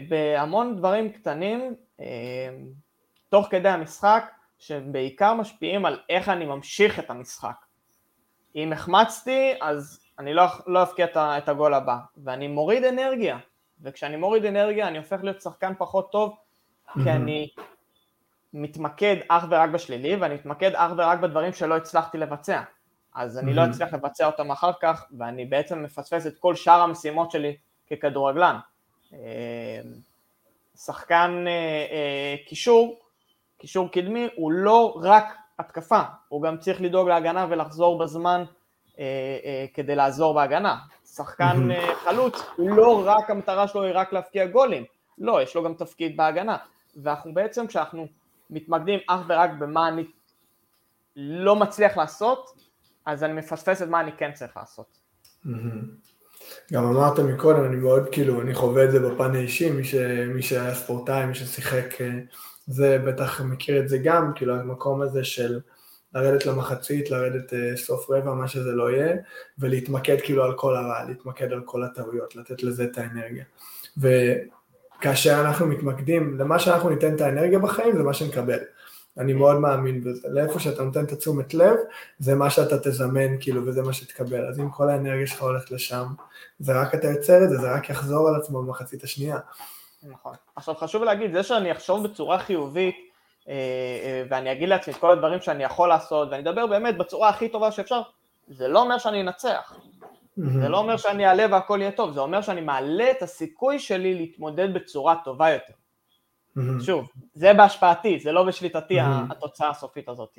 בהמון 0.10 0.76
דברים 0.76 1.12
קטנים 1.12 1.76
אמ, 2.00 2.06
תוך 3.30 3.48
כדי 3.50 3.70
המשחק, 3.70 4.32
שבעיקר 4.60 5.34
משפיעים 5.34 5.86
על 5.86 6.00
איך 6.10 6.30
אני 6.30 6.46
ממשיך 6.46 7.00
את 7.00 7.10
המשחק. 7.10 7.56
אם 8.56 8.74
החמצתי, 8.74 9.54
אז 9.62 10.06
אני 10.20 10.34
לא, 10.34 10.44
לא 10.68 10.82
אבקיע 10.82 11.06
את 11.18 11.50
הגול 11.50 11.74
הבא, 11.74 11.98
ואני 12.24 12.48
מוריד 12.48 12.84
אנרגיה, 12.84 13.38
וכשאני 13.82 14.18
מוריד 14.18 14.46
אנרגיה 14.46 14.88
אני 14.88 14.98
הופך 14.98 15.24
להיות 15.24 15.42
שחקן 15.42 15.74
פחות 15.78 16.12
טוב, 16.12 16.36
כי 16.94 17.12
אני 17.12 17.50
מתמקד 18.54 19.16
אך 19.28 19.46
ורק 19.50 19.70
בשלילי, 19.70 20.16
ואני 20.16 20.36
מתמקד 20.36 20.72
אך 20.76 20.92
ורק 20.98 21.20
בדברים 21.20 21.54
שלא 21.54 21.78
הצלחתי 21.78 22.18
לבצע. 22.18 22.62
אז 23.16 23.38
אני 23.38 23.54
לא 23.54 23.66
אצליח 23.66 23.94
לבצע 23.94 24.26
אותם 24.26 24.52
אחר 24.52 24.72
כך, 24.82 25.06
ואני 25.18 25.46
בעצם 25.46 25.84
מפספס 25.84 26.28
את 26.28 26.38
כל 26.40 26.56
שאר 26.56 26.82
המשימות 26.82 27.32
שלי 27.32 27.58
ככדורגלן. 27.92 28.58
אה, 29.14 29.82
שחקן 30.76 31.46
אה, 31.48 31.52
אה, 31.92 32.36
קישור 32.48 33.00
קישור 33.58 33.92
קדמי 33.92 34.28
הוא 34.36 34.52
לא 34.52 35.00
רק 35.02 35.26
התקפה, 35.60 36.02
הוא 36.28 36.42
גם 36.42 36.58
צריך 36.58 36.82
לדאוג 36.82 37.08
להגנה 37.08 37.48
ולחזור 37.50 37.98
בזמן 37.98 38.44
כדי 39.74 39.96
לעזור 39.96 40.34
בהגנה. 40.34 40.78
שחקן 41.06 41.70
חלוץ, 42.04 42.42
הוא 42.56 42.70
לא 42.70 43.04
רק 43.06 43.30
המטרה 43.30 43.68
שלו 43.68 43.84
היא 43.84 43.92
רק 43.96 44.14
להפקיע 44.14 44.46
גולים, 44.46 44.84
לא, 45.18 45.42
יש 45.42 45.56
לו 45.56 45.64
גם 45.64 45.74
תפקיד 45.74 46.18
בהגנה. 46.18 46.58
ואנחנו 47.04 47.34
בעצם 47.34 47.68
כשאנחנו 47.68 48.08
מתמקדים 48.50 49.00
אך 49.08 49.20
ורק 49.28 49.50
במה 49.60 49.88
אני 49.88 50.04
לא 51.16 51.56
מצליח 51.56 51.98
לעשות, 51.98 52.58
אז 53.06 53.24
אני 53.24 53.34
מפספס 53.34 53.82
את 53.82 53.88
מה 53.88 54.00
אני 54.00 54.12
כן 54.12 54.32
צריך 54.32 54.58
לעשות. 54.58 54.98
גם 56.74 56.86
אמרת 56.86 57.20
מקודם, 57.20 57.66
אני 57.66 57.76
מאוד 57.76 58.10
כאילו, 58.12 58.42
אני 58.42 58.54
חווה 58.54 58.84
את 58.84 58.92
זה 58.92 59.00
בפן 59.00 59.36
האישי, 59.36 59.70
מי, 59.70 59.84
ש, 59.84 59.96
מי 60.28 60.42
שהיה 60.42 60.76
ספורטאי, 60.76 61.26
מי 61.26 61.36
ששיחק 61.36 62.02
אה, 62.02 62.20
זה 62.68 62.98
בטח 63.06 63.42
מכיר 63.42 63.80
את 63.80 63.90
זה 63.90 63.98
גם, 63.98 64.32
כאילו 64.36 64.56
המקום 64.56 65.02
הזה 65.02 65.24
של 65.24 65.60
לרדת 66.14 66.46
למחצית, 66.46 67.12
לרדת 67.12 67.54
uh, 67.54 67.78
סוף 67.78 68.10
רבע, 68.10 68.34
מה 68.34 68.48
שזה 68.48 68.72
לא 68.72 68.92
יהיה, 68.92 69.16
ולהתמקד 69.60 70.18
כאילו 70.24 70.44
על 70.44 70.54
כל 70.56 70.76
הרע, 70.76 71.04
להתמקד 71.08 71.52
על 71.52 71.62
כל 71.66 71.84
הטעויות, 71.84 72.36
לתת 72.36 72.64
לזה 72.64 72.84
את 72.84 72.98
האנרגיה. 72.98 73.44
וכאשר 73.98 75.42
אנחנו 75.42 75.68
מתמקדים, 75.68 76.40
למה 76.40 76.60
שאנחנו 76.60 76.90
ניתן 76.90 77.16
את 77.16 77.22
האנרגיה 77.22 77.60
בחיים 77.60 77.98
זה 77.98 78.04
מה 78.04 78.14
שנקבל. 78.14 78.60
אני 79.18 79.34
מאוד 79.34 79.60
מאמין 79.60 80.02
בזה, 80.02 80.28
לאיפה 80.30 80.60
שאתה 80.60 80.84
נותן 80.84 81.06
את 81.06 81.12
התשומת 81.12 81.54
לב, 81.54 81.76
זה 82.20 82.36
מה 82.36 82.50
שאתה 82.50 82.80
תזמן 82.80 83.40
כאילו 83.40 83.66
וזה 83.66 83.82
מה 83.82 83.94
שתקבל, 83.94 84.48
אז 84.48 84.60
אם 84.60 84.70
כל 84.70 84.90
האנרגיה 84.90 85.28
שלך 85.28 85.42
הולכת 85.42 85.72
לשם, 85.72 86.06
זה 86.60 86.82
רק 86.82 86.96
אתה 86.96 87.08
יוצר 87.08 87.44
את 87.44 87.50
זה, 87.50 87.58
זה 87.58 87.72
רק 87.72 87.90
יחזור 87.90 88.30
על 88.30 88.36
עצמו 88.36 88.64
במחצית 88.64 89.04
השנייה. 89.04 89.38
נכון. 90.04 90.34
עכשיו 90.56 90.76
חשוב 90.76 91.04
להגיד, 91.04 91.34
זה 91.34 91.44
שאני 91.44 91.72
אחשוב 91.72 92.08
בצורה 92.08 92.40
חיובית, 92.40 92.96
ואני 94.30 94.52
אגיד 94.52 94.70
לעצמי 94.70 94.94
את 94.94 95.00
כל 95.00 95.12
הדברים 95.12 95.42
שאני 95.42 95.64
יכול 95.64 95.90
לעשות, 95.90 96.28
ואני 96.32 96.50
אדבר 96.50 96.68
באמת 96.68 96.98
בצורה 96.98 97.30
הכי 97.30 97.50
טובה 97.50 97.72
שאפשר, 97.72 98.02
זה 98.48 98.68
לא 98.68 98.82
אומר 98.82 98.98
שאני 98.98 99.22
אנצח. 99.22 99.78
זה 100.38 100.70
לא 100.70 100.78
אומר 100.78 100.98
שאני 100.98 101.28
אעלה 101.28 101.46
והכל 101.52 101.78
יהיה 101.82 101.92
טוב, 101.92 102.14
זה 102.14 102.20
אומר 102.20 102.42
שאני 102.42 102.62
מעלה 102.62 103.12
את 103.12 103.22
הסיכוי 103.22 103.80
שלי 103.80 104.14
להתמודד 104.14 104.74
בצורה 104.74 105.16
טובה 105.24 105.50
יותר. 105.50 105.74
שוב, 106.82 107.10
זה 107.34 107.54
בהשפעתי, 107.54 108.20
זה 108.20 108.32
לא 108.32 108.44
בשליטתי 108.44 108.98
התוצאה 109.02 109.70
הסופית 109.70 110.10
הזאת. 110.10 110.38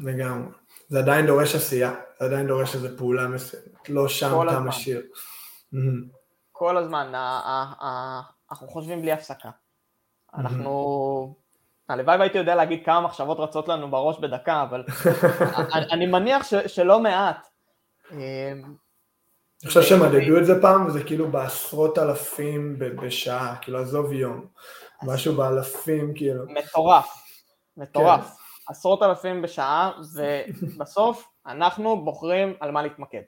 לגמרי. 0.00 0.48
זה 0.88 0.98
עדיין 0.98 1.26
דורש 1.26 1.54
עשייה, 1.54 1.94
זה 2.18 2.26
עדיין 2.26 2.46
דורש 2.46 2.74
איזו 2.74 2.88
פעולה 2.98 3.28
מסוימת, 3.28 3.88
לא 3.88 4.08
שם 4.08 4.48
אתה 4.48 4.60
משאיר. 4.60 5.02
כל 6.52 6.76
הזמן, 6.76 7.12
אנחנו 8.50 8.68
חושבים 8.68 9.02
בלי 9.02 9.12
הפסקה. 9.12 9.50
אנחנו, 10.34 11.34
הלוואי 11.88 12.18
והייתי 12.18 12.38
יודע 12.38 12.54
להגיד 12.54 12.84
כמה 12.84 13.00
מחשבות 13.00 13.38
רצות 13.40 13.68
לנו 13.68 13.90
בראש 13.90 14.18
בדקה, 14.18 14.62
אבל 14.62 14.84
אני 15.92 16.06
מניח 16.06 16.46
שלא 16.66 17.00
מעט. 17.00 17.46
אני 18.12 19.68
חושב 19.68 19.82
שמדדו 19.82 20.38
את 20.38 20.46
זה 20.46 20.62
פעם, 20.62 20.86
וזה 20.86 21.04
כאילו 21.04 21.30
בעשרות 21.30 21.98
אלפים 21.98 22.78
בשעה, 22.78 23.56
כאילו 23.62 23.78
עזוב 23.78 24.12
יום, 24.12 24.46
משהו 25.02 25.34
באלפים 25.34 26.14
כאילו. 26.14 26.44
מטורף, 26.48 27.08
מטורף. 27.76 28.24
כן. 28.24 28.72
עשרות 28.72 29.02
אלפים 29.02 29.42
בשעה, 29.42 29.92
ובסוף 30.14 31.28
אנחנו 31.46 32.04
בוחרים 32.04 32.54
על 32.60 32.70
מה 32.70 32.82
להתמקד. 32.82 33.22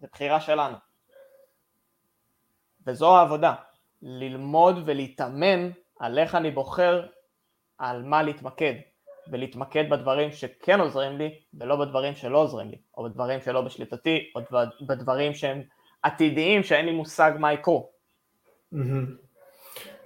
זו 0.00 0.06
בחירה 0.12 0.40
שלנו. 0.40 0.76
וזו 2.86 3.16
העבודה, 3.16 3.54
ללמוד 4.02 4.82
ולהתאמן 4.84 5.70
על 5.98 6.18
איך 6.18 6.34
אני 6.34 6.50
בוחר 6.50 7.06
על 7.78 8.02
מה 8.02 8.22
להתמקד, 8.22 8.74
ולהתמקד 9.30 9.90
בדברים 9.90 10.32
שכן 10.32 10.80
עוזרים 10.80 11.18
לי, 11.18 11.40
ולא 11.54 11.76
בדברים 11.76 12.14
שלא 12.14 12.38
עוזרים 12.38 12.70
לי, 12.70 12.76
או 12.96 13.04
בדברים 13.04 13.40
שלא 13.40 13.60
בשליטתי, 13.60 14.32
או 14.34 14.40
בדברים 14.86 15.34
שהם 15.34 15.62
עתידיים 16.02 16.62
שאין 16.62 16.86
לי 16.86 16.92
מושג 16.92 17.32
מה 17.38 17.52
יקרו. 17.52 17.90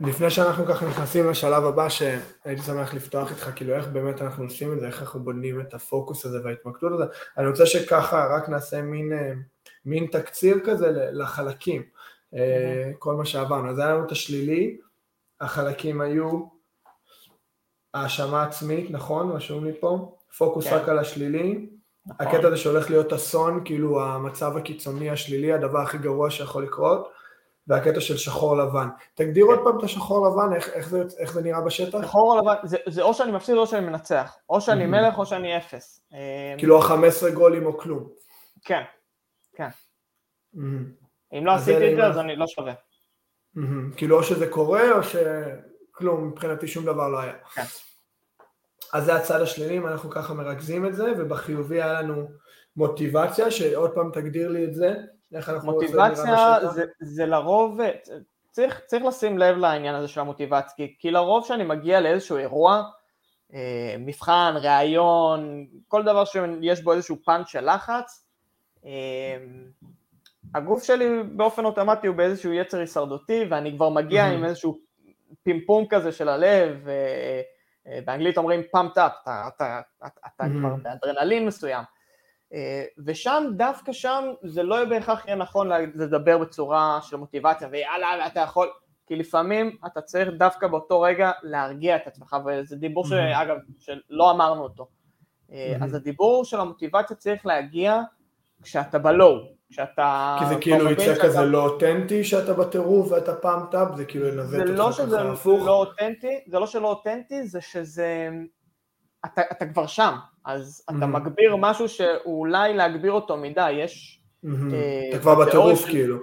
לפני 0.00 0.30
שאנחנו 0.30 0.66
ככה 0.66 0.86
נכנסים 0.86 1.30
לשלב 1.30 1.64
הבא 1.64 1.88
שהייתי 1.88 2.62
שמח 2.62 2.94
לפתוח 2.94 3.30
איתך, 3.30 3.50
כאילו 3.56 3.74
איך 3.74 3.88
באמת 3.88 4.22
אנחנו 4.22 4.44
עושים 4.44 4.72
את 4.72 4.80
זה, 4.80 4.86
איך 4.86 5.00
אנחנו 5.00 5.20
בונים 5.20 5.60
את 5.60 5.74
הפוקוס 5.74 6.26
הזה 6.26 6.38
וההתמקדות 6.44 6.92
הזה, 6.92 7.04
אני 7.38 7.48
רוצה 7.48 7.66
שככה 7.66 8.26
רק 8.36 8.48
נעשה 8.48 8.82
מין, 8.82 9.12
אה, 9.12 9.32
מין 9.84 10.06
תקציר 10.06 10.60
כזה 10.64 11.10
לחלקים, 11.12 11.82
mm-hmm. 11.82 12.36
כל 12.98 13.14
מה 13.14 13.24
שעברנו, 13.24 13.70
אז 13.70 13.78
היה 13.78 13.94
לנו 13.94 14.06
את 14.06 14.10
השלילי, 14.10 14.78
החלקים 15.40 16.00
היו 16.00 16.44
האשמה 17.94 18.42
עצמית, 18.42 18.90
נכון? 18.90 19.30
רשום 19.30 19.64
לי 19.64 19.72
פה, 19.80 20.16
פוקוס 20.38 20.66
כן. 20.66 20.74
רק 20.74 20.88
על 20.88 20.98
השלילי, 20.98 21.66
נכון. 22.06 22.26
הקטע 22.26 22.46
הזה 22.46 22.56
שהולך 22.56 22.90
להיות 22.90 23.12
אסון, 23.12 23.62
כאילו 23.64 24.02
המצב 24.04 24.56
הקיצוני 24.56 25.10
השלילי, 25.10 25.52
הדבר 25.52 25.78
הכי 25.78 25.98
גרוע 25.98 26.30
שיכול 26.30 26.62
לקרות, 26.62 27.12
והקטע 27.70 28.00
של 28.00 28.16
שחור 28.16 28.56
לבן. 28.56 28.88
תגדיר 29.14 29.44
עוד 29.44 29.58
פעם 29.64 29.78
את 29.78 29.82
השחור 29.82 30.28
לבן, 30.28 30.56
איך, 30.56 30.68
איך, 30.68 30.88
זה, 30.88 31.02
איך 31.18 31.32
זה 31.32 31.42
נראה 31.42 31.60
בשטח? 31.60 32.02
שחור 32.02 32.40
לבן, 32.40 32.54
זה, 32.64 32.76
זה 32.86 33.02
או 33.02 33.14
שאני 33.14 33.32
מפסיד 33.32 33.56
או 33.56 33.66
שאני 33.66 33.86
מנצח, 33.86 34.36
או 34.48 34.60
שאני 34.60 34.84
mm-hmm. 34.84 34.88
מלך 34.88 35.18
או 35.18 35.26
שאני 35.26 35.56
אפס. 35.56 36.00
כאילו 36.58 36.82
ה-15 36.82 37.34
גולים 37.34 37.66
או 37.66 37.78
כלום. 37.78 38.08
כן, 38.64 38.82
כן. 39.54 39.68
Mm-hmm. 40.54 41.38
אם 41.38 41.46
לא 41.46 41.52
עשיתי 41.52 41.92
את 41.92 41.96
זה 41.96 42.06
אז 42.06 42.18
אני 42.18 42.36
לא 42.36 42.46
שווה. 42.46 42.72
Mm-hmm. 43.56 43.96
כאילו 43.96 44.18
או 44.18 44.22
שזה 44.22 44.46
קורה 44.46 44.92
או 44.92 45.00
שכלום, 45.02 46.28
מבחינתי 46.28 46.68
שום 46.68 46.84
דבר 46.84 47.08
לא 47.08 47.20
היה. 47.20 47.34
כן. 47.54 47.62
אז 48.92 49.04
זה 49.04 49.14
הצד 49.14 49.40
השלילי, 49.40 49.78
אם 49.78 49.86
אנחנו 49.86 50.10
ככה 50.10 50.34
מרכזים 50.34 50.86
את 50.86 50.94
זה, 50.94 51.12
ובחיובי 51.18 51.82
היה 51.82 52.02
לנו 52.02 52.28
מוטיבציה, 52.76 53.50
שעוד 53.50 53.90
פעם 53.94 54.10
תגדיר 54.12 54.48
לי 54.48 54.64
את 54.64 54.74
זה. 54.74 54.94
מוטיבציה 55.64 56.58
זה, 56.70 56.84
זה 57.00 57.26
לרוב, 57.26 57.78
צריך, 58.50 58.80
צריך 58.86 59.04
לשים 59.04 59.38
לב 59.38 59.56
לעניין 59.56 59.94
הזה 59.94 60.08
של 60.08 60.20
המוטיבציה, 60.20 60.76
כי, 60.76 60.94
כי 60.98 61.10
לרוב 61.10 61.44
כשאני 61.44 61.64
מגיע 61.64 62.00
לאיזשהו 62.00 62.36
אירוע, 62.36 62.82
אה, 63.54 63.94
מבחן, 63.98 64.54
ראיון, 64.62 65.66
כל 65.88 66.02
דבר 66.02 66.24
שיש 66.24 66.82
בו 66.82 66.92
איזשהו 66.92 67.16
פאנץ' 67.24 67.48
של 67.48 67.74
לחץ, 67.74 68.26
אה, 68.84 69.36
הגוף 70.54 70.84
שלי 70.84 71.22
באופן 71.22 71.64
אוטומטי 71.64 72.06
הוא 72.06 72.16
באיזשהו 72.16 72.52
יצר 72.52 72.78
הישרדותי 72.78 73.44
ואני 73.50 73.72
כבר 73.76 73.88
מגיע 73.88 74.24
mm-hmm. 74.24 74.32
עם 74.32 74.44
איזשהו 74.44 74.78
פימפום 75.42 75.86
כזה 75.90 76.12
של 76.12 76.28
הלב, 76.28 76.88
אה, 76.88 77.40
אה, 77.86 77.98
באנגלית 78.04 78.38
אומרים 78.38 78.62
פאמפט 78.72 78.98
אפ, 78.98 79.12
אתה, 79.22 79.48
אתה, 79.56 79.80
אתה, 79.98 80.06
אתה 80.26 80.44
mm-hmm. 80.44 80.58
כבר 80.60 80.74
באדרנלין 80.82 81.46
מסוים. 81.46 81.84
אה, 82.54 82.84
ושם, 83.06 83.44
דווקא 83.56 83.92
שם, 83.92 84.24
זה 84.42 84.62
לא 84.62 84.84
בהכרח 84.84 85.26
יהיה 85.26 85.36
נכון 85.36 85.68
לדבר 85.94 86.38
בצורה 86.38 86.98
של 87.02 87.16
מוטיבציה 87.16 87.68
ויאללה, 87.72 88.26
אתה 88.26 88.40
יכול, 88.40 88.68
כי 89.06 89.16
לפעמים 89.16 89.76
אתה 89.86 90.00
צריך 90.00 90.28
דווקא 90.38 90.66
באותו 90.66 91.00
רגע 91.00 91.30
להרגיע 91.42 91.96
את 91.96 92.06
עצמך, 92.06 92.36
וזה 92.46 92.76
דיבור 92.76 93.04
שאגב, 93.06 93.56
שלא 93.78 94.30
אמרנו 94.30 94.62
אותו. 94.62 94.88
אה, 95.52 95.76
אז 95.80 95.94
הדיבור 95.94 96.44
של 96.44 96.60
המוטיבציה 96.60 97.16
צריך 97.16 97.46
להגיע 97.46 98.00
כשאתה 98.62 98.98
בלואו, 98.98 99.38
כשאתה... 99.70 100.36
כי 100.38 100.46
זה 100.46 100.60
כאילו 100.60 100.90
יצא 100.90 101.14
שאתה... 101.14 101.22
כזה 101.22 101.40
לא 101.40 101.64
אותנטי 101.64 102.24
שאתה 102.24 102.54
בטירוף 102.54 103.12
ואתה 103.12 103.34
פעם 103.34 103.66
טאפ, 103.70 103.88
זה 103.96 104.04
כאילו 104.04 104.28
ינווט 104.28 104.60
אותך 104.60 104.78
לא 104.78 104.92
ככה 104.92 105.32
הפוך. 105.32 105.66
לא 105.66 105.72
אותנטי, 105.72 106.40
זה 106.46 106.58
לא 106.58 106.66
שלא 106.66 106.88
אותנטי, 106.88 107.42
זה 107.42 107.60
שזה... 107.60 108.28
אתה, 109.24 109.42
אתה 109.52 109.66
כבר 109.66 109.86
שם, 109.86 110.14
אז 110.52 110.84
אתה 110.84 110.92
mm-hmm. 110.92 111.06
מגביר 111.06 111.56
משהו 111.56 111.88
שאולי 111.88 112.74
להגביר 112.74 113.12
אותו 113.12 113.36
מדי, 113.36 113.70
יש... 113.70 114.20
Mm-hmm. 114.44 114.48
אה, 114.74 115.08
אתה 115.10 115.18
כבר 115.18 115.34
בטירוף 115.34 115.84
כאילו. 115.84 116.18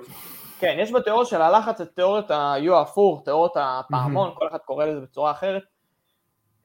כן, 0.60 0.78
יש 0.80 0.92
בתיאוריה 0.92 1.26
של 1.26 1.42
הלחץ 1.42 1.82
את 1.82 1.88
תיאוריית 1.96 2.32
ה-U 2.32 2.72
ההפוך, 2.72 3.22
תיאוריית 3.26 3.54
הפעמון, 3.56 4.30
mm-hmm. 4.30 4.40
כל 4.40 4.48
אחד 4.48 4.58
קורא 4.58 4.86
לזה 4.86 5.00
בצורה 5.00 5.32
אחרת, 5.32 5.64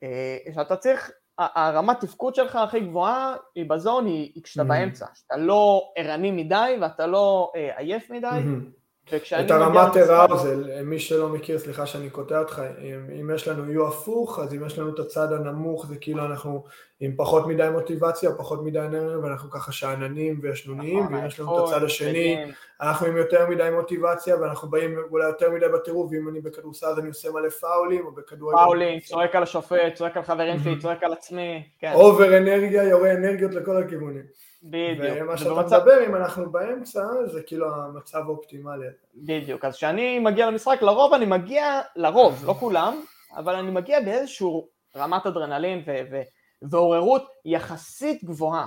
אה, 0.02 0.36
שאתה 0.54 0.76
צריך, 0.76 1.10
הרמת 1.38 2.00
תפקוד 2.00 2.34
שלך 2.34 2.56
הכי 2.56 2.80
גבוהה 2.80 3.34
היא 3.54 3.70
בזון, 3.70 4.06
היא, 4.06 4.32
היא 4.34 4.42
כשאתה 4.42 4.62
mm-hmm. 4.62 4.68
באמצע, 4.68 5.06
שאתה 5.14 5.36
לא 5.36 5.92
ערני 5.96 6.30
מדי 6.30 6.76
ואתה 6.80 7.06
לא 7.06 7.52
אה, 7.56 7.78
עייף 7.78 8.10
מדי, 8.10 8.26
mm-hmm. 8.28 8.81
את 9.14 9.50
הרמת 9.50 9.96
אראוזל, 9.96 10.82
מי 10.82 10.98
שלא 10.98 11.28
מכיר, 11.28 11.58
סליחה 11.58 11.86
שאני 11.86 12.10
קוטע 12.10 12.38
אותך, 12.38 12.62
אם, 12.78 13.06
אם 13.20 13.30
יש 13.34 13.48
לנו 13.48 13.72
יו 13.72 13.88
הפוך, 13.88 14.38
אז 14.38 14.54
אם 14.54 14.66
יש 14.66 14.78
לנו 14.78 14.94
את 14.94 14.98
הצד 14.98 15.32
הנמוך, 15.32 15.86
זה 15.86 15.96
כאילו 15.96 16.24
אנחנו 16.24 16.64
עם 17.00 17.12
פחות 17.16 17.46
מדי 17.46 17.68
מוטיבציה, 17.72 18.30
פחות 18.38 18.64
מדי 18.64 18.80
אנרגיה, 18.80 19.18
ואנחנו 19.18 19.50
ככה 19.50 19.72
שאננים 19.72 20.38
וישנוניים, 20.42 21.02
נכון, 21.02 21.14
ואם 21.14 21.26
יש 21.26 21.40
לנו 21.40 21.58
את 21.58 21.68
הצד 21.68 21.84
השני, 21.84 22.44
אנחנו 22.80 23.06
עם 23.06 23.16
יותר 23.16 23.48
מדי 23.48 23.68
מוטיבציה, 23.74 24.36
ואנחנו 24.40 24.70
באים 24.70 24.98
אולי 25.10 25.26
יותר 25.26 25.50
מדי 25.50 25.68
בטירוף, 25.68 26.10
ואם 26.12 26.28
אני 26.28 26.40
בכדורסל 26.40 26.86
אז 26.86 26.98
אני 26.98 27.08
עושה 27.08 27.30
מלא 27.30 27.48
פאולים, 27.48 28.06
או 28.06 28.12
בכדורגל... 28.12 28.58
פאולים, 28.64 29.00
צועק 29.00 29.36
על 29.36 29.42
השופט, 29.42 29.94
צועק 29.94 30.16
על 30.16 30.22
חברים 30.22 30.60
שלי, 30.64 30.78
צועק 30.78 31.02
על 31.02 31.12
עצמי, 31.12 31.62
כן. 31.78 31.92
אובר 31.94 32.36
אנרגיה, 32.36 32.82
יורה 32.82 33.12
אנרגיות 33.12 33.54
לכל 33.54 33.76
הכיוונים. 33.76 34.51
בדיוק. 34.62 35.16
ומה 35.20 35.36
שאתה 35.36 35.52
ובמצב... 35.52 35.78
מדבר, 35.78 36.06
אם 36.06 36.16
אנחנו 36.16 36.52
באמצע, 36.52 37.02
זה 37.26 37.42
כאילו 37.42 37.74
המצב 37.74 38.18
האופטימלי. 38.18 38.86
בדיוק, 39.14 39.64
אז 39.64 39.76
כשאני 39.76 40.18
מגיע 40.18 40.46
למשחק, 40.46 40.82
לרוב 40.82 41.14
אני 41.14 41.26
מגיע, 41.26 41.80
לרוב, 41.96 42.44
לא 42.46 42.52
כולם, 42.52 43.00
אבל 43.36 43.54
אני 43.54 43.70
מגיע 43.70 44.00
באיזשהו 44.00 44.68
רמת 44.96 45.26
אדרנלין 45.26 45.82
ו- 45.86 46.00
ו- 46.10 46.22
ועוררות 46.62 47.28
יחסית 47.44 48.24
גבוהה. 48.24 48.66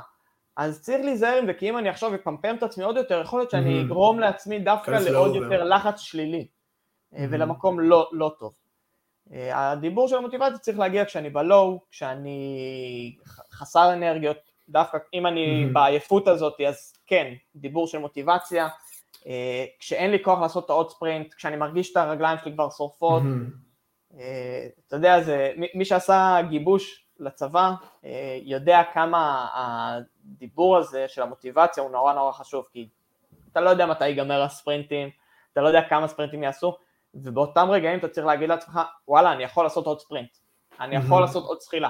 אז 0.57 0.81
צריך 0.81 1.05
להיזהר 1.05 1.37
עם 1.37 1.45
זה, 1.45 1.53
כי 1.53 1.69
אם 1.69 1.77
אני 1.77 1.89
עכשיו 1.89 2.15
אפמפם 2.15 2.55
את 2.55 2.63
עצמי 2.63 2.83
עוד 2.83 2.97
יותר, 2.97 3.21
יכול 3.21 3.39
להיות 3.39 3.51
שאני 3.51 3.81
אגרום 3.81 4.19
לעצמי 4.19 4.59
דווקא 4.59 4.91
לעוד 4.91 5.35
יותר 5.35 5.63
לחץ 5.63 5.99
שלילי, 5.99 6.47
ולמקום 7.11 7.79
לא, 7.79 8.09
לא 8.11 8.31
טוב. 8.39 8.53
הדיבור 9.31 10.07
של 10.07 10.15
המוטיבציה 10.15 10.57
צריך 10.57 10.79
להגיע 10.79 11.05
כשאני 11.05 11.29
בלואו, 11.29 11.81
כשאני 11.91 13.15
חסר 13.51 13.93
אנרגיות, 13.93 14.37
דווקא 14.69 14.97
אם 15.13 15.27
אני 15.27 15.65
mm-hmm. 15.65 15.73
בעייפות 15.73 16.27
הזאת, 16.27 16.61
אז 16.67 16.93
כן, 17.07 17.33
דיבור 17.55 17.87
של 17.87 17.97
מוטיבציה, 17.97 18.67
אה, 19.27 19.65
כשאין 19.79 20.11
לי 20.11 20.23
כוח 20.23 20.39
לעשות 20.39 20.65
את 20.65 20.69
העוד 20.69 20.89
ספרינט, 20.89 21.33
כשאני 21.33 21.55
מרגיש 21.55 21.91
את 21.91 21.97
הרגליים 21.97 22.37
שלי 22.37 22.53
כבר 22.53 22.69
שורפות, 22.69 23.23
mm-hmm. 23.23 24.17
אה, 24.19 24.67
אתה 24.87 24.95
יודע, 24.95 25.21
זה, 25.21 25.53
מי 25.73 25.85
שעשה 25.85 26.37
גיבוש 26.49 27.05
לצבא, 27.19 27.71
אה, 28.05 28.39
יודע 28.41 28.81
כמה 28.93 29.47
הדיבור 29.53 30.77
הזה 30.77 31.05
של 31.07 31.21
המוטיבציה 31.21 31.83
הוא 31.83 31.91
נורא 31.91 32.13
נורא 32.13 32.31
חשוב, 32.31 32.65
כי 32.71 32.89
אתה 33.51 33.61
לא 33.61 33.69
יודע 33.69 33.85
מתי 33.85 34.07
ייגמר 34.07 34.41
הספרינטים, 34.41 35.09
אתה 35.53 35.61
לא 35.61 35.67
יודע 35.67 35.81
כמה 35.89 36.07
ספרינטים 36.07 36.43
יעשו, 36.43 36.77
ובאותם 37.13 37.67
רגעים 37.71 37.99
אתה 37.99 38.07
צריך 38.07 38.27
להגיד 38.27 38.49
לעצמך, 38.49 38.79
וואלה, 39.07 39.31
אני 39.31 39.43
יכול 39.43 39.63
לעשות 39.63 39.85
עוד 39.85 39.99
ספרינט, 39.99 40.29
אני 40.79 40.95
יכול 40.95 41.17
mm-hmm. 41.17 41.21
לעשות 41.21 41.43
עוד 41.43 41.59
זחילה. 41.59 41.89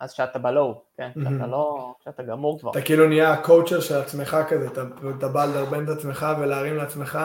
אז 0.00 0.12
כשאתה 0.12 0.38
בלואו, 0.38 0.82
כן, 0.96 1.10
כשאתה 1.10 1.46
לא, 1.46 1.94
כשאתה 2.00 2.22
גמור 2.22 2.58
כבר. 2.60 2.70
אתה 2.70 2.80
כאילו 2.80 3.08
נהיה 3.08 3.32
הקואוצ'ר 3.32 3.80
של 3.80 3.94
עצמך 3.94 4.36
כזה, 4.48 4.66
אתה, 4.66 4.82
אתה 5.18 5.28
בא 5.28 5.44
לדרבן 5.44 5.84
את 5.84 5.88
עצמך 5.88 6.26
ולהרים 6.40 6.76
לעצמך 6.76 7.18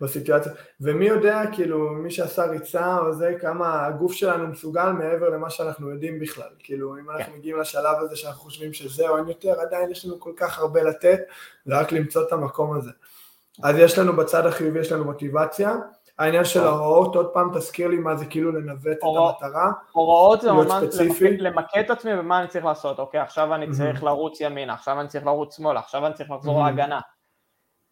בסיטואציה, 0.00 0.52
ומי 0.80 1.04
יודע, 1.04 1.42
כאילו, 1.52 1.92
מי 1.92 2.10
שעשה 2.10 2.44
ריצה 2.44 2.98
או 2.98 3.12
זה, 3.12 3.34
כמה 3.40 3.86
הגוף 3.86 4.12
שלנו 4.12 4.46
מסוגל 4.46 4.92
מעבר 4.92 5.28
למה 5.28 5.50
שאנחנו 5.50 5.90
יודעים 5.90 6.20
בכלל, 6.20 6.50
כאילו, 6.58 6.98
אם 6.98 7.10
אנחנו 7.10 7.32
כן. 7.32 7.38
מגיעים 7.38 7.60
לשלב 7.60 7.96
הזה 8.00 8.16
שאנחנו 8.16 8.40
חושבים 8.40 8.72
שזהו, 8.72 9.16
אין 9.16 9.28
יותר, 9.28 9.60
עדיין 9.60 9.90
יש 9.90 10.04
לנו 10.04 10.20
כל 10.20 10.32
כך 10.36 10.58
הרבה 10.58 10.82
לתת, 10.82 11.20
זה 11.64 11.78
רק 11.78 11.92
למצוא 11.92 12.22
את 12.26 12.32
המקום 12.32 12.76
הזה. 12.76 12.90
אז 13.62 13.76
יש 13.78 13.98
לנו 13.98 14.16
בצד 14.16 14.46
החיובי, 14.46 14.80
יש 14.80 14.92
לנו 14.92 15.04
מוטיבציה, 15.04 15.76
העניין 16.18 16.44
של. 16.44 16.64
ההוראות, 16.64 17.16
עוד 17.16 17.30
פעם 17.32 17.50
תזכיר 17.54 17.88
לי 17.88 17.96
מה 17.96 18.16
זה 18.16 18.26
כאילו 18.26 18.52
לנווט 18.52 18.98
את 18.98 19.02
המטרה, 19.02 19.72
הוראות 19.92 20.40
זה 20.40 20.52
ממש 20.52 20.84
למקד 21.38 21.80
את 21.80 21.90
עצמי 21.90 22.10
ומה 22.18 22.40
אני 22.40 22.48
צריך 22.48 22.64
לעשות, 22.64 22.98
אוקיי, 22.98 23.20
עכשיו 23.20 23.54
אני 23.54 23.70
צריך 23.70 24.04
לרוץ 24.04 24.40
ימינה, 24.40 24.74
עכשיו 24.74 25.00
אני 25.00 25.08
צריך 25.08 25.26
לרוץ 25.26 25.56
שמאלה, 25.56 25.80
עכשיו 25.80 26.06
אני 26.06 26.14
צריך 26.14 26.30
לחזור 26.30 26.64
להגנה. 26.64 27.00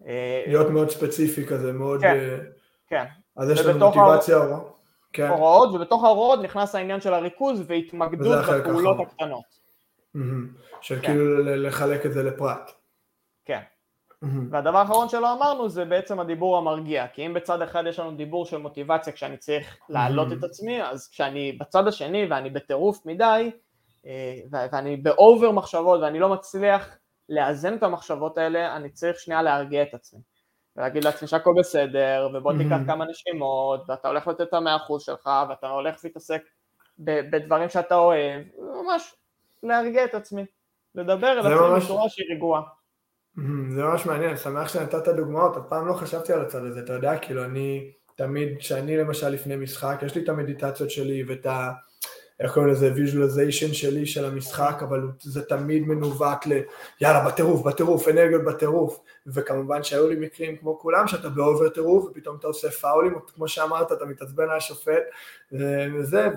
אה, 0.07 0.45
להיות 0.47 0.71
מאוד 0.71 0.91
ספציפי 0.91 1.47
כזה, 1.47 1.73
מאוד... 1.73 2.01
כן, 2.01 2.17
אה, 2.17 2.39
כן. 2.87 3.05
אז 3.37 3.51
יש 3.51 3.61
לנו 3.61 3.79
מוטיבציה, 3.79 4.37
הוראות. 4.37 4.77
כן. 5.13 5.29
הוראות, 5.29 5.75
ובתוך 5.75 6.05
ההוראות 6.05 6.41
נכנס 6.43 6.75
העניין 6.75 7.01
של 7.01 7.15
הריכוז 7.15 7.63
והתמקדות 7.67 8.45
בפעולות 8.47 8.97
הקטנות. 9.01 9.45
של 10.81 11.01
כן. 11.01 11.03
כאילו 11.03 11.45
לחלק 11.45 12.07
את 12.07 12.13
זה 12.13 12.23
לפרט. 12.23 12.73
כן. 13.45 13.61
והדבר 14.51 14.79
האחרון 14.79 15.09
שלא 15.09 15.33
אמרנו 15.33 15.69
זה 15.69 15.85
בעצם 15.85 16.21
הדיבור 16.21 16.59
המרגיע, 16.59 17.07
כי 17.07 17.27
אם 17.27 17.35
בצד 17.35 17.63
אחד 17.63 17.85
יש 17.89 17.99
לנו 17.99 18.11
דיבור 18.11 18.47
של 18.47 18.59
מוטיבציה 18.59 19.13
כשאני 19.13 19.37
צריך 19.37 19.79
להעלות. 19.89 20.33
את 20.33 20.45
עצמי, 20.45 20.83
אז 20.83 21.09
כשאני 21.09 21.53
בצד 21.53 21.89
השני 21.89 22.27
ואני 22.31 22.51
בטירוף 22.51 23.07
מדי, 23.07 23.51
אה, 24.07 24.37
ואני 24.51 24.97
באובר 24.97 25.51
מחשבות 25.51 26.01
ואני 26.01 26.19
לא 26.19 26.29
מצליח 26.29 26.99
לאזן 27.29 27.75
את 27.75 27.83
המחשבות 27.83 28.39
האלה, 28.39 28.77
אני 28.77 28.91
צריך 28.91 29.19
שנייה 29.19 29.43
להרגיע 29.43 29.83
את 29.83 29.95
עצמי. 29.95 30.21
ולהגיד 30.77 31.05
לעצמי 31.05 31.29
שהכל 31.29 31.55
בסדר, 31.59 32.29
ובוא. 32.35 32.53
תיקח 32.59 32.79
כמה 32.87 33.05
נשימות, 33.05 33.85
ואתה 33.89 34.09
הולך 34.09 34.29
לתת 34.29 34.41
את 34.41 34.55
המאה 34.55 34.77
אחוז 34.77 35.03
שלך, 35.03 35.31
ואתה 35.49 35.69
הולך 35.69 36.05
להתעסק 36.05 36.43
בדברים 36.99 37.69
שאתה 37.69 37.95
אוהב, 37.95 38.43
ממש 38.59 39.15
להרגיע 39.63 40.05
את 40.05 40.15
עצמי, 40.15 40.45
לדבר 40.95 41.33
אל 41.33 41.39
עצמי 41.39 41.81
בצורה 41.85 42.09
שהיא 42.09 42.27
רגועה. 42.37 42.63
זה 43.75 43.83
ממש 43.83 44.07
מעניין, 44.07 44.37
שמח 44.37 44.69
שנתת 44.69 45.09
דוגמאות, 45.09 45.57
אף 45.57 45.63
פעם 45.69 45.87
לא 45.87 45.93
חשבתי 45.93 46.33
על 46.33 46.41
הצד 46.41 46.65
הזה, 46.65 46.81
אתה 46.81 46.93
יודע, 46.93 47.19
כאילו 47.19 47.45
אני 47.45 47.91
תמיד, 48.17 48.49
כשאני 48.59 48.97
למשל 48.97 49.29
לפני 49.29 49.57
משחק, 49.57 49.99
יש 50.07 50.15
לי 50.15 50.23
את 50.23 50.29
המדיטציות 50.29 50.91
שלי 50.91 51.25
ואת 51.29 51.47
ה... 51.47 51.73
איך 52.41 52.55
קוראים 52.55 52.71
לזה, 52.71 52.93
visualization 52.95 53.73
שלי 53.73 54.07
של 54.07 54.25
המשחק, 54.25 54.79
אבל 54.83 55.09
זה 55.21 55.43
תמיד 55.43 55.83
מנווט 55.83 56.47
ל... 56.47 56.53
יאללה, 57.01 57.27
בטירוף, 57.27 57.67
בטירוף, 57.67 58.09
אנרגיות 58.09 58.45
בטירוף. 58.45 59.01
וכמובן 59.27 59.83
שהיו 59.83 60.09
לי 60.09 60.17
מקרים 60.17 60.57
כמו 60.57 60.79
כולם, 60.79 61.09
שאתה 61.09 61.29
ב 61.29 61.37
over 61.37 61.69
טירוף, 61.69 62.05
ופתאום 62.05 62.37
אתה 62.37 62.47
עושה 62.47 62.71
פאולים, 62.71 63.15
כמו 63.35 63.49
שאמרת, 63.49 63.93
אתה 63.93 64.05
מתעצבן 64.05 64.45
על 64.45 64.57
השופט, 64.57 65.03
וזה, 65.53 66.29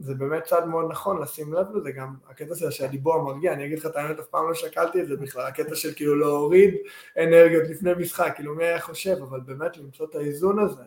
וזה 0.00 0.14
באמת 0.14 0.44
צעד 0.44 0.64
מאוד 0.64 0.90
נכון 0.90 1.22
לשים 1.22 1.52
לב 1.52 1.66
לזה, 1.76 1.90
גם 1.90 2.14
הקטע 2.28 2.50
הזה 2.50 2.70
שהדיבור 2.70 3.14
המרגיע, 3.14 3.52
אני 3.52 3.66
אגיד 3.66 3.78
לך 3.78 3.86
את 3.86 3.96
האמת, 3.96 4.18
אף 4.18 4.26
פעם 4.26 4.48
לא 4.48 4.54
שקלתי 4.54 5.02
את 5.02 5.08
זה 5.08 5.16
בכלל, 5.16 5.46
הקטע 5.46 5.74
של 5.74 5.94
כאילו 5.94 6.16
להוריד 6.18 6.74
אנרגיות 7.18 7.68
לפני 7.68 7.90
משחק, 7.98 8.32
כאילו 8.36 8.54
מי 8.54 8.64
היה 8.64 8.80
חושב, 8.80 9.16
אבל 9.22 9.40
באמת 9.40 9.76
למצוא 9.76 10.06
את 10.06 10.14
האיזון 10.14 10.58
הזה. 10.58 10.82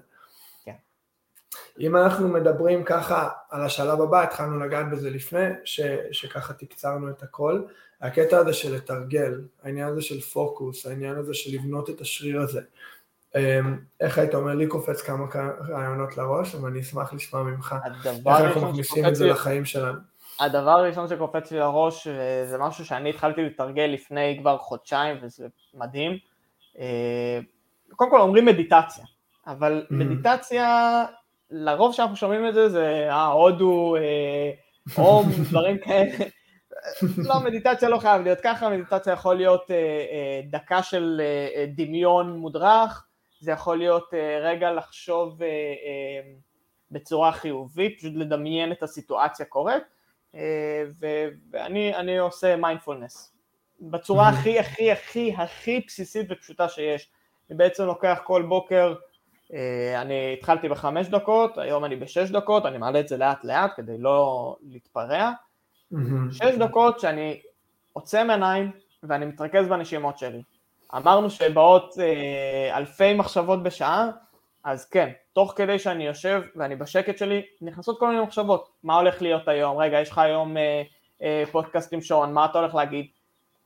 אם 1.79 1.95
אנחנו 1.95 2.27
מדברים 2.27 2.83
ככה 2.83 3.29
על 3.49 3.61
השלב 3.61 4.01
הבא, 4.01 4.23
התחלנו 4.23 4.59
לגעת 4.59 4.85
בזה 4.91 5.09
לפני, 5.09 5.47
ש, 5.63 5.81
שככה 6.11 6.53
תקצרנו 6.53 7.09
את 7.09 7.23
הכל, 7.23 7.61
הקטע 8.01 8.37
הזה 8.37 8.53
של 8.53 8.75
לתרגל, 8.75 9.41
העניין 9.63 9.87
הזה 9.87 10.01
של 10.01 10.21
פוקוס, 10.21 10.85
העניין 10.85 11.15
הזה 11.15 11.33
של 11.33 11.55
לבנות 11.55 11.89
את 11.89 12.01
השריר 12.01 12.41
הזה. 12.41 12.61
אמ, 13.35 13.77
איך 13.99 14.17
היית 14.17 14.35
אומר, 14.35 14.53
לי 14.53 14.67
קופץ 14.67 15.01
כמה 15.01 15.25
רעיונות 15.69 16.17
לראש, 16.17 16.55
אבל 16.55 16.69
אני 16.69 16.79
אשמח 16.79 17.13
לשמוע 17.13 17.43
ממך, 17.43 17.75
איך 17.85 18.07
אנחנו 18.27 18.69
מכניסים 18.69 19.05
את 19.05 19.15
זה 19.15 19.27
לחיים 19.27 19.65
שלנו. 19.65 19.99
הדבר 20.39 20.71
הראשון 20.71 21.07
שקופץ 21.07 21.51
לי 21.51 21.59
לראש, 21.59 22.07
וזה 22.07 22.57
משהו 22.57 22.85
שאני 22.85 23.09
התחלתי 23.09 23.41
לתרגל 23.41 23.83
לפני 23.83 24.37
כבר 24.41 24.57
חודשיים, 24.57 25.17
וזה 25.21 25.47
מדהים, 25.73 26.17
אה, 26.79 27.39
קודם 27.95 28.11
כל 28.11 28.21
אומרים 28.21 28.45
מדיטציה, 28.45 29.05
אבל 29.47 29.85
mm-hmm. 29.85 29.93
מדיטציה 29.93 31.05
לרוב 31.51 31.93
שאנחנו 31.93 32.15
שומעים 32.15 32.47
את 32.47 32.53
זה 32.53 32.69
זה 32.69 33.07
אה, 33.09 33.25
הודו, 33.25 33.95
אה, 33.95 34.51
או 34.97 35.23
דברים 35.49 35.77
כאלה. 35.77 36.25
לא, 37.17 37.39
מדיטציה 37.39 37.89
לא 37.89 37.97
חייב 37.97 38.21
להיות 38.21 38.39
ככה, 38.43 38.69
מדיטציה 38.69 39.13
יכול 39.13 39.35
להיות 39.35 39.71
אה, 39.71 39.75
אה, 39.75 40.41
דקה 40.49 40.83
של 40.83 41.21
אה, 41.23 41.47
אה, 41.55 41.65
דמיון 41.75 42.37
מודרך, 42.37 43.05
זה 43.43 43.51
יכול 43.51 43.77
להיות 43.77 44.13
אה, 44.13 44.39
רגע 44.41 44.71
לחשוב 44.71 45.41
אה, 45.41 45.47
אה, 45.47 46.31
בצורה 46.91 47.31
חיובית, 47.31 47.97
פשוט 47.99 48.13
לדמיין 48.15 48.71
את 48.71 48.83
הסיטואציה 48.83 49.45
קורית, 49.45 49.83
ואני 51.51 52.17
עושה 52.17 52.55
מיינדפולנס. 52.55 53.33
בצורה 53.81 54.29
הכי 54.29 54.59
הכי 54.63 54.91
הכי 54.91 55.33
הכי 55.37 55.81
בסיסית 55.87 56.27
ופשוטה 56.29 56.69
שיש. 56.69 57.09
אני 57.49 57.57
בעצם 57.57 57.85
לוקח 57.85 58.19
כל 58.23 58.41
בוקר 58.41 58.95
אני 60.01 60.33
התחלתי 60.37 60.69
בחמש 60.69 61.07
דקות, 61.07 61.57
היום 61.57 61.85
אני 61.85 61.95
בשש 61.95 62.29
דקות, 62.29 62.65
אני 62.65 62.77
מעלה 62.77 62.99
את 62.99 63.07
זה 63.07 63.17
לאט 63.17 63.43
לאט 63.43 63.71
כדי 63.75 63.97
לא 63.97 64.55
להתפרע. 64.61 65.31
שש 66.31 66.55
דקות 66.59 66.99
שאני 66.99 67.41
עוצם 67.93 68.27
עיניים 68.29 68.71
ואני 69.03 69.25
מתרכז 69.25 69.67
בנשימות 69.67 70.17
שלי. 70.17 70.41
אמרנו 70.95 71.29
שבאות 71.29 71.95
אה, 71.99 72.77
אלפי 72.77 73.13
מחשבות 73.13 73.63
בשעה, 73.63 74.09
אז 74.63 74.85
כן, 74.85 75.11
תוך 75.33 75.53
כדי 75.55 75.79
שאני 75.79 76.07
יושב 76.07 76.41
ואני 76.55 76.75
בשקט 76.75 77.17
שלי, 77.17 77.41
נכנסות 77.61 77.99
כל 77.99 78.07
מיני 78.09 78.21
מחשבות. 78.21 78.69
מה 78.83 78.95
הולך 78.95 79.21
להיות 79.21 79.47
היום? 79.47 79.77
רגע, 79.77 79.99
יש 79.99 80.09
לך 80.09 80.17
היום 80.17 80.57
אה, 80.57 80.83
אה, 81.21 81.43
פודקאסט 81.51 81.93
עם 81.93 82.01
שון, 82.01 82.33
מה 82.33 82.45
אתה 82.45 82.59
הולך 82.59 82.75
להגיד? 82.75 83.05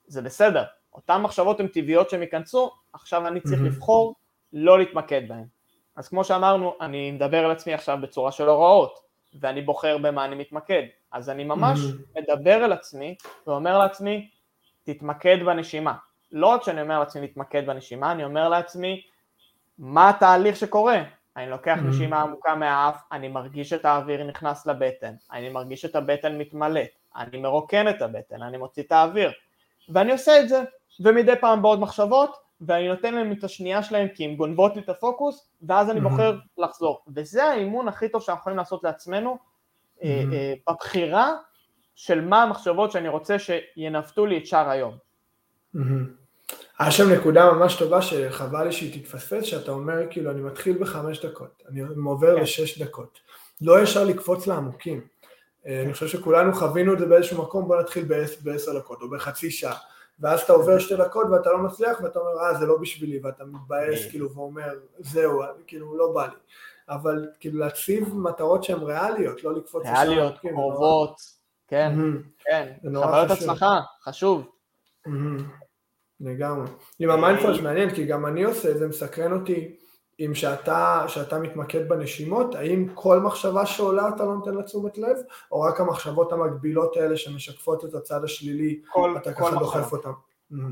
זה 0.07 0.21
בסדר, 0.21 0.63
אותן 0.93 1.21
מחשבות 1.21 1.59
הן 1.59 1.67
טבעיות 1.67 2.09
שהן 2.09 2.21
ייכנסו, 2.21 2.71
עכשיו 2.93 3.27
אני 3.27 3.41
צריך 3.41 3.61
לבחור 3.61 4.15
לא 4.53 4.79
להתמקד 4.79 5.21
בהן. 5.27 5.45
אז 5.95 6.07
כמו 6.07 6.23
שאמרנו, 6.23 6.73
אני 6.81 7.11
מדבר 7.11 7.45
על 7.45 7.51
עצמי 7.51 7.73
עכשיו 7.73 7.97
בצורה 8.01 8.31
של 8.31 8.47
הוראות, 8.47 8.99
ואני 9.39 9.61
בוחר 9.61 9.97
במה 9.97 10.25
אני 10.25 10.35
מתמקד. 10.35 10.83
אז 11.11 11.29
אני 11.29 11.43
ממש 11.43 11.79
mm-hmm. 11.79 12.21
מדבר 12.21 12.53
על 12.53 12.73
עצמי 12.73 13.15
ואומר 13.47 13.77
לעצמי, 13.77 14.29
תתמקד 14.83 15.37
בנשימה. 15.45 15.93
לא 16.31 16.47
רק 16.47 16.63
שאני 16.63 16.81
אומר 16.81 16.99
לעצמי 16.99 17.21
להתמקד 17.21 17.65
בנשימה, 17.65 18.11
אני 18.11 18.23
אומר 18.23 18.49
לעצמי, 18.49 19.01
מה 19.77 20.09
התהליך 20.09 20.55
שקורה? 20.55 21.03
אני 21.37 21.49
לוקח 21.49 21.77
mm-hmm. 21.77 21.87
נשימה 21.87 22.21
עמוקה 22.21 22.55
מהאף, 22.55 23.01
אני 23.11 23.27
מרגיש 23.27 23.73
את 23.73 23.85
האוויר 23.85 24.23
נכנס 24.23 24.67
לבטן, 24.67 25.13
אני 25.31 25.49
מרגיש 25.49 25.85
את 25.85 25.95
הבטן 25.95 26.37
מתמלאת, 26.37 26.89
אני 27.15 27.37
מרוקן 27.37 27.89
את 27.89 28.01
הבטן, 28.01 28.41
אני 28.41 28.57
מוציא 28.57 28.83
את 28.83 28.91
האוויר, 28.91 29.31
ואני 29.89 30.11
עושה 30.11 30.39
את 30.39 30.49
זה, 30.49 30.63
ומדי 30.99 31.35
פעם 31.41 31.61
בעוד 31.61 31.79
מחשבות, 31.79 32.37
ואני 32.61 32.87
נותן 32.87 33.13
להם 33.13 33.31
את 33.31 33.43
השנייה 33.43 33.83
שלהם 33.83 34.07
כי 34.15 34.25
הן 34.25 34.35
גונבות 34.35 34.75
לי 34.75 34.81
את 34.81 34.89
הפוקוס, 34.89 35.49
ואז 35.61 35.89
אני 35.89 36.01
בוחר 36.01 36.37
לחזור. 36.57 37.03
וזה 37.15 37.43
האימון 37.43 37.87
הכי 37.87 38.09
טוב 38.09 38.21
שאנחנו 38.21 38.39
יכולים 38.39 38.57
לעשות 38.57 38.83
לעצמנו, 38.83 39.37
אה, 40.03 40.23
אה, 40.33 40.53
בבחירה 40.69 41.33
של 41.95 42.21
מה 42.21 42.43
המחשבות 42.43 42.91
שאני 42.91 43.07
רוצה 43.07 43.35
שינווטו 43.39 44.25
לי 44.25 44.37
את 44.37 44.45
שאר 44.45 44.69
היום. 44.69 45.06
היה 46.79 46.91
שם 46.91 47.09
נקודה 47.09 47.51
ממש 47.51 47.75
טובה 47.75 48.01
שחבל 48.01 48.63
לי 48.65 48.71
שהיא 48.71 49.01
תתפספס, 49.01 49.43
שאתה 49.43 49.71
אומר 49.71 49.97
כאילו 50.09 50.31
אני 50.31 50.41
מתחיל 50.41 50.77
בחמש 50.77 51.25
דקות, 51.25 51.63
אני 51.69 51.81
עובר 52.05 52.35
כן. 52.35 52.41
לשש 52.41 52.81
דקות. 52.81 53.19
לא 53.61 53.81
ישר 53.81 54.03
לקפוץ 54.03 54.47
לעמוקים. 54.47 55.01
אה, 55.67 55.81
אני 55.81 55.93
חושב 55.93 56.07
שכולנו 56.07 56.53
חווינו 56.53 56.93
את 56.93 56.99
זה 56.99 57.05
באיזשהו 57.05 57.43
מקום, 57.43 57.67
בוא 57.67 57.79
נתחיל 57.81 58.05
בעשר 58.43 58.77
דקות 58.79 59.01
או 59.01 59.09
בחצי 59.09 59.51
שעה. 59.51 59.77
ואז 60.19 60.41
אתה 60.41 60.53
עובר 60.53 60.79
שתי 60.79 60.95
דקות 60.95 61.27
ואתה 61.31 61.49
לא 61.49 61.57
מצליח 61.57 62.01
ואתה 62.03 62.19
אומר 62.19 62.39
אה 62.39 62.53
זה 62.59 62.65
לא 62.65 62.77
בשבילי 62.77 63.19
ואתה 63.23 63.45
מתבאס 63.45 64.09
כאילו 64.09 64.33
ואומר 64.33 64.73
זהו 64.99 65.41
כאילו 65.67 65.97
לא 65.97 66.11
בא 66.13 66.25
לי. 66.25 66.35
אבל 66.89 67.27
כאילו 67.39 67.59
להציב 67.59 68.15
מטרות 68.15 68.63
שהן 68.63 68.79
ריאליות 68.79 69.43
לא 69.43 69.55
לקפוץ 69.55 69.85
ריאליות, 69.85 70.39
כאילו, 70.39 70.55
קרובות, 70.55 71.21
כן, 71.67 71.95
כן, 72.45 72.73
חוויות 72.95 73.31
הצלחה, 73.31 73.79
חשוב 74.03 74.49
לגמרי 76.21 76.67
עם 76.99 77.09
המיינדפולנס 77.09 77.61
מעניין 77.61 77.89
כי 77.89 78.05
גם 78.05 78.25
אני 78.25 78.43
עושה 78.43 78.77
זה 78.77 78.87
מסקרן 78.87 79.31
אותי 79.31 79.75
אם 80.19 80.35
שאתה, 80.35 81.05
שאתה 81.07 81.39
מתמקד 81.39 81.89
בנשימות, 81.89 82.55
האם 82.55 82.87
כל 82.93 83.19
מחשבה 83.19 83.65
שעולה 83.65 84.09
אתה 84.15 84.23
לא 84.25 84.35
נותן 84.35 84.53
לה 84.53 84.63
תשומת 84.63 84.97
לב, 84.97 85.17
או 85.51 85.61
רק 85.61 85.79
המחשבות 85.79 86.33
המקבילות 86.33 86.97
האלה 86.97 87.17
שמשקפות 87.17 87.85
את 87.85 87.93
הצד 87.93 88.23
השלילי, 88.23 88.79
כל, 88.89 89.15
אתה 89.17 89.33
ככה 89.33 89.55
דוחף 89.59 89.91
אותן? 89.91 90.09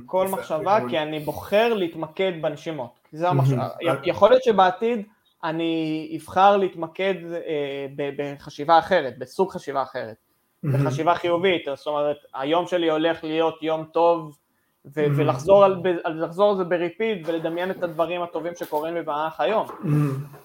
כל 0.06 0.28
מחשבה, 0.28 0.80
כי 0.90 1.00
אני 1.00 1.20
בוחר 1.20 1.74
להתמקד 1.74 2.32
בנשימות. 2.42 3.00
זה 3.12 3.30
המחשבה. 3.30 3.68
יכול 4.04 4.30
להיות 4.30 4.44
שבעתיד 4.44 5.06
אני 5.44 6.18
אבחר 6.22 6.58
להתמקד 6.58 7.16
אה, 7.34 7.88
בחשיבה 8.18 8.80
אחרת, 8.80 9.20
בסוג 9.20 9.52
חשיבה 9.52 9.82
אחרת. 9.82 10.16
בחשיבה 10.64 11.16
חיובית, 11.16 11.68
זאת 11.76 11.88
אומרת, 11.88 12.18
היום 12.34 12.68
שלי 12.68 12.90
הולך 12.90 13.24
להיות 13.24 13.64
יום 13.64 13.86
טוב, 13.94 14.38
ו- 14.86 15.06
ולחזור 15.16 15.66
על, 15.66 15.82
לחזור 16.06 16.52
על 16.52 16.58
זה 16.58 16.64
בריפיד 16.64 17.30
ולדמיין 17.30 17.72
את 17.72 17.84
הדברים 17.84 18.22
הטובים 18.22 18.56
שקורים 18.56 18.94
לי 18.94 19.02
במהלך 19.02 19.42
היום. 19.42 19.68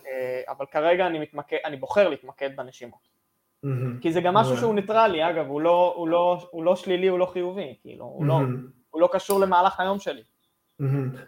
אה, 0.07 0.41
אבל 0.49 0.67
כרגע 0.71 1.07
אני, 1.07 1.19
מתמקד, 1.19 1.57
אני 1.65 1.77
בוחר 1.77 2.09
להתמקד 2.09 2.51
בנשימות. 2.57 3.11
כי 4.01 4.13
זה 4.13 4.21
גם 4.21 4.35
משהו 4.35 4.57
שהוא 4.57 4.75
ניטרלי, 4.75 5.31
אגב, 5.31 5.47
הוא 5.47 5.61
לא, 5.61 5.95
הוא 5.97 6.09
לא, 6.09 6.49
הוא 6.51 6.65
לא 6.65 6.77
שלילי, 6.77 7.07
הוא 7.07 7.19
לא 7.19 7.27
חיובי, 7.27 7.75
כאילו, 7.83 8.05
הוא, 8.05 8.25
לא, 8.27 8.35
הוא 8.91 9.01
לא 9.01 9.09
קשור 9.13 9.41
למהלך 9.41 9.81
היום 9.81 9.99
שלי. 9.99 10.23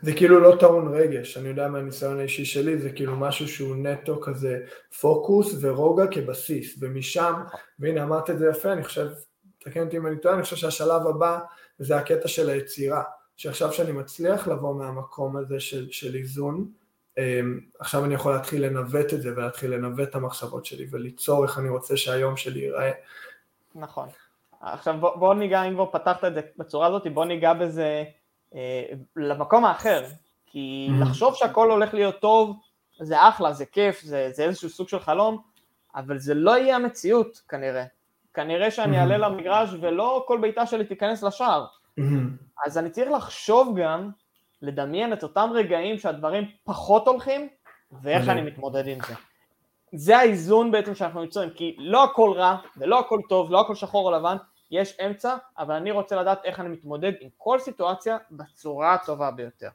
זה 0.02 0.12
כאילו 0.12 0.40
לא 0.40 0.56
טעון 0.60 0.94
רגש, 0.94 1.36
אני 1.36 1.48
יודע 1.48 1.68
מהניסיון 1.68 2.18
האישי 2.18 2.44
שלי, 2.44 2.78
זה 2.78 2.90
כאילו 2.90 3.16
משהו 3.16 3.48
שהוא 3.48 3.76
נטו 3.76 4.20
כזה 4.20 4.58
פוקוס 5.00 5.56
ורוגע 5.60 6.06
כבסיס, 6.10 6.76
ומשם, 6.80 7.34
והנה 7.78 8.02
אמרת 8.02 8.30
את 8.30 8.38
זה 8.38 8.48
יפה, 8.50 8.72
אני 8.72 8.84
חושב, 8.84 9.08
תקן 9.58 9.84
אותי 9.84 9.96
אם 9.96 10.06
אני 10.06 10.18
טועה, 10.18 10.34
אני 10.34 10.42
חושב 10.42 10.56
שהשלב 10.56 11.06
הבא 11.06 11.38
זה 11.82 11.96
הקטע 11.96 12.28
של 12.28 12.50
היצירה, 12.50 13.02
שעכשיו 13.36 13.72
שאני 13.72 13.92
מצליח 13.92 14.48
לבוא 14.48 14.74
מהמקום 14.74 15.36
הזה 15.36 15.60
של, 15.60 15.90
של 15.90 16.14
איזון, 16.14 16.72
אמ, 17.18 17.60
עכשיו 17.78 18.04
אני 18.04 18.14
יכול 18.14 18.32
להתחיל 18.32 18.66
לנווט 18.66 19.14
את 19.14 19.22
זה 19.22 19.32
ולהתחיל 19.36 19.74
לנווט 19.74 20.08
את 20.08 20.14
המחשבות 20.14 20.64
שלי 20.64 20.86
וליצור 20.90 21.44
איך 21.44 21.58
אני 21.58 21.68
רוצה 21.68 21.96
שהיום 21.96 22.36
שלי 22.36 22.60
ייראה. 22.60 22.90
נכון. 23.74 24.08
עכשיו 24.60 24.94
בוא, 25.00 25.16
בוא 25.16 25.34
ניגע, 25.34 25.62
אם 25.62 25.74
כבר 25.74 25.86
פתחת 25.86 26.24
את 26.24 26.34
זה 26.34 26.40
בצורה 26.56 26.86
הזאת, 26.86 27.06
בוא 27.14 27.24
ניגע 27.24 27.54
בזה 27.54 28.04
אה, 28.54 28.84
למקום 29.16 29.64
האחר, 29.64 30.04
כי 30.46 30.88
mm-hmm. 30.90 31.02
לחשוב 31.02 31.34
שהכל 31.34 31.70
הולך 31.70 31.94
להיות 31.94 32.20
טוב, 32.20 32.56
זה 33.00 33.28
אחלה, 33.28 33.52
זה 33.52 33.66
כיף, 33.66 34.02
זה, 34.02 34.30
זה 34.34 34.44
איזשהו 34.44 34.68
סוג 34.68 34.88
של 34.88 35.00
חלום, 35.00 35.42
אבל 35.94 36.18
זה 36.18 36.34
לא 36.34 36.58
יהיה 36.58 36.76
המציאות 36.76 37.40
כנראה. 37.48 37.84
כנראה 38.34 38.70
שאני 38.70 39.00
אעלה. 39.00 39.18
למגרש 39.18 39.70
ולא 39.80 40.24
כל 40.28 40.38
בעיטה 40.40 40.66
שלי 40.66 40.84
תיכנס 40.84 41.22
לשער. 41.22 41.66
אז 42.66 42.78
אני 42.78 42.90
צריך 42.90 43.10
לחשוב 43.10 43.78
גם, 43.78 44.10
לדמיין 44.62 45.12
את 45.12 45.22
אותם 45.22 45.50
רגעים 45.54 45.98
שהדברים 45.98 46.44
פחות 46.64 47.08
הולכים, 47.08 47.48
ואיך 48.02 48.28
אני 48.28 48.42
מתמודד 48.42 48.86
עם 48.86 48.98
זה. 49.08 49.14
זה 49.94 50.18
האיזון 50.18 50.70
בעצם 50.70 50.94
שאנחנו 50.94 51.22
יוצרים, 51.22 51.50
כי 51.50 51.76
לא 51.78 52.04
הכל 52.04 52.32
רע 52.36 52.56
ולא 52.76 53.00
הכל 53.00 53.18
טוב, 53.28 53.50
לא 53.50 53.60
הכל 53.60 53.74
שחור 53.74 54.06
או 54.08 54.18
לבן, 54.18 54.36
יש 54.70 54.96
אמצע, 55.06 55.36
אבל 55.58 55.74
אני 55.74 55.90
רוצה 55.90 56.16
לדעת 56.16 56.44
איך 56.44 56.60
אני 56.60 56.68
מתמודד 56.68 57.12
עם 57.20 57.28
כל 57.38 57.58
סיטואציה 57.58 58.16
בצורה 58.30 58.94
הטובה 58.94 59.30
ביותר. 59.30 59.68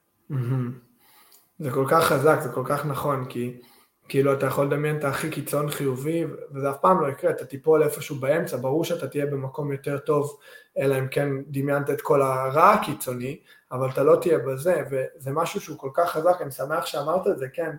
זה 1.59 1.71
כל 1.71 1.85
כך 1.89 2.03
חזק, 2.03 2.39
זה 2.41 2.49
כל 2.53 2.63
כך 2.65 2.85
נכון, 2.85 3.25
כי 3.29 3.61
כאילו 4.09 4.33
אתה 4.33 4.45
יכול 4.45 4.65
לדמיין 4.65 4.97
את 4.97 5.03
הכי 5.03 5.29
קיצון 5.29 5.69
חיובי, 5.69 6.25
וזה 6.51 6.69
אף 6.69 6.77
פעם 6.81 7.01
לא 7.01 7.07
יקרה, 7.07 7.31
אתה 7.31 7.45
תיפול 7.45 7.83
איפשהו 7.83 8.15
באמצע, 8.15 8.57
ברור 8.57 8.83
שאתה 8.83 9.07
תהיה 9.07 9.25
במקום 9.25 9.71
יותר 9.71 9.97
טוב, 9.97 10.37
אלא 10.77 10.99
אם 10.99 11.07
כן 11.07 11.29
דמיינת 11.47 11.89
את 11.89 12.01
כל 12.01 12.21
הרע 12.21 12.71
הקיצוני, 12.71 13.39
אבל 13.71 13.89
אתה 13.89 14.03
לא 14.03 14.15
תהיה 14.21 14.37
בזה, 14.37 14.83
וזה 14.91 15.31
משהו 15.31 15.61
שהוא 15.61 15.77
כל 15.77 15.89
כך 15.93 16.11
חזק, 16.11 16.37
אני 16.41 16.51
שמח 16.51 16.85
שאמרת 16.85 17.27
את 17.27 17.37
זה, 17.37 17.47
כן, 17.53 17.71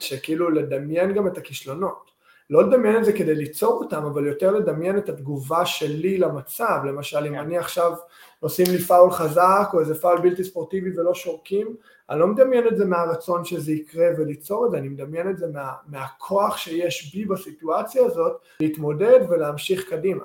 שכאילו 0.00 0.50
לדמיין 0.50 1.12
גם 1.12 1.26
את 1.26 1.38
הכישלונות. 1.38 2.16
לא 2.50 2.68
לדמיין 2.68 2.96
את 2.96 3.04
זה 3.04 3.12
כדי 3.12 3.34
ליצור 3.34 3.72
אותם, 3.72 4.04
אבל 4.04 4.26
יותר 4.26 4.50
לדמיין 4.50 4.98
את 4.98 5.08
התגובה 5.08 5.66
שלי 5.66 6.18
למצב, 6.18 6.78
למשל 6.84 7.26
אם 7.26 7.32
כן. 7.32 7.38
אני 7.38 7.58
עכשיו 7.58 7.92
עושים 8.40 8.66
לי 8.70 8.78
פאול 8.78 9.10
חזק 9.10 9.68
או 9.72 9.80
איזה 9.80 9.94
פאול 9.94 10.20
בלתי 10.20 10.44
ספורטיבי 10.44 10.98
ולא 10.98 11.14
שורקים, 11.14 11.76
אני 12.10 12.20
לא 12.20 12.26
מדמיין 12.26 12.68
את 12.68 12.76
זה 12.76 12.84
מהרצון 12.84 13.44
שזה 13.44 13.72
יקרה 13.72 14.06
וליצור 14.18 14.66
את 14.66 14.70
זה, 14.70 14.78
אני 14.78 14.88
מדמיין 14.88 15.30
את 15.30 15.38
זה 15.38 15.46
מה, 15.52 15.72
מהכוח 15.86 16.56
שיש 16.56 17.14
בי 17.14 17.24
בסיטואציה 17.24 18.06
הזאת 18.06 18.40
להתמודד 18.60 19.20
ולהמשיך 19.28 19.90
קדימה. 19.90 20.24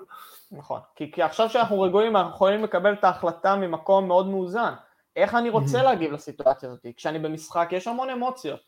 נכון, 0.51 0.79
כי, 0.95 1.11
כי 1.11 1.21
עכשיו 1.21 1.49
שאנחנו 1.49 1.81
רגועים 1.81 2.15
אנחנו 2.15 2.35
יכולים 2.35 2.63
לקבל 2.63 2.93
את 2.93 3.03
ההחלטה 3.03 3.55
ממקום 3.55 4.07
מאוד 4.07 4.27
מאוזן. 4.27 4.73
איך 5.15 5.35
אני 5.35 5.49
רוצה 5.49 5.79
mm-hmm. 5.79 5.83
להגיב 5.83 6.11
לסיטואציה 6.11 6.69
הזאת? 6.69 6.85
כשאני 6.97 7.19
במשחק 7.19 7.69
יש 7.71 7.87
המון 7.87 8.09
אמוציות. 8.09 8.59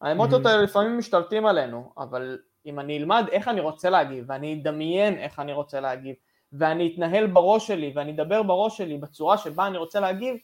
האמוציות 0.00 0.46
mm-hmm. 0.46 0.48
האלה 0.48 0.62
לפעמים 0.62 0.98
משתלטים 0.98 1.46
עלינו, 1.46 1.92
אבל 1.98 2.38
אם 2.66 2.80
אני 2.80 2.98
אלמד 2.98 3.24
איך 3.32 3.48
אני 3.48 3.60
רוצה 3.60 3.90
להגיב, 3.90 4.24
ואני 4.28 4.60
אדמיין 4.62 5.18
איך 5.18 5.38
אני 5.38 5.52
רוצה 5.52 5.80
להגיב, 5.80 6.16
ואני 6.52 6.92
אתנהל 6.94 7.26
בראש 7.26 7.66
שלי, 7.66 7.92
ואני 7.96 8.12
אדבר 8.12 8.42
בראש 8.42 8.78
שלי 8.78 8.98
בצורה 8.98 9.38
שבה 9.38 9.66
אני 9.66 9.78
רוצה 9.78 10.00
להגיב, 10.00 10.36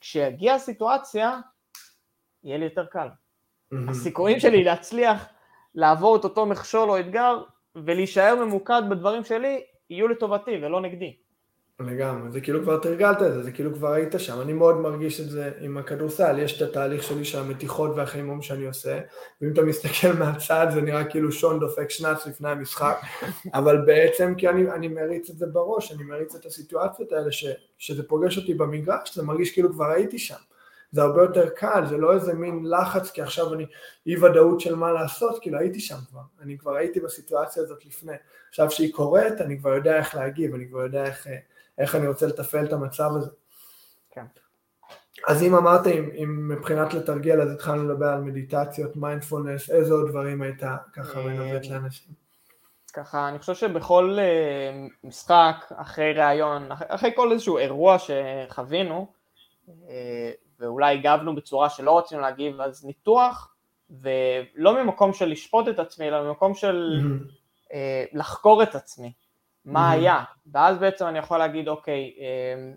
כשיגיע 0.00 0.54
הסיטואציה, 0.54 1.40
יהיה 2.46 2.58
לי 2.58 2.64
יותר 2.64 2.86
קל. 2.86 3.08
הסיכויים 3.88 4.40
שלי 4.40 4.64
להצליח 4.64 5.26
לעבור 5.74 6.16
את 6.16 6.24
אותו 6.24 6.46
מכשול 6.46 6.90
או 6.90 7.00
אתגר, 7.00 7.42
ולהישאר 7.76 8.44
ממוקד 8.44 8.82
בדברים 8.90 9.24
שלי, 9.24 9.64
יהיו 9.90 10.08
לטובתי 10.08 10.50
ולא 10.62 10.80
נגדי. 10.80 11.16
לגמרי, 11.80 12.30
זה 12.30 12.40
כאילו 12.40 12.62
כבר 12.62 12.78
תרגלת 12.78 13.22
את 13.22 13.32
זה, 13.32 13.42
זה 13.42 13.52
כאילו 13.52 13.74
כבר 13.74 13.92
היית 13.92 14.14
שם, 14.18 14.40
אני 14.40 14.52
מאוד 14.52 14.76
מרגיש 14.76 15.20
את 15.20 15.30
זה 15.30 15.50
עם 15.60 15.78
הכדורסל, 15.78 16.38
יש 16.38 16.62
את 16.62 16.68
התהליך 16.68 17.02
שלי 17.02 17.24
של 17.24 17.38
המתיחות 17.38 17.90
והחימום 17.96 18.42
שאני 18.42 18.66
עושה, 18.66 19.00
ואם 19.40 19.52
אתה 19.52 19.62
מסתכל 19.62 20.12
מהצד 20.18 20.66
זה 20.74 20.80
נראה 20.80 21.04
כאילו 21.04 21.32
שון 21.32 21.60
דופק 21.60 21.90
שנץ 21.90 22.26
לפני 22.26 22.48
המשחק, 22.48 23.00
אבל 23.54 23.80
בעצם 23.86 24.34
כי 24.38 24.48
אני, 24.48 24.70
אני 24.70 24.88
מריץ 24.88 25.30
את 25.30 25.38
זה 25.38 25.46
בראש, 25.46 25.92
אני 25.92 26.02
מריץ 26.02 26.34
את 26.34 26.46
הסיטואציות 26.46 27.12
האלה, 27.12 27.32
ש, 27.32 27.46
שזה 27.78 28.08
פוגש 28.08 28.38
אותי 28.38 28.54
במגרש, 28.54 29.14
זה 29.14 29.22
מרגיש 29.22 29.52
כאילו 29.52 29.72
כבר 29.72 29.90
הייתי 29.90 30.18
שם, 30.18 30.34
זה 30.92 31.02
הרבה 31.02 31.22
יותר 31.22 31.48
קל, 31.48 31.86
זה 31.86 31.96
לא 31.96 32.14
איזה 32.14 32.34
מין 32.34 32.64
לחץ, 32.64 33.10
כי 33.10 33.22
עכשיו 33.22 33.54
אני 33.54 33.66
אי 34.06 34.16
ודאות 34.16 34.60
של 34.60 34.74
מה 34.74 34.92
לעשות, 34.92 35.38
כאילו 35.42 35.58
הייתי 35.58 35.80
שם 35.80 35.98
כבר, 36.10 36.20
אני 36.40 36.58
כבר 36.58 36.76
הייתי 36.76 37.00
בסיטואציה 37.00 37.62
הזאת 37.62 37.86
לפני, 37.86 38.12
עכשיו 38.48 38.70
שהיא 38.70 38.92
קורית, 38.92 39.40
אני 39.40 39.58
כבר 39.58 39.74
יודע 39.74 39.96
איך 39.96 40.14
להגיב, 40.14 40.54
אני 40.54 40.68
כבר 40.68 40.80
יודע 40.80 41.04
איך... 41.04 41.26
איך 41.78 41.94
אני 41.94 42.06
רוצה 42.06 42.26
לתפעל 42.26 42.64
את 42.64 42.72
המצב 42.72 43.10
הזה. 43.16 43.30
כן. 44.10 44.24
אז 45.28 45.42
אם 45.42 45.54
אמרת, 45.54 45.86
אם, 45.86 46.10
אם 46.22 46.48
מבחינת 46.48 46.94
לתרגל, 46.94 47.40
אז 47.40 47.50
התחלנו 47.50 47.88
לדבר 47.88 48.06
על 48.06 48.20
מדיטציות, 48.20 48.96
מיינדפולנס, 48.96 49.70
איזה 49.70 49.94
עוד 49.94 50.08
דברים 50.08 50.42
היית 50.42 50.62
ככה 50.92 51.18
אה, 51.18 51.24
מנווט 51.24 51.66
לאנשים? 51.66 52.12
ככה, 52.92 53.28
אני 53.28 53.38
חושב 53.38 53.54
שבכל 53.54 54.18
uh, 54.18 55.06
משחק, 55.06 55.56
אחרי 55.76 56.12
ראיון, 56.12 56.72
אחרי, 56.72 56.86
אחרי 56.90 57.10
כל 57.16 57.32
איזשהו 57.32 57.58
אירוע 57.58 57.96
שחווינו, 57.98 59.12
uh, 59.66 59.70
ואולי 60.60 60.98
הגבנו 60.98 61.34
בצורה 61.34 61.70
שלא 61.70 61.98
רצינו 61.98 62.20
להגיב, 62.20 62.60
אז 62.60 62.84
ניתוח, 62.84 63.54
ולא 63.90 64.84
ממקום 64.84 65.12
של 65.12 65.28
לשפוט 65.28 65.68
את 65.68 65.78
עצמי, 65.78 66.08
אלא 66.08 66.22
ממקום 66.22 66.54
של 66.54 67.00
mm-hmm. 67.00 67.30
uh, 67.64 67.72
לחקור 68.12 68.62
את 68.62 68.74
עצמי. 68.74 69.12
מה 69.66 69.90
היה, 69.90 70.24
ואז 70.52 70.78
בעצם 70.78 71.06
אני 71.06 71.18
יכול 71.18 71.38
להגיד 71.38 71.68
אוקיי, 71.68 72.12
אמ, 72.18 72.74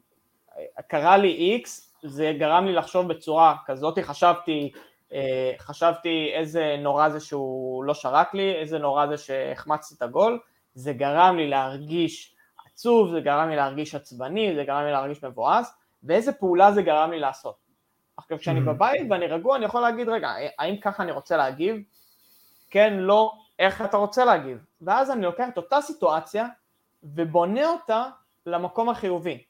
קרה 0.88 1.18
לי 1.18 1.62
X, 1.64 1.70
זה 2.04 2.34
גרם 2.40 2.66
לי 2.66 2.74
לחשוב 2.74 3.08
בצורה 3.08 3.56
כזאת, 3.66 4.00
חשבתי, 4.00 4.72
אה, 5.14 5.52
חשבתי 5.60 6.32
איזה 6.34 6.76
נורא 6.80 7.10
זה 7.10 7.20
שהוא 7.20 7.84
לא 7.84 7.94
שרק 7.94 8.34
לי, 8.34 8.56
איזה 8.56 8.80
נורא 8.80 9.08
זה 9.08 9.18
שהחמצתי 9.18 9.96
את 9.96 10.02
הגול, 10.02 10.40
זה 10.74 10.94
גרם 10.94 11.38
לי 11.38 11.48
להרגיש 11.48 12.36
עצוב, 12.66 13.12
זה 13.12 13.22
גרם 13.22 13.50
לי 13.50 13.56
להרגיש 13.56 13.96
עצבני, 13.96 14.56
זה 14.56 14.64
גרם 14.64 14.84
לי 14.84 14.92
להרגיש 14.92 15.24
מבואס, 15.24 15.78
ואיזה 16.04 16.32
פעולה 16.32 16.72
זה 16.72 16.82
גרם 16.82 17.12
לי 17.12 17.20
לעשות. 17.20 17.69
עכשיו 18.20 18.40
כשאני 18.40 18.62
בבית 18.62 19.02
ואני 19.10 19.28
רגוע 19.28 19.56
אני 19.56 19.66
יכול 19.66 19.82
להגיד 19.82 20.10
רגע, 20.10 20.34
האם 20.60 20.78
ככה 20.78 21.04
אני 21.04 21.12
רוצה 21.12 21.38
להגיב? 21.38 21.82
כן, 22.70 22.94
לא, 22.94 23.34
איך 23.60 23.82
אתה 23.82 23.98
רוצה 23.98 24.26
להגיב? 24.26 24.58
ואז 24.82 25.12
אני 25.12 25.22
לוקח 25.22 25.50
את 25.50 25.58
אותה 25.58 25.82
סיטואציה 25.82 26.48
ובונה 27.04 27.70
אותה 27.70 28.06
למקום 28.46 28.90
החיובי. 28.90 29.44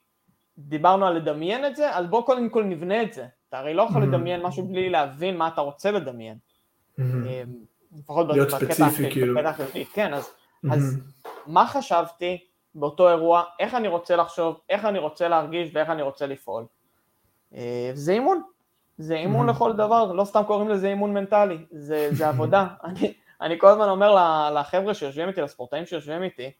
דיברנו 0.58 1.06
על 1.06 1.16
לדמיין 1.16 1.66
את 1.66 1.76
זה, 1.76 1.96
אז 1.96 2.06
בוא 2.06 2.26
קודם 2.26 2.48
כל 2.48 2.64
נבנה 2.64 3.02
את 3.02 3.12
זה. 3.12 3.26
אתה 3.48 3.58
הרי 3.58 3.74
לא 3.74 3.82
יכול 3.82 4.02
mm-hmm. 4.02 4.06
לדמיין 4.06 4.42
משהו 4.42 4.66
בלי 4.66 4.90
להבין 4.90 5.36
מה 5.36 5.48
אתה 5.48 5.60
רוצה 5.60 5.90
לדמיין. 5.90 6.36
Mm-hmm. 6.36 7.02
אמ, 7.02 7.28
לפחות 7.98 8.26
בקטע 8.28 8.88
כאילו. 9.10 9.40
החיובי. 9.40 9.84
כן, 9.84 10.14
אז, 10.14 10.28
mm-hmm. 10.28 10.72
אז 10.74 10.98
מה 11.46 11.66
חשבתי 11.66 12.38
באותו 12.74 13.08
אירוע, 13.08 13.42
איך 13.58 13.74
אני 13.74 13.88
רוצה 13.88 14.16
לחשוב, 14.16 14.60
איך 14.68 14.84
אני 14.84 14.98
רוצה 14.98 15.28
להרגיש 15.28 15.70
ואיך 15.72 15.90
אני 15.90 16.02
רוצה 16.02 16.26
לפעול. 16.26 16.64
אה, 17.54 17.90
זה 17.94 18.12
אימון, 18.12 18.42
זה 19.00 19.16
אימון 19.16 19.50
לכל 19.50 19.72
דבר, 19.72 20.12
לא 20.12 20.24
סתם 20.24 20.42
קוראים 20.46 20.68
לזה 20.68 20.88
אימון 20.88 21.14
מנטלי, 21.14 21.58
זה, 21.70 22.08
זה 22.12 22.28
עבודה. 22.28 22.66
אני, 22.84 23.12
אני 23.40 23.58
כל 23.58 23.68
הזמן 23.68 23.88
אומר 23.88 24.14
לחבר'ה 24.54 24.94
שיושבים 24.94 25.28
איתי, 25.28 25.40
לספורטאים 25.40 25.86
שיושבים 25.86 26.22
איתי, 26.22 26.50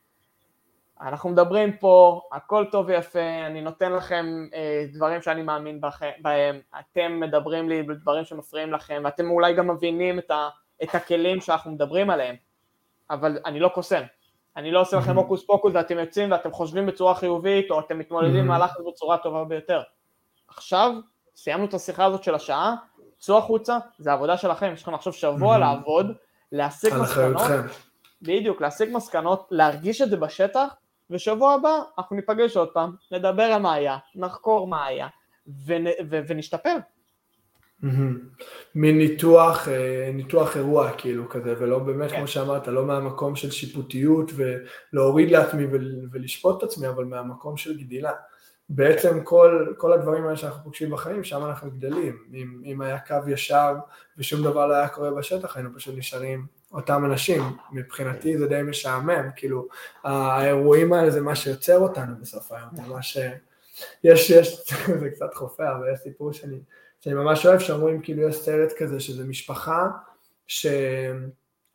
אנחנו 1.00 1.30
מדברים 1.30 1.76
פה, 1.76 2.22
הכל 2.32 2.64
טוב 2.72 2.86
ויפה, 2.88 3.46
אני 3.46 3.60
נותן 3.60 3.92
לכם 3.92 4.46
אה, 4.54 4.84
דברים 4.92 5.22
שאני 5.22 5.42
מאמין 5.42 5.80
בהם, 6.22 6.60
אתם 6.80 7.20
מדברים 7.20 7.68
לי 7.68 7.82
בדברים 7.82 8.24
שמפריעים 8.24 8.72
לכם, 8.72 9.02
ואתם 9.04 9.30
אולי 9.30 9.54
גם 9.54 9.70
מבינים 9.70 10.18
את, 10.18 10.30
ה, 10.30 10.48
את 10.82 10.94
הכלים 10.94 11.40
שאנחנו 11.40 11.70
מדברים 11.70 12.10
עליהם, 12.10 12.36
אבל 13.10 13.38
אני 13.46 13.60
לא 13.60 13.68
קוסם, 13.68 14.02
אני 14.56 14.70
לא 14.70 14.80
עושה 14.80 14.96
לכם 14.96 15.16
הוקוס 15.16 15.46
פוקוס 15.46 15.72
ואתם 15.74 15.98
יוצאים 15.98 16.30
ואתם 16.30 16.52
חושבים 16.52 16.86
בצורה 16.86 17.14
חיובית, 17.14 17.70
או 17.70 17.80
אתם 17.80 17.98
מתמודדים 17.98 18.44
עם 18.44 18.50
הלחץ 18.50 18.80
בצורה 18.88 19.18
טובה 19.18 19.44
ביותר. 19.44 19.82
עכשיו, 20.48 20.92
סיימנו 21.42 21.64
את 21.64 21.74
השיחה 21.74 22.04
הזאת 22.04 22.24
של 22.24 22.34
השעה, 22.34 22.74
צאו 23.18 23.38
החוצה, 23.38 23.78
זה 23.98 24.12
עבודה 24.12 24.36
שלכם, 24.36 24.70
יש 24.74 24.82
לכם 24.82 24.94
עכשיו 24.94 25.12
שבוע 25.12 25.58
לעבוד, 25.58 26.12
להסיק 26.52 26.94
מסקנות, 26.94 27.42
בדיוק, 28.22 28.60
להסיק 28.60 28.90
מסקנות, 28.90 29.48
להרגיש 29.50 30.02
את 30.02 30.10
זה 30.10 30.16
בשטח, 30.16 30.74
ושבוע 31.10 31.54
הבא 31.54 31.82
אנחנו 31.98 32.16
ניפגש 32.16 32.56
עוד 32.56 32.68
פעם, 32.68 32.92
נדבר 33.12 33.42
על 33.42 33.62
מה 33.62 33.74
היה, 33.74 33.96
נחקור 34.14 34.66
מה 34.66 34.86
היה, 34.86 35.08
ונ, 35.66 35.86
ו, 36.10 36.20
ונשתפר. 36.28 36.76
מין 38.74 38.98
ניתוח, 38.98 39.68
אה, 39.68 40.10
ניתוח 40.14 40.56
אירוע 40.56 40.90
כאילו 40.92 41.28
כזה, 41.28 41.54
ולא 41.58 41.78
באמת, 41.78 42.10
כן. 42.10 42.16
כמו 42.16 42.26
שאמרת, 42.26 42.68
לא 42.68 42.84
מהמקום 42.84 43.36
של 43.36 43.50
שיפוטיות 43.50 44.30
ולהוריד 44.92 45.30
לעצמי 45.30 45.66
ולשפוט 46.12 46.58
את 46.58 46.62
עצמי, 46.62 46.88
אבל 46.88 47.04
מהמקום 47.04 47.56
של 47.56 47.78
גדילה. 47.78 48.12
בעצם 48.72 49.24
כל, 49.24 49.72
כל 49.76 49.92
הדברים 49.92 50.24
האלה 50.24 50.36
שאנחנו 50.36 50.64
פוגשים 50.64 50.90
בחיים, 50.90 51.24
שם 51.24 51.44
אנחנו 51.44 51.70
גדלים. 51.70 52.24
אם, 52.34 52.62
אם 52.64 52.80
היה 52.80 52.98
קו 52.98 53.16
ישר 53.28 53.74
ושום 54.18 54.42
דבר 54.42 54.66
לא 54.66 54.74
היה 54.74 54.88
קורה 54.88 55.10
בשטח, 55.10 55.56
היינו 55.56 55.70
פשוט 55.76 55.94
נשארים 55.98 56.46
אותם 56.72 57.04
אנשים. 57.04 57.42
מבחינתי 57.72 58.38
זה 58.38 58.46
די 58.46 58.62
משעמם, 58.62 59.28
כאילו, 59.36 59.68
האירועים 60.04 60.92
האלה 60.92 61.10
זה 61.10 61.20
מה 61.20 61.36
שיוצר 61.36 61.78
אותנו 61.78 62.14
בסוף 62.20 62.52
היום, 62.52 62.68
זה 62.72 62.82
מה 62.82 63.02
ש... 63.02 63.18
יש, 64.04 64.30
יש, 64.30 64.72
זה 65.00 65.10
קצת 65.10 65.34
חופר, 65.34 65.76
אבל 65.76 65.92
יש 65.92 66.00
סיפור 66.00 66.32
שאני, 66.32 66.60
שאני 67.00 67.14
ממש 67.14 67.46
אוהב, 67.46 67.58
שאומרים 67.58 68.02
כאילו 68.02 68.28
יש 68.28 68.36
סרט 68.36 68.72
כזה 68.78 69.00
שזה 69.00 69.24
משפחה, 69.24 69.88
ש... 70.46 70.66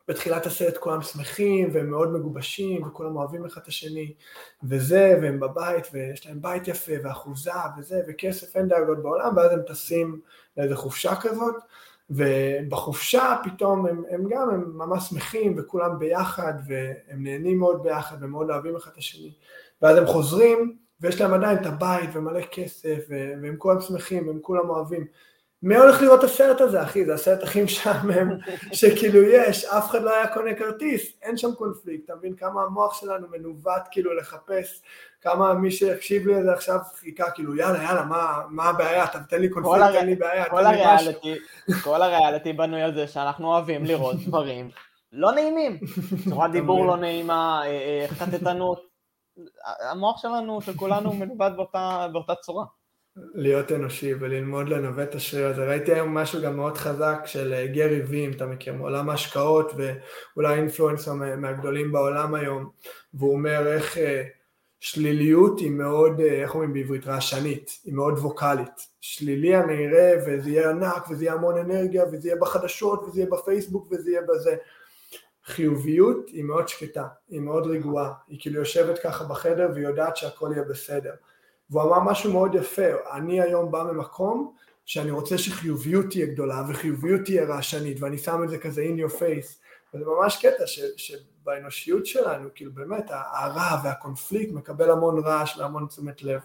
בתחילת 0.07 0.45
הסרט 0.45 0.77
כולם 0.77 1.01
שמחים 1.01 1.69
והם 1.73 1.89
מאוד 1.89 2.11
מגובשים 2.13 2.83
וכולם 2.83 3.15
אוהבים 3.15 3.45
אחד 3.45 3.61
את 3.61 3.67
השני 3.67 4.13
וזה 4.63 5.19
והם 5.21 5.39
בבית 5.39 5.87
ויש 5.93 6.27
להם 6.27 6.41
בית 6.41 6.67
יפה 6.67 6.91
ואחוזה 7.03 7.51
וזה 7.77 8.01
וכסף 8.07 8.55
אין 8.57 8.67
דאגות 8.67 9.03
בעולם 9.03 9.37
ואז 9.37 9.51
הם 9.51 9.61
טסים 9.67 10.21
לאיזה 10.57 10.75
חופשה 10.75 11.15
כזאת 11.15 11.55
ובחופשה 12.09 13.35
פתאום 13.43 13.85
הם, 13.85 14.03
הם 14.09 14.29
גם 14.29 14.49
הם 14.49 14.71
ממש 14.77 15.03
שמחים 15.03 15.55
וכולם 15.57 15.99
ביחד 15.99 16.53
והם 16.67 17.23
נהנים 17.23 17.59
מאוד 17.59 17.83
ביחד 17.83 18.17
ומאוד 18.21 18.49
אוהבים 18.49 18.75
אחד 18.75 18.91
את 18.91 18.97
השני. 18.97 19.33
ואז 19.81 19.97
הם 19.97 20.05
חוזרים 20.05 20.77
ויש 21.01 21.21
להם 21.21 21.33
עדיין 21.33 21.57
את 21.57 21.65
הבית 21.65 22.09
ומלא 22.13 22.41
כסף 22.51 23.05
והם 23.09 23.55
כולם 23.57 23.81
שמחים 23.81 24.27
והם 24.27 24.39
כולם 24.41 24.69
אוהבים 24.69 25.05
מי 25.65 25.75
הולך 25.75 26.01
לראות 26.01 26.19
את 26.19 26.23
הסרט 26.23 26.61
הזה, 26.61 26.83
אחי? 26.83 27.05
זה 27.05 27.13
הסרט 27.13 27.43
הכי 27.43 27.63
משעמם 27.63 28.37
שכאילו 28.77 29.23
יש, 29.23 29.65
אף 29.65 29.89
אחד 29.89 30.01
לא 30.01 30.15
היה 30.15 30.27
קונה 30.27 30.55
כרטיס, 30.55 31.13
אין 31.21 31.37
שם 31.37 31.53
קונפליקט, 31.53 32.05
אתה 32.05 32.15
מבין 32.15 32.35
כמה 32.35 32.61
המוח 32.61 32.99
שלנו 32.99 33.27
מנווט 33.27 33.81
כאילו 33.91 34.13
לחפש, 34.13 34.81
כמה 35.21 35.53
מי 35.53 35.71
שיקשיב 35.71 36.27
לזה 36.27 36.53
עכשיו 36.53 36.79
חיכה, 36.95 37.31
כאילו 37.31 37.55
יאללה, 37.55 37.83
יאללה, 37.83 38.03
מה, 38.03 38.41
מה 38.49 38.63
הבעיה? 38.63 39.03
אתה 39.03 39.19
תן 39.19 39.41
לי 39.41 39.49
קונפליקט, 39.49 39.99
תן 39.99 40.05
לי 40.05 40.15
בעיה, 40.15 40.45
תן 40.45 40.71
לי 40.71 40.81
משהו. 40.95 41.11
כל 41.83 42.01
הריאליטי 42.01 42.53
בנוי 42.53 42.81
על 42.81 42.95
זה 42.95 43.07
שאנחנו 43.07 43.47
אוהבים 43.47 43.85
לראות 43.85 44.15
דברים 44.27 44.69
לא 45.11 45.31
נעימים, 45.31 45.79
צורת 46.29 46.51
דיבור 46.51 46.85
לא 46.85 46.97
נעימה, 46.97 47.61
אה, 47.65 47.69
אה, 47.69 48.07
חטטנות, 48.07 48.81
המוח 49.91 50.21
שלנו, 50.21 50.61
של 50.61 50.73
כולנו 50.73 51.13
מנווט 51.13 51.51
באותה 52.11 52.35
צורה. 52.41 52.65
להיות 53.17 53.71
אנושי 53.71 54.13
וללמוד 54.13 54.69
לנווט 54.69 55.09
את 55.09 55.15
השריר 55.15 55.47
הזה. 55.47 55.65
ראיתי 55.65 55.93
היום 55.93 56.13
משהו 56.13 56.41
גם 56.41 56.55
מאוד 56.55 56.77
חזק 56.77 57.19
של 57.25 57.53
אה, 57.53 57.67
גרי 57.67 58.01
וי, 58.01 58.25
אם 58.25 58.31
אתה 58.31 58.45
מכיר, 58.45 58.73
מעולם 58.73 59.09
ההשקעות 59.09 59.71
ואולי 59.75 60.55
אינפלואנסר 60.55 61.13
מהגדולים 61.13 61.91
בעולם 61.91 62.35
היום, 62.35 62.69
והוא 63.13 63.33
אומר 63.33 63.67
איך 63.67 63.97
אה, 63.97 64.23
שליליות 64.79 65.59
היא 65.59 65.71
מאוד, 65.71 66.19
אה, 66.19 66.41
איך 66.41 66.53
אומרים 66.53 66.73
בעברית, 66.73 67.07
רעשנית, 67.07 67.79
היא 67.85 67.93
מאוד 67.93 68.13
ווקאלית. 68.13 68.95
שלילי 69.01 69.57
אני 69.57 69.87
אראה 69.87 70.13
וזה 70.27 70.49
יהיה 70.49 70.69
ענק 70.69 71.09
וזה 71.09 71.25
יהיה 71.25 71.33
המון 71.33 71.57
אנרגיה 71.57 72.05
וזה 72.11 72.27
יהיה 72.27 72.39
בחדשות 72.41 73.03
וזה 73.03 73.19
יהיה 73.19 73.29
בפייסבוק 73.31 73.87
וזה 73.91 74.11
יהיה 74.11 74.21
בזה. 74.21 74.55
חיוביות 75.45 76.29
היא 76.29 76.43
מאוד 76.43 76.67
שקטה, 76.67 77.07
היא 77.29 77.41
מאוד 77.41 77.67
רגועה, 77.67 78.13
היא 78.27 78.39
כאילו 78.41 78.59
יושבת 78.59 78.99
ככה 78.99 79.23
בחדר 79.23 79.69
והיא 79.73 79.87
יודעת 79.87 80.17
שהכל 80.17 80.49
יהיה 80.51 80.63
בסדר. 80.63 81.13
והוא 81.69 81.83
אמר 81.83 81.99
משהו 81.99 82.33
מאוד 82.33 82.55
יפה, 82.55 82.87
אני 83.13 83.41
היום 83.41 83.71
בא 83.71 83.83
ממקום 83.83 84.53
שאני 84.85 85.11
רוצה 85.11 85.37
שחיוביות 85.37 86.05
תהיה 86.09 86.25
גדולה 86.25 86.63
וחיוביות 86.69 87.21
תהיה 87.25 87.45
רעשנית 87.45 87.97
ואני 87.99 88.17
שם 88.17 88.43
את 88.43 88.49
זה 88.49 88.57
כזה 88.57 88.85
in 88.85 88.99
your 88.99 89.13
face 89.13 89.65
וזה 89.93 90.05
ממש 90.05 90.45
קטע 90.45 90.67
ש, 90.67 90.79
שבאנושיות 90.97 92.05
שלנו, 92.05 92.49
כאילו 92.55 92.71
באמת 92.73 93.05
הרע 93.09 93.81
והקונפליקט 93.83 94.51
מקבל 94.51 94.91
המון 94.91 95.23
רעש 95.25 95.57
והמון 95.57 95.87
תשומת 95.87 96.23
לב 96.23 96.41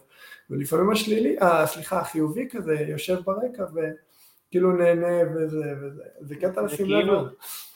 ולפעמים 0.51 0.91
השלילי, 0.91 1.37
אה, 1.43 1.66
סליחה, 1.66 1.99
החיובי 2.01 2.49
כזה 2.51 2.75
יושב 2.89 3.21
ברקע 3.25 3.64
וכאילו 3.75 4.73
נהנה 4.73 5.31
וזה, 5.35 5.73
וזה, 5.83 6.03
זה 6.21 6.35
קטע 6.37 6.62
לשים 6.62 6.87
כאילו, 6.87 7.14
לב. 7.14 7.29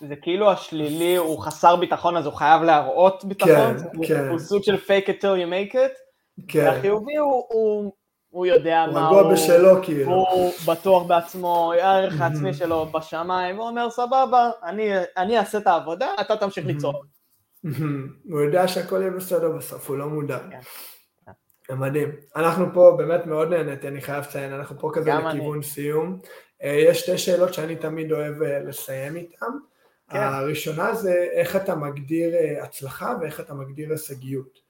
זה 0.09 0.16
כאילו 0.16 0.51
השלילי 0.51 1.16
הוא 1.16 1.38
חסר 1.38 1.76
ביטחון 1.76 2.16
אז 2.16 2.26
הוא 2.26 2.34
חייב 2.34 2.62
להראות 2.62 3.24
ביטחון, 3.24 3.78
כן, 3.78 4.07
כן. 4.07 4.28
הוא 4.28 4.38
סוג 4.38 4.62
של 4.62 4.74
fake 4.74 5.07
it 5.09 5.20
till 5.20 5.36
you 5.38 5.51
make 5.51 5.74
it 5.74 6.03
כן. 6.49 6.64
והחיובי 6.64 7.16
הוא, 7.16 7.47
הוא, 7.49 7.93
הוא 8.28 8.47
יודע 8.47 8.85
הוא 8.85 8.95
מה 8.95 9.09
הוא, 9.09 9.32
בשלו 9.32 9.82
כאילו. 9.82 10.11
הוא 10.11 10.53
בטוח 10.68 11.03
בעצמו, 11.03 11.72
הערך 11.72 12.20
העצמי 12.20 12.55
שלו 12.55 12.87
בשמיים, 12.87 13.57
הוא 13.57 13.68
אומר 13.68 13.91
סבבה, 13.91 14.51
אני, 14.62 14.91
אני 15.16 15.39
אעשה 15.39 15.59
את 15.59 15.66
העבודה, 15.66 16.09
אתה 16.20 16.37
תמשיך 16.37 16.66
לצעוק. 16.66 17.07
הוא 18.30 18.41
יודע 18.41 18.68
שהכל 18.68 19.01
יהיה 19.01 19.11
בסדר 19.11 19.51
בסוף, 19.51 19.89
הוא 19.89 19.97
לא 19.97 20.07
מודע. 20.07 20.39
כן. 20.51 20.61
מדהים. 21.70 22.12
אנחנו 22.37 22.66
פה 22.74 22.95
באמת 22.99 23.26
מאוד 23.26 23.49
נהניתי, 23.49 23.89
אני 23.89 24.01
חייב 24.01 24.24
לציין, 24.24 24.53
אנחנו 24.53 24.78
פה 24.78 24.91
כזה 24.95 25.11
לכיוון 25.14 25.55
אני. 25.55 25.62
סיום. 25.62 26.18
אה, 26.62 26.70
יש 26.70 27.01
שתי 27.01 27.18
שאלות 27.18 27.55
שאני 27.55 27.76
תמיד 27.76 28.12
אוהב 28.12 28.43
אה, 28.43 28.61
לסיים 28.61 29.16
איתן. 29.16 29.47
כן. 30.11 30.18
הראשונה 30.18 30.95
זה 30.95 31.26
איך 31.32 31.57
אתה 31.57 31.74
מגדיר 31.74 32.35
אה, 32.35 32.64
הצלחה 32.64 33.14
ואיך 33.20 33.41
אתה 33.41 33.55
מגדיר 33.55 33.91
הישגיות. 33.91 34.63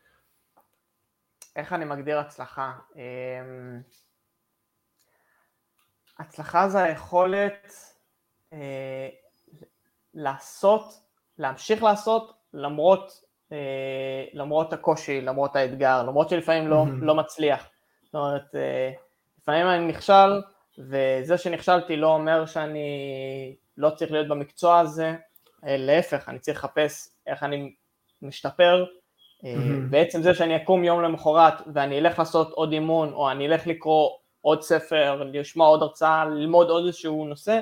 איך 1.57 1.73
אני 1.73 1.85
מגדיר 1.85 2.19
הצלחה? 2.19 2.73
אמ, 2.97 3.81
הצלחה 6.19 6.69
זה 6.69 6.83
היכולת 6.83 7.75
אה, 8.53 9.09
לעשות, 10.15 10.85
להמשיך 11.39 11.83
לעשות 11.83 12.35
למרות, 12.55 13.25
אה, 13.53 14.25
למרות 14.33 14.73
הקושי, 14.73 15.21
למרות 15.21 15.57
האתגר, 15.57 16.03
למרות 16.03 16.29
שלפעמים 16.29 16.69
לא, 16.69 16.85
לא 17.07 17.15
מצליח. 17.15 17.69
זאת 18.05 18.15
אומרת, 18.15 18.55
אה, 18.55 18.93
לפעמים 19.39 19.67
אני 19.67 19.87
נכשל, 19.87 20.41
וזה 20.79 21.39
שנכשלתי 21.39 21.97
לא 21.97 22.09
אומר 22.15 22.47
שאני 22.47 23.57
לא 23.77 23.91
צריך 23.91 24.13
להיות 24.13 24.29
במקצוע 24.29 24.79
הזה, 24.79 25.15
להפך, 25.63 26.29
אני 26.29 26.39
צריך 26.39 26.65
לחפש 26.65 27.09
איך 27.27 27.43
אני 27.43 27.75
משתפר, 28.23 28.85
בעצם 29.91 30.23
זה 30.23 30.35
שאני 30.35 30.57
אקום 30.57 30.85
יום 30.85 31.03
למחרת 31.03 31.55
ואני 31.75 31.99
אלך 31.99 32.19
לעשות 32.19 32.51
עוד 32.53 32.73
אימון 32.73 33.13
או 33.13 33.31
אני 33.31 33.47
אלך 33.47 33.67
לקרוא 33.67 34.11
עוד 34.41 34.63
ספר, 34.63 35.23
לשמוע 35.33 35.69
עוד 35.69 35.83
הרצאה, 35.83 36.25
ללמוד 36.25 36.69
עוד 36.69 36.87
איזשהו 36.87 37.25
נושא, 37.25 37.61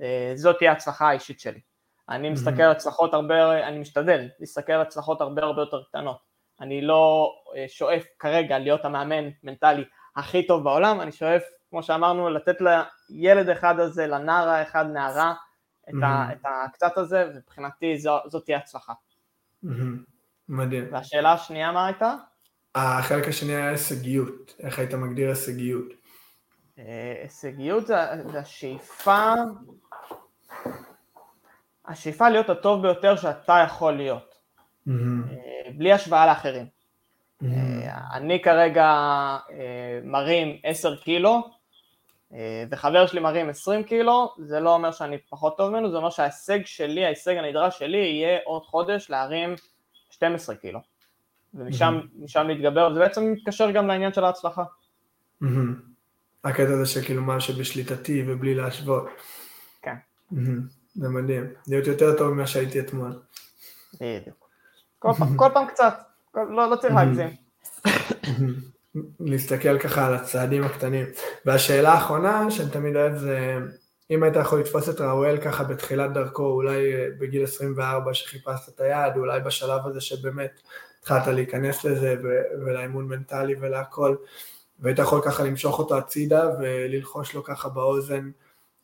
אה, 0.00 0.32
זאת 0.34 0.58
תהיה 0.58 0.70
ההצלחה 0.70 1.08
האישית 1.08 1.40
שלי. 1.40 1.60
אני 2.08 2.30
מסתכל 2.30 2.62
על 2.62 2.70
הצלחות 2.70 3.14
הרבה, 3.14 3.68
אני 3.68 3.78
משתדל 3.78 4.28
להסתכל 4.40 4.72
על 4.72 4.80
הצלחות 4.80 5.20
הרבה 5.20 5.42
הרבה 5.42 5.62
יותר 5.62 5.82
קטנות. 5.82 6.16
אני 6.60 6.80
לא 6.80 7.32
אה, 7.56 7.64
שואף 7.68 8.04
כרגע 8.18 8.58
להיות 8.58 8.84
המאמן 8.84 9.28
מנטלי 9.42 9.84
הכי 10.16 10.46
טוב 10.46 10.64
בעולם, 10.64 11.00
אני 11.00 11.12
שואף, 11.12 11.42
כמו 11.70 11.82
שאמרנו, 11.82 12.30
לתת 12.30 12.56
לילד 13.10 13.48
אחד 13.48 13.80
הזה, 13.80 14.06
לנער 14.06 14.48
האחד, 14.48 14.86
נערה, 14.92 15.34
את, 15.88 15.94
ה, 16.02 16.32
את 16.32 16.40
הקצת 16.44 16.98
הזה, 16.98 17.28
ומבחינתי 17.34 17.98
זאת 17.98 18.44
תהיה 18.44 18.58
הצלחה. 18.58 18.92
מדהים. 20.52 20.84
והשאלה 20.90 21.32
השנייה 21.32 21.72
מה 21.72 21.86
הייתה? 21.86 22.14
החלק 22.74 23.28
השני 23.28 23.54
היה 23.54 23.68
הישגיות, 23.70 24.54
איך 24.60 24.78
היית 24.78 24.94
מגדיר 24.94 25.28
הישגיות? 25.28 25.92
אה, 26.78 27.14
הישגיות 27.22 27.86
זה, 27.86 27.96
זה 28.32 28.38
השאיפה, 28.38 29.34
השאיפה 31.86 32.28
להיות 32.28 32.50
הטוב 32.50 32.82
ביותר 32.82 33.16
שאתה 33.16 33.64
יכול 33.66 33.92
להיות, 33.92 34.34
mm-hmm. 34.88 34.92
בלי 35.78 35.92
השוואה 35.92 36.26
לאחרים. 36.26 36.66
Mm-hmm. 37.42 37.46
אני 38.12 38.42
כרגע 38.42 38.96
מרים 40.04 40.56
10 40.64 40.96
קילו, 40.96 41.50
וחבר 42.70 43.06
שלי 43.06 43.20
מרים 43.20 43.48
20 43.48 43.84
קילו, 43.84 44.34
זה 44.38 44.60
לא 44.60 44.74
אומר 44.74 44.92
שאני 44.92 45.18
פחות 45.18 45.56
טוב 45.56 45.70
ממנו, 45.70 45.90
זה 45.90 45.96
אומר 45.96 46.10
שההישג 46.10 46.66
שלי, 46.66 47.04
ההישג 47.04 47.36
הנדרש 47.36 47.78
שלי 47.78 47.98
יהיה 47.98 48.38
עוד 48.44 48.62
חודש 48.62 49.10
להרים 49.10 49.54
12 50.22 50.56
קילו, 50.56 50.80
ומשם 51.54 52.00
mm-hmm. 52.20 52.42
להתגבר, 52.42 52.94
זה 52.94 53.00
בעצם 53.00 53.32
מתקשר 53.32 53.70
גם 53.70 53.86
לעניין 53.86 54.12
של 54.12 54.24
ההצלחה. 54.24 54.62
Mm-hmm. 55.42 55.46
הקטע 56.44 56.72
הזה 56.72 56.86
שכאילו 56.86 57.22
מה 57.22 57.40
שבשליטתי 57.40 58.24
ובלי 58.26 58.54
להשוות. 58.54 59.08
כן. 59.82 59.94
Mm-hmm. 60.32 60.36
זה 60.94 61.08
מדהים, 61.08 61.44
להיות 61.68 61.86
יותר 61.86 62.18
טוב 62.18 62.30
ממה 62.30 62.46
שהייתי 62.46 62.80
אתמול. 62.80 63.22
בדיוק. 63.94 64.48
כל, 64.98 65.10
כל 65.36 65.48
פעם 65.54 65.66
קצת, 65.66 65.94
כל, 66.30 66.46
לא, 66.50 66.70
לא 66.70 66.76
צריך 66.76 66.94
להגזים. 66.94 67.28
להסתכל 69.20 69.78
ככה 69.78 70.06
על 70.06 70.14
הצעדים 70.14 70.64
הקטנים. 70.64 71.06
והשאלה 71.46 71.92
האחרונה 71.92 72.50
שאני 72.50 72.70
תמיד 72.70 72.96
אוהב 72.96 73.16
זה 73.16 73.58
אם 74.12 74.22
היית 74.22 74.36
יכול 74.36 74.60
לתפוס 74.60 74.88
את 74.88 75.00
ראואל 75.00 75.40
ככה 75.40 75.64
בתחילת 75.64 76.12
דרכו, 76.12 76.46
אולי 76.46 76.94
אה, 76.94 77.08
בגיל 77.18 77.44
24 77.44 78.14
שחיפשת 78.14 78.68
את 78.68 78.80
היעד, 78.80 79.16
אולי 79.16 79.40
בשלב 79.40 79.86
הזה 79.86 80.00
שבאמת 80.00 80.60
התחלת 81.00 81.26
להיכנס 81.26 81.84
לזה 81.84 82.16
ולאימון 82.66 83.08
מנטלי 83.08 83.54
ולהכל, 83.60 84.16
והיית 84.78 84.98
יכול 84.98 85.20
ככה 85.24 85.42
למשוך 85.42 85.78
אותו 85.78 85.98
הצידה 85.98 86.48
וללחוש 86.60 87.34
לו 87.34 87.44
ככה 87.44 87.68
באוזן 87.68 88.30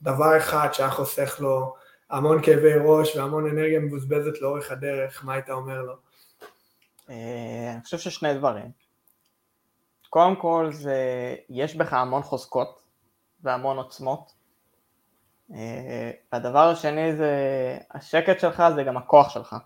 דבר 0.02 0.36
אחד 0.36 0.68
שהיה 0.72 0.90
חוסך 0.90 1.36
לו 1.40 1.74
המון 2.10 2.42
כאבי 2.42 2.72
ראש 2.84 3.16
והמון 3.16 3.50
אנרגיה 3.50 3.80
מבוזבזת 3.80 4.40
לאורך 4.40 4.70
הדרך, 4.70 5.24
מה 5.24 5.34
היית 5.34 5.50
אומר 5.50 5.82
לו? 5.82 5.94
אה, 7.10 7.72
אני 7.72 7.82
חושב 7.84 7.98
ששני 7.98 8.34
דברים. 8.34 8.70
קודם 10.10 10.36
כל 10.36 10.68
זה, 10.72 10.96
יש 11.48 11.76
בך 11.76 11.92
המון 11.92 12.22
חוזקות 12.22 12.82
והמון 13.42 13.76
עוצמות. 13.76 14.37
אה, 15.54 16.10
והדבר 16.32 16.68
השני 16.68 17.16
זה, 17.16 17.32
השקט 17.94 18.40
שלך 18.40 18.62
זה 18.74 18.82
גם 18.82 18.96
הכוח 18.96 19.28
שלך. 19.28 19.56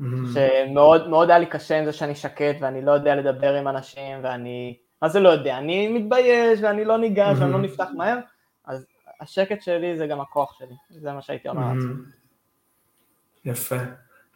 Mm-hmm. 0.00 0.04
שמאוד 0.34 1.08
מאוד 1.08 1.30
היה 1.30 1.38
לי 1.38 1.46
קשה 1.46 1.78
עם 1.78 1.84
זה 1.84 1.92
שאני 1.92 2.14
שקט 2.14 2.56
ואני 2.60 2.84
לא 2.84 2.92
יודע 2.92 3.14
לדבר 3.14 3.54
עם 3.54 3.68
אנשים 3.68 4.18
ואני, 4.22 4.78
מה 5.02 5.08
זה 5.08 5.20
לא 5.20 5.28
יודע? 5.28 5.58
אני 5.58 5.88
מתבייש 5.88 6.60
ואני 6.62 6.84
לא 6.84 6.98
ניגש 6.98 7.36
ואני 7.38 7.52
לא 7.52 7.58
mm-hmm. 7.58 7.60
נפתח 7.60 7.88
מהר, 7.96 8.18
אז 8.66 8.86
השקט 9.20 9.62
שלי 9.62 9.98
זה 9.98 10.06
גם 10.06 10.20
הכוח 10.20 10.58
שלי, 10.58 11.00
זה 11.00 11.12
מה 11.12 11.22
שהייתי 11.22 11.48
אומר 11.48 11.60
לעצמי. 11.60 11.92
Mm-hmm. 11.92 13.50
יפה. 13.50 13.76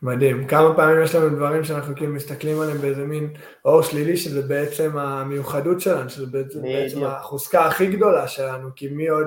מדהים. 0.03 0.47
כמה 0.47 0.77
פעמים 0.77 1.03
יש 1.03 1.15
לנו 1.15 1.37
דברים 1.37 1.65
שאנחנו 1.65 1.97
כאילו 1.97 2.13
מסתכלים 2.13 2.61
עליהם 2.61 2.79
באיזה 2.79 3.05
מין 3.05 3.33
אור 3.65 3.83
שלילי, 3.83 4.17
שזה 4.17 4.43
בעצם 4.43 4.99
המיוחדות 4.99 5.81
שלנו, 5.81 6.11
שזה 6.11 6.27
בעצם, 6.27 6.63
בעצם 6.63 7.05
החוזקה 7.05 7.67
הכי 7.67 7.87
גדולה 7.87 8.29
שלנו, 8.29 8.69
כי 8.77 8.89
מי 8.89 9.09
עוד 9.09 9.27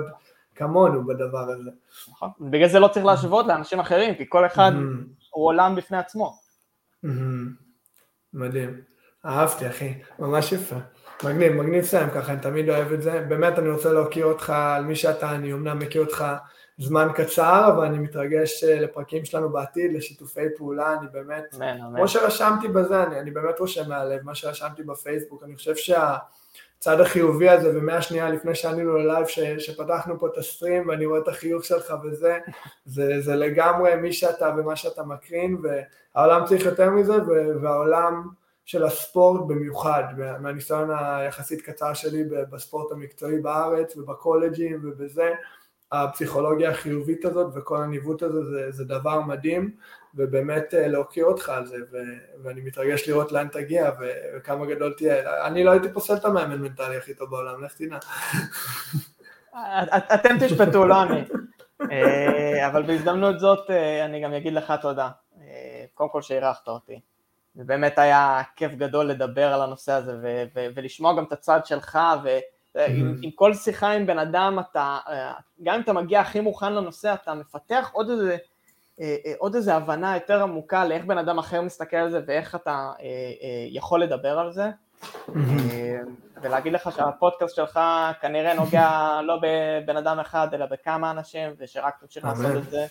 כמונו 0.60 1.05
בדבר 1.05 1.49
הזה. 1.49 1.70
נכון. 2.10 2.30
בגלל 2.39 2.68
זה 2.68 2.80
לא 2.80 2.88
צריך 2.88 3.05
להשוות 3.05 3.45
לאנשים 3.47 3.80
אחרים, 3.80 4.16
כי 4.16 4.26
כל 4.30 4.45
אחד. 4.45 4.72
הוא 5.32 5.45
עולם 5.45 5.76
בפני 5.76 5.97
עצמו. 5.97 6.39
מדהים. 8.34 8.82
אהבתי, 9.26 9.68
אחי. 9.68 9.93
ממש 10.20 10.51
יפה. 10.51 10.76
מגניב, 11.24 11.53
מגניב 11.53 11.84
סיים 11.86 12.10
ככה, 12.10 12.34
אני 12.34 12.41
תמיד 12.41 12.70
אוהב 12.70 12.91
את 12.91 13.01
זה. 13.01 13.26
באמת 13.28 13.60
אני 13.60 13.70
רוצה 13.70 13.93
להוקיר 13.93 14.26
אותך 14.26 14.49
על 14.49 14.84
מי 14.84 14.95
שאתה, 14.95 15.32
אני 15.32 15.53
אמנם 15.53 15.80
מכיר 15.80 16.01
אותך 16.01 16.26
זמן 16.78 17.07
קצר, 17.16 17.70
אבל 17.74 17.86
אני 17.86 17.99
מתרגש 17.99 18.64
אה, 18.64 18.80
לפרקים 18.80 19.26
שלנו 19.26 19.49
בעתיד, 19.49 19.93
לשיתופי 19.93 20.45
פעולה, 20.57 20.93
אני 20.93 21.07
באמת, 21.12 21.55
אמן, 21.55 21.82
אמן. 21.82 21.97
כמו 21.97 22.07
שרשמתי 22.07 22.68
בזה, 22.68 23.03
אני, 23.03 23.20
אני 23.20 23.32
באמת 23.32 23.60
רושם 23.60 23.89
מהלב, 23.89 24.22
מה 24.24 24.36
שרשמתי 24.36 24.84
בפייסבוק, 24.84 25.43
אני 25.43 25.55
חושב 25.55 25.76
שהצד 26.80 26.99
החיובי 26.99 27.49
הזה, 27.49 27.71
ומאה 27.77 28.01
שנייה 28.01 28.30
לפני 28.30 28.55
שענינו 28.55 28.97
ללייב, 28.97 29.27
ש, 29.27 29.39
שפתחנו 29.39 30.19
פה 30.19 30.27
את 30.27 30.38
הסטרים, 30.38 30.88
ואני 30.88 31.05
רואה 31.05 31.19
את 31.19 31.27
החיוך 31.27 31.65
שלך 31.65 31.93
וזה, 32.03 32.38
זה, 32.86 33.21
זה 33.21 33.36
לגמרי 33.36 33.95
מי 33.95 34.13
שאתה 34.13 34.53
ומה 34.57 34.75
שאתה 34.75 35.03
מקרין, 35.03 35.57
והעולם 35.63 36.45
צריך 36.45 36.65
יותר 36.65 36.89
מזה, 36.89 37.13
והעולם 37.61 38.27
של 38.65 38.84
הספורט 38.84 39.41
במיוחד, 39.47 40.03
מהניסיון 40.39 40.89
היחסית 40.91 41.61
קצר 41.61 41.93
שלי 41.93 42.23
בספורט 42.51 42.91
המקצועי 42.91 43.39
בארץ 43.39 43.97
ובקולג'ים 43.97 44.80
ובזה, 44.84 45.32
הפסיכולוגיה 45.91 46.69
החיובית 46.71 47.25
הזאת 47.25 47.51
וכל 47.55 47.77
הניווט 47.77 48.23
הזה 48.23 48.45
זה, 48.45 48.71
זה 48.71 48.86
דבר 48.86 49.21
מדהים 49.21 49.71
ובאמת 50.16 50.74
אה, 50.74 50.88
להוקיר 50.88 51.26
אותך 51.26 51.49
על 51.49 51.66
זה 51.66 51.78
ו, 51.91 51.97
ואני 52.43 52.62
מתרגש 52.62 53.10
לראות 53.10 53.32
לאן 53.32 53.47
תגיע 53.47 53.91
ו, 53.99 54.10
וכמה 54.38 54.66
גדול 54.66 54.93
תהיה. 54.97 55.45
אני 55.45 55.64
לא 55.64 55.72
הייתי 55.72 55.93
פוסל 55.93 56.14
את 56.14 56.26
המאמן 56.26 56.62
מנטלי 56.62 56.97
הכי 56.97 57.14
טוב 57.14 57.30
בעולם, 57.30 57.64
לך 57.64 57.74
תדע. 57.74 57.97
אתם 60.14 60.38
תשפטו, 60.39 60.88
לא 60.88 61.03
אני. 61.03 61.24
אה, 61.91 62.68
אבל 62.68 62.84
בהזדמנות 62.84 63.39
זאת 63.39 63.70
אה, 63.70 64.05
אני 64.05 64.22
גם 64.22 64.34
אגיד 64.34 64.53
לך 64.53 64.74
תודה. 64.82 65.10
קודם 65.93 66.10
כל 66.10 66.22
שאירחת 66.22 66.68
אותי. 66.68 66.99
ובאמת 67.55 67.99
היה 67.99 68.41
כיף 68.55 68.74
גדול 68.74 69.05
לדבר 69.05 69.53
על 69.53 69.62
הנושא 69.62 69.91
הזה 69.91 70.14
ולשמוע 70.76 71.18
גם 71.18 71.24
את 71.24 71.32
הצד 71.32 71.60
שלך 71.66 71.99
ו... 72.24 72.39
עם, 72.88 73.16
עם 73.22 73.32
כל 73.32 73.53
שיחה 73.53 73.91
עם 73.91 74.05
בן 74.05 74.20
אדם 74.20 74.60
אתה, 74.60 74.97
גם 75.64 75.76
אם 75.76 75.82
אתה 75.82 75.93
מגיע 75.93 76.20
הכי 76.20 76.39
מוכן 76.39 76.74
לנושא, 76.74 77.14
אתה 77.14 77.34
מפתח 77.34 77.89
עוד 77.93 78.10
איזה, 78.10 78.38
עוד 79.38 79.56
איזה 79.56 79.76
הבנה 79.76 80.14
יותר 80.14 80.43
עמוקה 80.43 80.86
לאיך 80.86 81.06
בן 81.06 81.18
אדם 81.18 81.39
אחר 81.39 81.62
מסתכל 81.62 81.97
על 81.97 82.12
זה 82.12 82.22
ואיך 82.26 82.56
אתה 82.56 82.91
אה, 83.02 83.06
יכול 83.70 84.04
לדבר 84.04 84.39
על 84.39 84.52
זה. 84.52 84.70
ולהגיד 86.41 86.74
לך 86.74 86.89
שהפודקאסט 86.95 87.56
שלך 87.56 87.80
כנראה 88.22 88.54
נוגע 88.54 88.89
לא 89.28 89.39
בבן 89.41 89.97
אדם 89.97 90.20
אחד 90.20 90.47
אלא 90.54 90.66
בכמה 90.66 91.12
אנשים 91.12 91.52
ושרק 91.60 91.93
תמשיך 92.00 92.26
לעשות 92.26 92.56
את 92.58 92.70
זה 92.70 92.86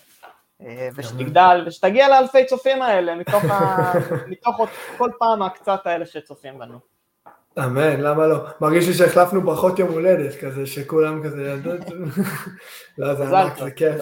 ושתגדל 0.95 1.65
ושתגיע 1.67 2.09
לאלפי 2.09 2.45
צופים 2.47 2.83
האלה 2.83 3.15
מתוך, 3.15 3.45
ה... 3.45 3.93
מתוך 4.31 4.61
כל 4.99 5.11
פעם 5.19 5.43
הקצת 5.43 5.81
האלה 5.85 6.07
שצופים 6.07 6.59
בנו. 6.59 6.79
אמן, 7.59 8.01
למה 8.01 8.27
לא? 8.27 8.37
מרגיש 8.61 8.89
לי 8.89 8.95
שהחלפנו 8.95 9.43
ברכות 9.43 9.79
יום 9.79 9.93
הולדת 9.93 10.41
כזה, 10.41 10.67
שכולם 10.67 11.23
כזה. 11.25 11.57
לא, 12.99 13.15
זה 13.15 13.39
ענק, 13.39 13.59
זה 13.59 13.71
כיף. 13.71 13.95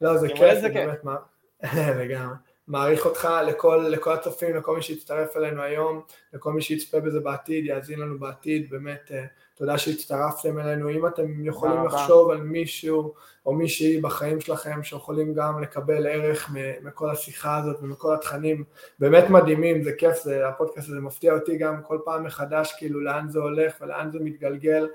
לא, 0.00 0.16
זה 0.16 0.28
כיף, 0.28 0.60
זה 0.60 0.68
באמת, 0.68 1.04
מה? 1.04 1.16
לגמרי. 2.00 2.36
מעריך 2.68 3.06
אותך 3.06 3.28
לכל, 3.46 3.86
לכל 3.90 4.12
הצופים, 4.12 4.56
לכל 4.56 4.76
מי 4.76 4.82
שיצטרף 4.82 5.36
אלינו 5.36 5.62
היום, 5.62 6.02
לכל 6.32 6.52
מי 6.52 6.62
שיצפה 6.62 7.00
בזה 7.00 7.20
בעתיד, 7.20 7.64
יאזין 7.64 7.98
לנו 7.98 8.18
בעתיד, 8.18 8.70
באמת 8.70 9.10
אה, 9.10 9.24
תודה 9.54 9.78
שהצטרפתם 9.78 10.58
אלינו. 10.58 10.90
אם 10.90 11.06
אתם 11.06 11.46
יכולים 11.46 11.84
לחשוב 11.84 12.30
על 12.30 12.38
מישהו 12.38 13.14
או 13.46 13.54
מישהי 13.54 14.00
בחיים 14.00 14.40
שלכם 14.40 14.82
שיכולים 14.82 15.34
גם 15.34 15.62
לקבל 15.62 16.06
ערך 16.06 16.50
מכל 16.82 17.10
השיחה 17.10 17.56
הזאת 17.56 17.76
ומכל 17.82 18.14
התכנים 18.14 18.64
באמת 18.98 19.30
מדהימים, 19.30 19.82
זה 19.82 19.92
כיף, 19.92 20.22
זה, 20.22 20.48
הפודקאסט 20.48 20.88
הזה 20.88 21.00
מפתיע 21.00 21.34
אותי 21.34 21.58
גם 21.58 21.82
כל 21.82 21.98
פעם 22.04 22.24
מחדש, 22.24 22.74
כאילו 22.78 23.00
לאן 23.00 23.28
זה 23.28 23.38
הולך 23.38 23.74
ולאן 23.80 24.10
זה 24.12 24.18
מתגלגל, 24.20 24.88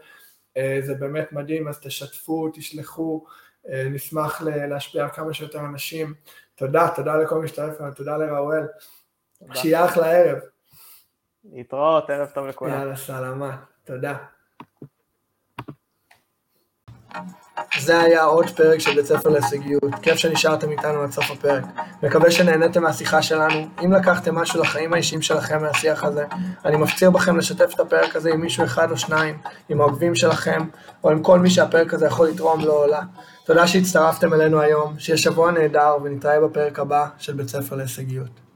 אה, 0.58 0.80
זה 0.82 0.94
באמת 0.94 1.32
מדהים, 1.32 1.68
אז 1.68 1.80
תשתפו, 1.80 2.50
תשלחו, 2.54 3.26
נשמח 3.70 4.42
להשפיע 4.42 5.04
על 5.04 5.10
כמה 5.10 5.34
שיותר 5.34 5.60
אנשים. 5.60 6.14
תודה, 6.56 6.88
תודה 6.96 7.18
לכל 7.18 7.42
מי 7.42 7.48
שתצטרף 7.48 7.82
אלינו, 7.82 7.94
תודה 7.94 8.18
לראואל. 8.18 8.64
שיהיה 9.54 9.86
אחלה 9.86 10.12
ערב. 10.12 10.38
להתראות, 11.54 12.10
ערב 12.10 12.28
טוב 12.34 12.48
לכולם. 12.48 12.74
יאללה, 12.74 12.96
סלמה, 12.96 13.58
תודה. 13.86 14.18
זה 17.80 18.00
היה 18.00 18.24
עוד 18.24 18.50
פרק 18.50 18.80
של 18.80 18.96
בית 18.96 19.06
ספר 19.06 19.30
להישגיות, 19.30 19.96
כיף 20.02 20.16
שנשארתם 20.16 20.72
איתנו 20.72 21.02
עד 21.02 21.12
סוף 21.12 21.32
הפרק. 21.32 21.64
מקווה 22.04 22.32
שנהניתם 22.32 22.84
מהשיחה 22.84 23.22
שלנו. 23.22 23.68
אם 23.86 23.94
לקחתם 23.94 24.36
משהו 24.36 24.62
לחיים 24.62 24.94
האישיים 24.94 25.22
שלכם 25.22 25.62
מהשיח 25.62 26.04
הזה, 26.04 26.26
אני 26.66 26.78
מפציר 26.78 27.12
בכם 27.12 27.38
לשתף 27.38 27.74
את 27.76 27.80
הפרק 27.80 28.16
הזה 28.16 28.30
עם 28.34 28.42
מישהו 28.42 28.64
אחד 28.64 28.92
או 28.92 28.98
שניים, 28.98 29.38
עם 29.70 29.82
האוהבים 29.82 30.16
שלכם, 30.16 30.62
או 31.04 31.10
עם 31.10 31.24
כל 31.24 31.40
מי 31.40 31.50
שהפרק 31.50 31.94
הזה 31.94 32.06
יכול 32.06 32.28
לתרום 32.28 32.62
לו 32.62 32.84
או 32.84 32.88
לה. 32.88 33.02
תודה 33.46 33.68
שהצטרפתם 33.68 34.34
אלינו 34.34 34.62
היום, 34.62 35.00
שיהיה 35.00 35.18
שבוע 35.18 35.52
נהדר 35.52 35.98
ונתראה 36.04 36.42
בפרק 36.48 36.80
הבא 36.80 37.08
של 37.18 37.34
בית 37.34 37.48
ספר 37.48 37.76
להישגיות. 37.76 38.51